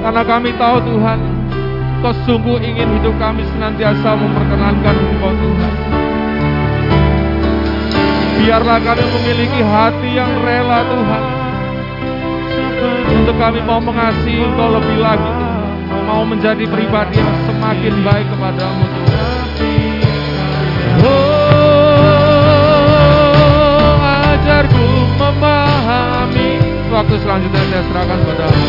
Karena 0.00 0.22
kami 0.24 0.56
tahu 0.56 0.80
Tuhan 0.88 1.20
Kau 2.04 2.12
sungguh 2.28 2.60
ingin 2.60 3.00
hidup 3.00 3.16
kami 3.16 3.40
senantiasa 3.56 4.14
memperkenankan 4.20 4.94
Engkau 4.94 5.32
Tuhan 5.32 5.72
Biarlah 8.36 8.78
kami 8.84 9.04
memiliki 9.16 9.60
hati 9.64 10.08
yang 10.12 10.32
rela 10.44 10.84
Tuhan. 10.84 11.22
Untuk 13.16 13.36
kami 13.40 13.64
mau 13.64 13.80
mengasihi 13.80 14.44
Engkau 14.44 14.76
lebih 14.76 15.00
lagi. 15.00 15.32
Mau 16.06 16.22
menjadi 16.22 16.68
pribadi 16.68 17.18
yang 17.18 17.38
semakin 17.48 17.94
baik 18.04 18.26
kepadamu 18.30 18.84
Tuhan. 18.86 19.16
Oh, 20.96 21.26
ajarku 24.04 24.86
memahami. 25.18 26.50
Waktu 26.92 27.14
selanjutnya 27.20 27.62
saya 27.66 27.82
serahkan 27.90 28.20
padamu. 28.24 28.68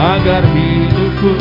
Agar 0.00 0.42
hidupku 0.56 1.36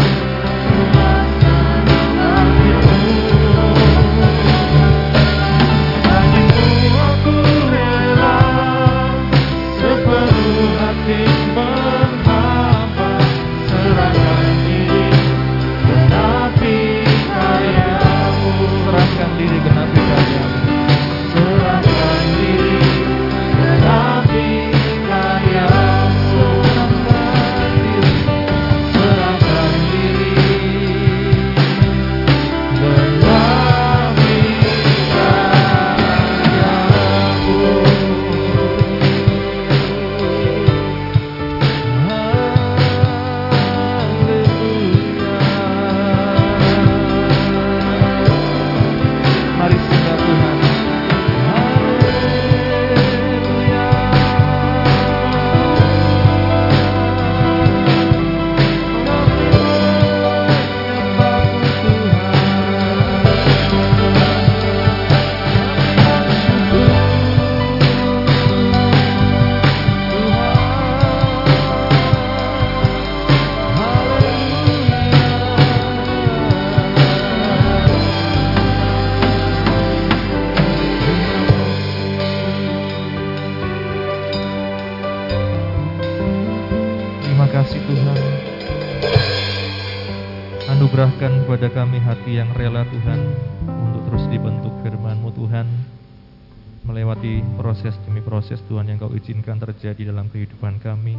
proses 98.49 98.65
Tuhan 98.65 98.89
yang 98.89 98.97
Kau 98.97 99.13
izinkan 99.13 99.61
terjadi 99.61 100.09
dalam 100.09 100.25
kehidupan 100.25 100.81
kami 100.81 101.13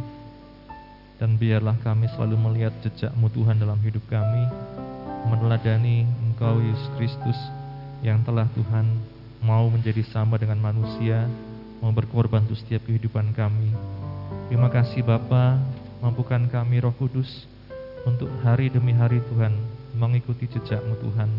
dan 1.15 1.39
biarlah 1.39 1.79
kami 1.79 2.11
selalu 2.11 2.35
melihat 2.35 2.75
jejak-Mu 2.83 3.31
Tuhan 3.31 3.55
dalam 3.55 3.79
hidup 3.87 4.03
kami 4.11 4.51
meneladani 5.31 6.03
Engkau 6.27 6.59
Yesus 6.59 6.91
Kristus 6.99 7.39
yang 8.03 8.19
telah 8.27 8.51
Tuhan 8.51 8.83
mau 9.39 9.63
menjadi 9.71 10.03
sama 10.11 10.35
dengan 10.35 10.59
manusia, 10.59 11.23
mau 11.79 11.95
berkorban 11.95 12.43
untuk 12.43 12.59
setiap 12.59 12.83
kehidupan 12.83 13.31
kami. 13.31 13.71
Terima 14.51 14.67
kasih 14.67 14.99
Bapa, 14.99 15.55
mampukan 16.03 16.51
kami 16.51 16.83
Roh 16.83 16.91
Kudus 16.99 17.47
untuk 18.03 18.27
hari 18.43 18.67
demi 18.67 18.91
hari 18.91 19.23
Tuhan 19.31 19.55
mengikuti 19.95 20.51
jejakmu 20.51 20.99
Tuhan. 20.99 21.31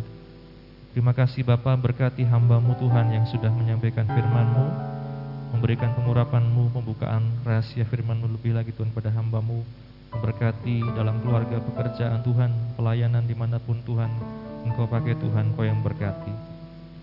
Terima 0.96 1.12
kasih 1.12 1.44
Bapa 1.44 1.76
berkati 1.76 2.24
hambamu 2.24 2.80
Tuhan 2.80 3.12
yang 3.12 3.28
sudah 3.28 3.52
menyampaikan 3.52 4.08
firman-Mu, 4.08 4.91
memberikan 5.52 5.92
pengurapan-Mu, 5.92 6.72
pembukaan 6.72 7.28
rahasia 7.44 7.84
firman-Mu 7.84 8.32
lebih 8.40 8.56
lagi 8.56 8.72
Tuhan 8.72 8.88
pada 8.90 9.12
hambamu, 9.12 9.60
memberkati 10.12 10.80
dalam 10.96 11.20
keluarga 11.20 11.60
pekerjaan 11.60 12.24
Tuhan, 12.24 12.50
pelayanan 12.80 13.24
di 13.28 13.36
mana 13.36 13.60
pun 13.60 13.76
Tuhan, 13.84 14.08
Engkau 14.64 14.88
pakai 14.88 15.12
Tuhan, 15.20 15.52
Engkau 15.52 15.68
yang 15.68 15.84
berkati. 15.84 16.32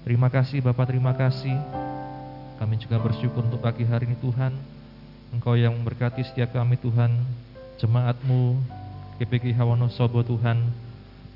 Terima 0.04 0.34
kasih 0.34 0.66
Bapak, 0.66 0.90
terima 0.90 1.14
kasih. 1.14 1.54
Kami 2.58 2.76
juga 2.82 2.98
bersyukur 3.00 3.46
untuk 3.46 3.62
pagi 3.62 3.86
hari 3.86 4.10
ini 4.10 4.18
Tuhan, 4.18 4.52
Engkau 5.30 5.54
yang 5.54 5.78
memberkati 5.78 6.26
setiap 6.26 6.58
kami 6.58 6.76
Tuhan, 6.82 7.14
jemaatmu, 7.78 8.58
GPG 9.22 9.54
Sobo 9.94 10.26
Tuhan, 10.26 10.66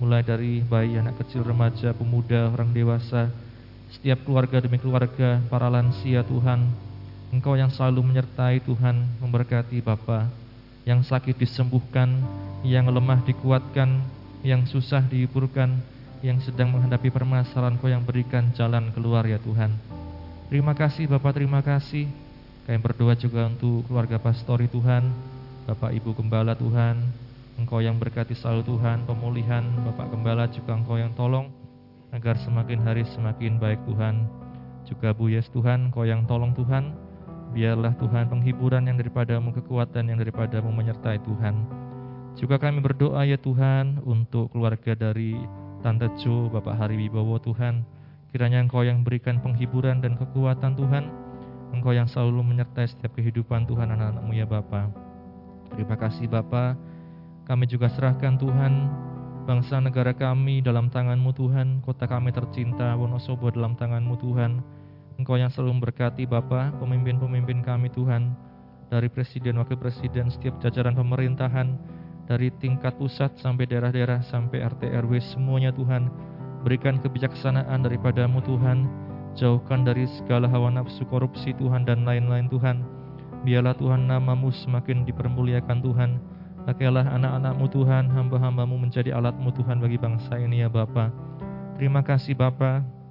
mulai 0.01 0.25
dari 0.25 0.65
bayi, 0.65 0.97
anak 0.97 1.21
kecil, 1.21 1.45
remaja, 1.45 1.93
pemuda, 1.93 2.49
orang 2.51 2.73
dewasa, 2.73 3.29
setiap 3.93 4.25
keluarga 4.25 4.59
demi 4.59 4.81
keluarga, 4.81 5.37
para 5.47 5.69
lansia 5.69 6.25
Tuhan, 6.25 6.65
Engkau 7.33 7.57
yang 7.57 7.73
selalu 7.73 8.13
menyertai 8.13 8.61
Tuhan, 8.61 9.09
memberkati 9.17 9.81
Bapa, 9.81 10.29
yang 10.85 11.01
sakit 11.01 11.33
disembuhkan, 11.33 12.21
yang 12.61 12.85
lemah 12.85 13.25
dikuatkan, 13.25 14.05
yang 14.45 14.69
susah 14.69 15.01
dihiburkan, 15.09 15.81
yang 16.21 16.37
sedang 16.45 16.69
menghadapi 16.69 17.09
permasalahan 17.09 17.81
Kau 17.81 17.89
yang 17.89 18.05
berikan 18.05 18.53
jalan 18.53 18.93
keluar 18.93 19.25
ya 19.25 19.41
Tuhan. 19.41 19.73
Terima 20.53 20.77
kasih 20.77 21.09
Bapak, 21.09 21.33
terima 21.33 21.65
kasih. 21.65 22.05
Kami 22.69 22.77
berdoa 22.77 23.17
juga 23.17 23.49
untuk 23.49 23.81
keluarga 23.89 24.21
pastori 24.21 24.69
Tuhan, 24.69 25.09
Bapak 25.65 25.89
Ibu 25.89 26.13
Gembala 26.13 26.53
Tuhan, 26.53 27.01
Engkau 27.57 27.81
yang 27.81 27.97
berkati 27.97 28.37
selalu 28.37 28.77
Tuhan, 28.77 29.09
pemulihan 29.09 29.65
Bapak 29.89 30.13
Gembala 30.13 30.45
juga 30.53 30.77
Engkau 30.77 31.01
yang 31.01 31.17
tolong, 31.17 31.49
agar 32.13 32.37
semakin 32.37 32.77
hari 32.85 33.09
semakin 33.09 33.57
baik 33.57 33.81
Tuhan. 33.89 34.29
Juga 34.85 35.17
Bu 35.17 35.33
Yes 35.33 35.49
Tuhan, 35.49 35.89
Engkau 35.89 36.05
yang 36.05 36.29
tolong 36.29 36.53
Tuhan, 36.53 37.02
Biarlah 37.53 37.93
Tuhan 38.01 38.33
penghiburan 38.33 38.89
yang 38.89 38.97
daripadamu, 38.97 39.53
kekuatan 39.53 40.09
yang 40.09 40.17
daripadamu 40.17 40.73
menyertai 40.73 41.21
Tuhan. 41.21 41.53
Juga 42.33 42.57
kami 42.57 42.81
berdoa 42.81 43.21
ya 43.29 43.37
Tuhan 43.37 44.01
untuk 44.01 44.49
keluarga 44.49 44.97
dari 44.97 45.37
Tante 45.85 46.09
Jo, 46.17 46.49
Bapak 46.49 46.73
Hari 46.73 46.97
Wibowo 46.97 47.37
Tuhan. 47.37 47.85
Kiranya 48.33 48.57
Engkau 48.57 48.81
yang 48.81 49.05
berikan 49.05 49.37
penghiburan 49.37 50.01
dan 50.01 50.17
kekuatan 50.17 50.73
Tuhan. 50.73 51.13
Engkau 51.69 51.93
yang 51.93 52.09
selalu 52.09 52.41
menyertai 52.41 52.89
setiap 52.89 53.13
kehidupan 53.13 53.69
Tuhan 53.69 53.93
anak-anakmu 53.93 54.33
ya 54.33 54.49
Bapak. 54.49 54.89
Terima 55.77 55.93
kasih 55.93 56.25
Bapak. 56.25 56.73
Kami 57.45 57.69
juga 57.69 57.85
serahkan 57.93 58.41
Tuhan 58.41 58.73
bangsa 59.45 59.77
negara 59.77 60.17
kami 60.17 60.65
dalam 60.65 60.89
tanganmu 60.89 61.29
Tuhan. 61.37 61.85
Kota 61.85 62.09
kami 62.09 62.33
tercinta 62.33 62.97
Wonosobo 62.97 63.53
dalam 63.53 63.77
tanganmu 63.77 64.17
Tuhan. 64.17 64.51
Engkau 65.23 65.39
yang 65.39 65.47
selalu 65.47 65.79
memberkati 65.79 66.27
Bapa, 66.27 66.75
pemimpin-pemimpin 66.83 67.63
kami 67.63 67.87
Tuhan, 67.95 68.35
dari 68.91 69.07
presiden, 69.07 69.55
wakil 69.55 69.79
presiden, 69.79 70.27
setiap 70.27 70.59
jajaran 70.59 70.99
pemerintahan, 70.99 71.79
dari 72.27 72.51
tingkat 72.59 72.91
pusat 72.99 73.31
sampai 73.39 73.63
daerah-daerah, 73.63 74.19
sampai 74.19 74.59
RT 74.67 74.83
RW, 74.83 75.23
semuanya 75.23 75.71
Tuhan, 75.71 76.11
berikan 76.67 76.99
kebijaksanaan 76.99 77.87
daripadamu 77.87 78.43
Tuhan, 78.43 78.83
jauhkan 79.39 79.87
dari 79.87 80.11
segala 80.11 80.51
hawa 80.51 80.75
nafsu 80.75 81.07
korupsi 81.07 81.55
Tuhan 81.55 81.87
dan 81.87 82.03
lain-lain 82.03 82.51
Tuhan. 82.51 82.83
Biarlah 83.47 83.79
Tuhan 83.79 84.11
namamu 84.11 84.51
semakin 84.51 85.07
dipermuliakan 85.07 85.79
Tuhan. 85.79 86.19
Pakailah 86.67 87.07
anak-anakmu 87.15 87.71
Tuhan, 87.71 88.11
hamba-hambamu 88.11 88.75
menjadi 88.75 89.15
alatmu 89.15 89.55
Tuhan 89.55 89.79
bagi 89.79 89.95
bangsa 89.95 90.35
ini 90.35 90.63
ya 90.63 90.67
Bapa. 90.67 91.15
Terima 91.79 92.03
kasih 92.03 92.35
Bapak. 92.35 93.02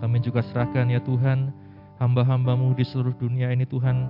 Kami 0.00 0.16
juga 0.24 0.40
serahkan 0.40 0.88
ya 0.88 0.98
Tuhan, 1.04 1.52
hamba-hambamu 2.00 2.72
di 2.72 2.88
seluruh 2.88 3.12
dunia 3.20 3.52
ini 3.52 3.68
Tuhan, 3.68 4.08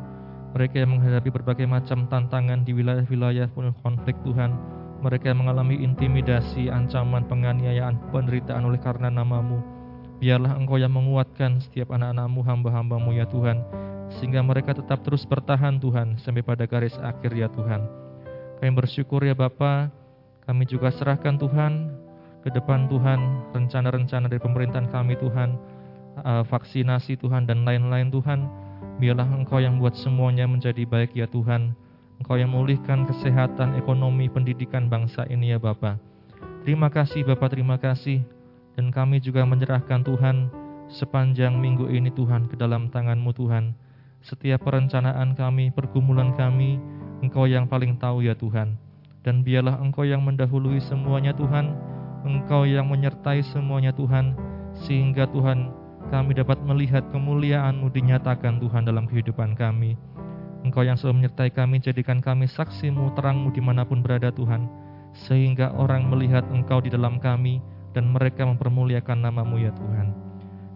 mereka 0.54 0.82
yang 0.82 0.94
menghadapi 0.94 1.30
berbagai 1.34 1.66
macam 1.66 2.06
tantangan 2.06 2.62
di 2.62 2.74
wilayah-wilayah 2.74 3.50
penuh 3.50 3.74
konflik 3.82 4.14
Tuhan, 4.22 4.54
mereka 5.02 5.34
yang 5.34 5.42
mengalami 5.42 5.82
intimidasi, 5.82 6.70
ancaman, 6.70 7.26
penganiayaan, 7.26 7.98
penderitaan 8.14 8.62
oleh 8.66 8.78
karena 8.78 9.10
namamu. 9.10 9.58
Biarlah 10.22 10.54
Engkau 10.54 10.78
yang 10.78 10.94
menguatkan 10.94 11.58
setiap 11.58 11.90
anak-anakmu, 11.90 12.40
hamba-hambamu 12.46 13.10
ya 13.18 13.26
Tuhan, 13.26 13.58
sehingga 14.18 14.46
mereka 14.46 14.76
tetap 14.76 15.02
terus 15.02 15.26
bertahan 15.26 15.82
Tuhan, 15.82 16.22
sampai 16.22 16.46
pada 16.46 16.70
garis 16.70 16.94
akhir 17.02 17.34
ya 17.34 17.50
Tuhan. 17.50 17.82
Kami 18.62 18.70
bersyukur 18.76 19.24
ya 19.24 19.32
Bapa, 19.32 19.88
kami 20.44 20.68
juga 20.68 20.92
serahkan 20.92 21.40
Tuhan, 21.40 21.72
ke 22.44 22.52
depan 22.52 22.90
Tuhan, 22.90 23.52
rencana-rencana 23.56 24.28
dari 24.28 24.40
pemerintahan 24.40 24.92
kami 24.92 25.16
Tuhan, 25.16 25.56
uh, 26.22 26.44
vaksinasi 26.46 27.18
Tuhan 27.20 27.44
dan 27.48 27.64
lain-lain 27.64 28.08
Tuhan. 28.08 28.46
Biarlah 29.00 29.28
Engkau 29.32 29.60
yang 29.60 29.80
buat 29.80 29.96
semuanya 29.96 30.44
menjadi 30.44 30.84
baik 30.84 31.16
ya 31.16 31.24
Tuhan. 31.24 31.72
Engkau 32.20 32.36
yang 32.36 32.52
memulihkan 32.52 33.08
kesehatan, 33.08 33.80
ekonomi, 33.80 34.28
pendidikan 34.28 34.92
bangsa 34.92 35.24
ini 35.32 35.56
ya 35.56 35.58
Bapa. 35.58 35.96
Terima 36.68 36.92
kasih 36.92 37.24
Bapak, 37.24 37.56
terima 37.56 37.80
kasih. 37.80 38.20
Dan 38.76 38.92
kami 38.92 39.24
juga 39.24 39.48
menyerahkan 39.48 40.04
Tuhan 40.04 40.52
sepanjang 40.92 41.56
minggu 41.56 41.88
ini 41.88 42.12
Tuhan 42.12 42.50
ke 42.52 42.60
dalam 42.60 42.92
tangan-Mu 42.92 43.32
Tuhan. 43.32 43.72
Setiap 44.20 44.68
perencanaan 44.68 45.32
kami, 45.32 45.72
pergumulan 45.72 46.36
kami, 46.36 46.76
Engkau 47.24 47.48
yang 47.48 47.64
paling 47.64 47.96
tahu 47.96 48.20
ya 48.20 48.36
Tuhan. 48.36 48.76
Dan 49.24 49.40
biarlah 49.40 49.80
Engkau 49.80 50.04
yang 50.04 50.20
mendahului 50.20 50.76
semuanya 50.84 51.32
Tuhan, 51.32 51.72
Engkau 52.28 52.68
yang 52.68 52.84
menyertai 52.84 53.40
semuanya 53.48 53.96
Tuhan, 53.96 54.36
sehingga 54.84 55.24
Tuhan 55.32 55.72
kami 56.10 56.34
dapat 56.34 56.58
melihat 56.66 57.06
kemuliaan-Mu 57.14 57.88
dinyatakan 57.94 58.58
Tuhan 58.58 58.82
dalam 58.82 59.06
kehidupan 59.06 59.54
kami. 59.54 59.94
Engkau 60.66 60.84
yang 60.84 60.98
selalu 60.98 61.24
menyertai 61.24 61.54
kami, 61.54 61.80
jadikan 61.80 62.20
kami 62.20 62.50
saksi-Mu, 62.50 63.16
terang-Mu 63.16 63.54
di 63.54 63.62
mana 63.62 63.86
pun 63.86 64.02
berada 64.02 64.28
Tuhan, 64.34 64.68
sehingga 65.14 65.72
orang 65.78 66.10
melihat 66.10 66.44
Engkau 66.50 66.82
di 66.82 66.90
dalam 66.92 67.22
kami, 67.22 67.62
dan 67.94 68.10
mereka 68.10 68.42
mempermuliakan 68.44 69.18
namamu 69.24 69.62
ya 69.62 69.72
Tuhan. 69.74 70.12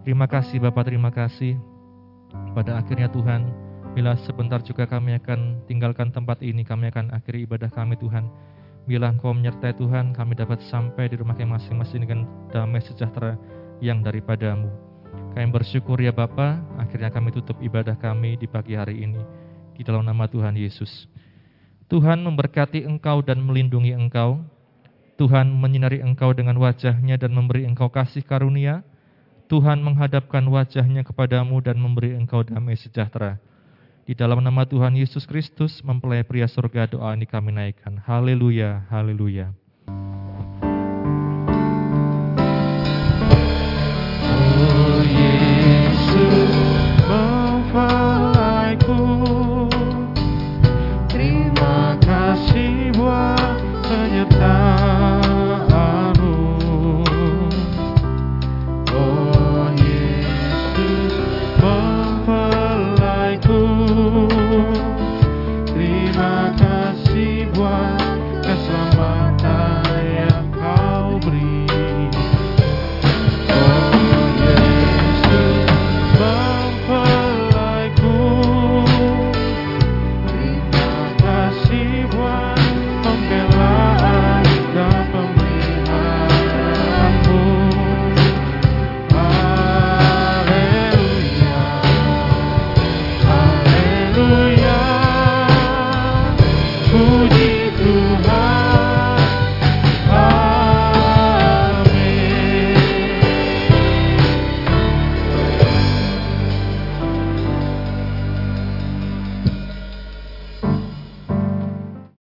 Terima 0.07 0.25
kasih 0.25 0.63
Bapak, 0.63 0.87
terima 0.87 1.11
kasih. 1.11 1.59
Pada 2.55 2.79
akhirnya 2.79 3.11
Tuhan, 3.11 3.51
bila 3.95 4.15
sebentar 4.19 4.59
juga 4.59 4.87
kami 4.87 5.15
akan 5.19 5.63
tinggalkan 5.67 6.11
tempat 6.11 6.43
ini, 6.43 6.63
kami 6.63 6.91
akan 6.91 7.11
akhiri 7.15 7.47
ibadah 7.47 7.71
kami 7.71 7.95
Tuhan. 7.99 8.27
Bila 8.85 9.09
Engkau 9.09 9.33
menyertai 9.33 9.73
Tuhan, 9.75 10.13
kami 10.13 10.37
dapat 10.37 10.61
sampai 10.67 11.09
di 11.09 11.17
rumah 11.17 11.33
kami 11.33 11.57
masing-masing 11.57 12.05
dengan 12.05 12.29
damai 12.53 12.83
sejahtera 12.83 13.39
yang 13.81 14.05
daripadamu. 14.05 14.84
Kami 15.35 15.51
bersyukur 15.51 15.99
ya 15.99 16.15
Bapa, 16.15 16.63
akhirnya 16.79 17.11
kami 17.11 17.27
tutup 17.35 17.59
ibadah 17.59 17.99
kami 17.99 18.39
di 18.39 18.47
pagi 18.47 18.71
hari 18.71 19.03
ini. 19.03 19.19
Di 19.75 19.83
dalam 19.83 20.07
nama 20.07 20.31
Tuhan 20.31 20.55
Yesus. 20.55 21.11
Tuhan 21.91 22.23
memberkati 22.23 22.87
engkau 22.87 23.19
dan 23.19 23.43
melindungi 23.43 23.91
engkau. 23.91 24.39
Tuhan 25.19 25.51
menyinari 25.51 25.99
engkau 25.99 26.31
dengan 26.31 26.55
wajahnya 26.55 27.19
dan 27.19 27.35
memberi 27.35 27.67
engkau 27.67 27.91
kasih 27.91 28.23
karunia. 28.23 28.87
Tuhan 29.51 29.83
menghadapkan 29.83 30.47
wajahnya 30.47 31.03
kepadamu 31.03 31.59
dan 31.59 31.83
memberi 31.83 32.15
engkau 32.15 32.47
damai 32.47 32.79
sejahtera. 32.79 33.35
Di 34.07 34.15
dalam 34.15 34.39
nama 34.39 34.63
Tuhan 34.63 34.95
Yesus 34.95 35.27
Kristus, 35.27 35.83
mempelai 35.83 36.23
pria 36.23 36.47
surga 36.47 36.87
doa 36.87 37.11
ini 37.11 37.27
kami 37.27 37.51
naikkan. 37.51 37.99
Haleluya, 38.07 38.87
haleluya. 38.87 39.64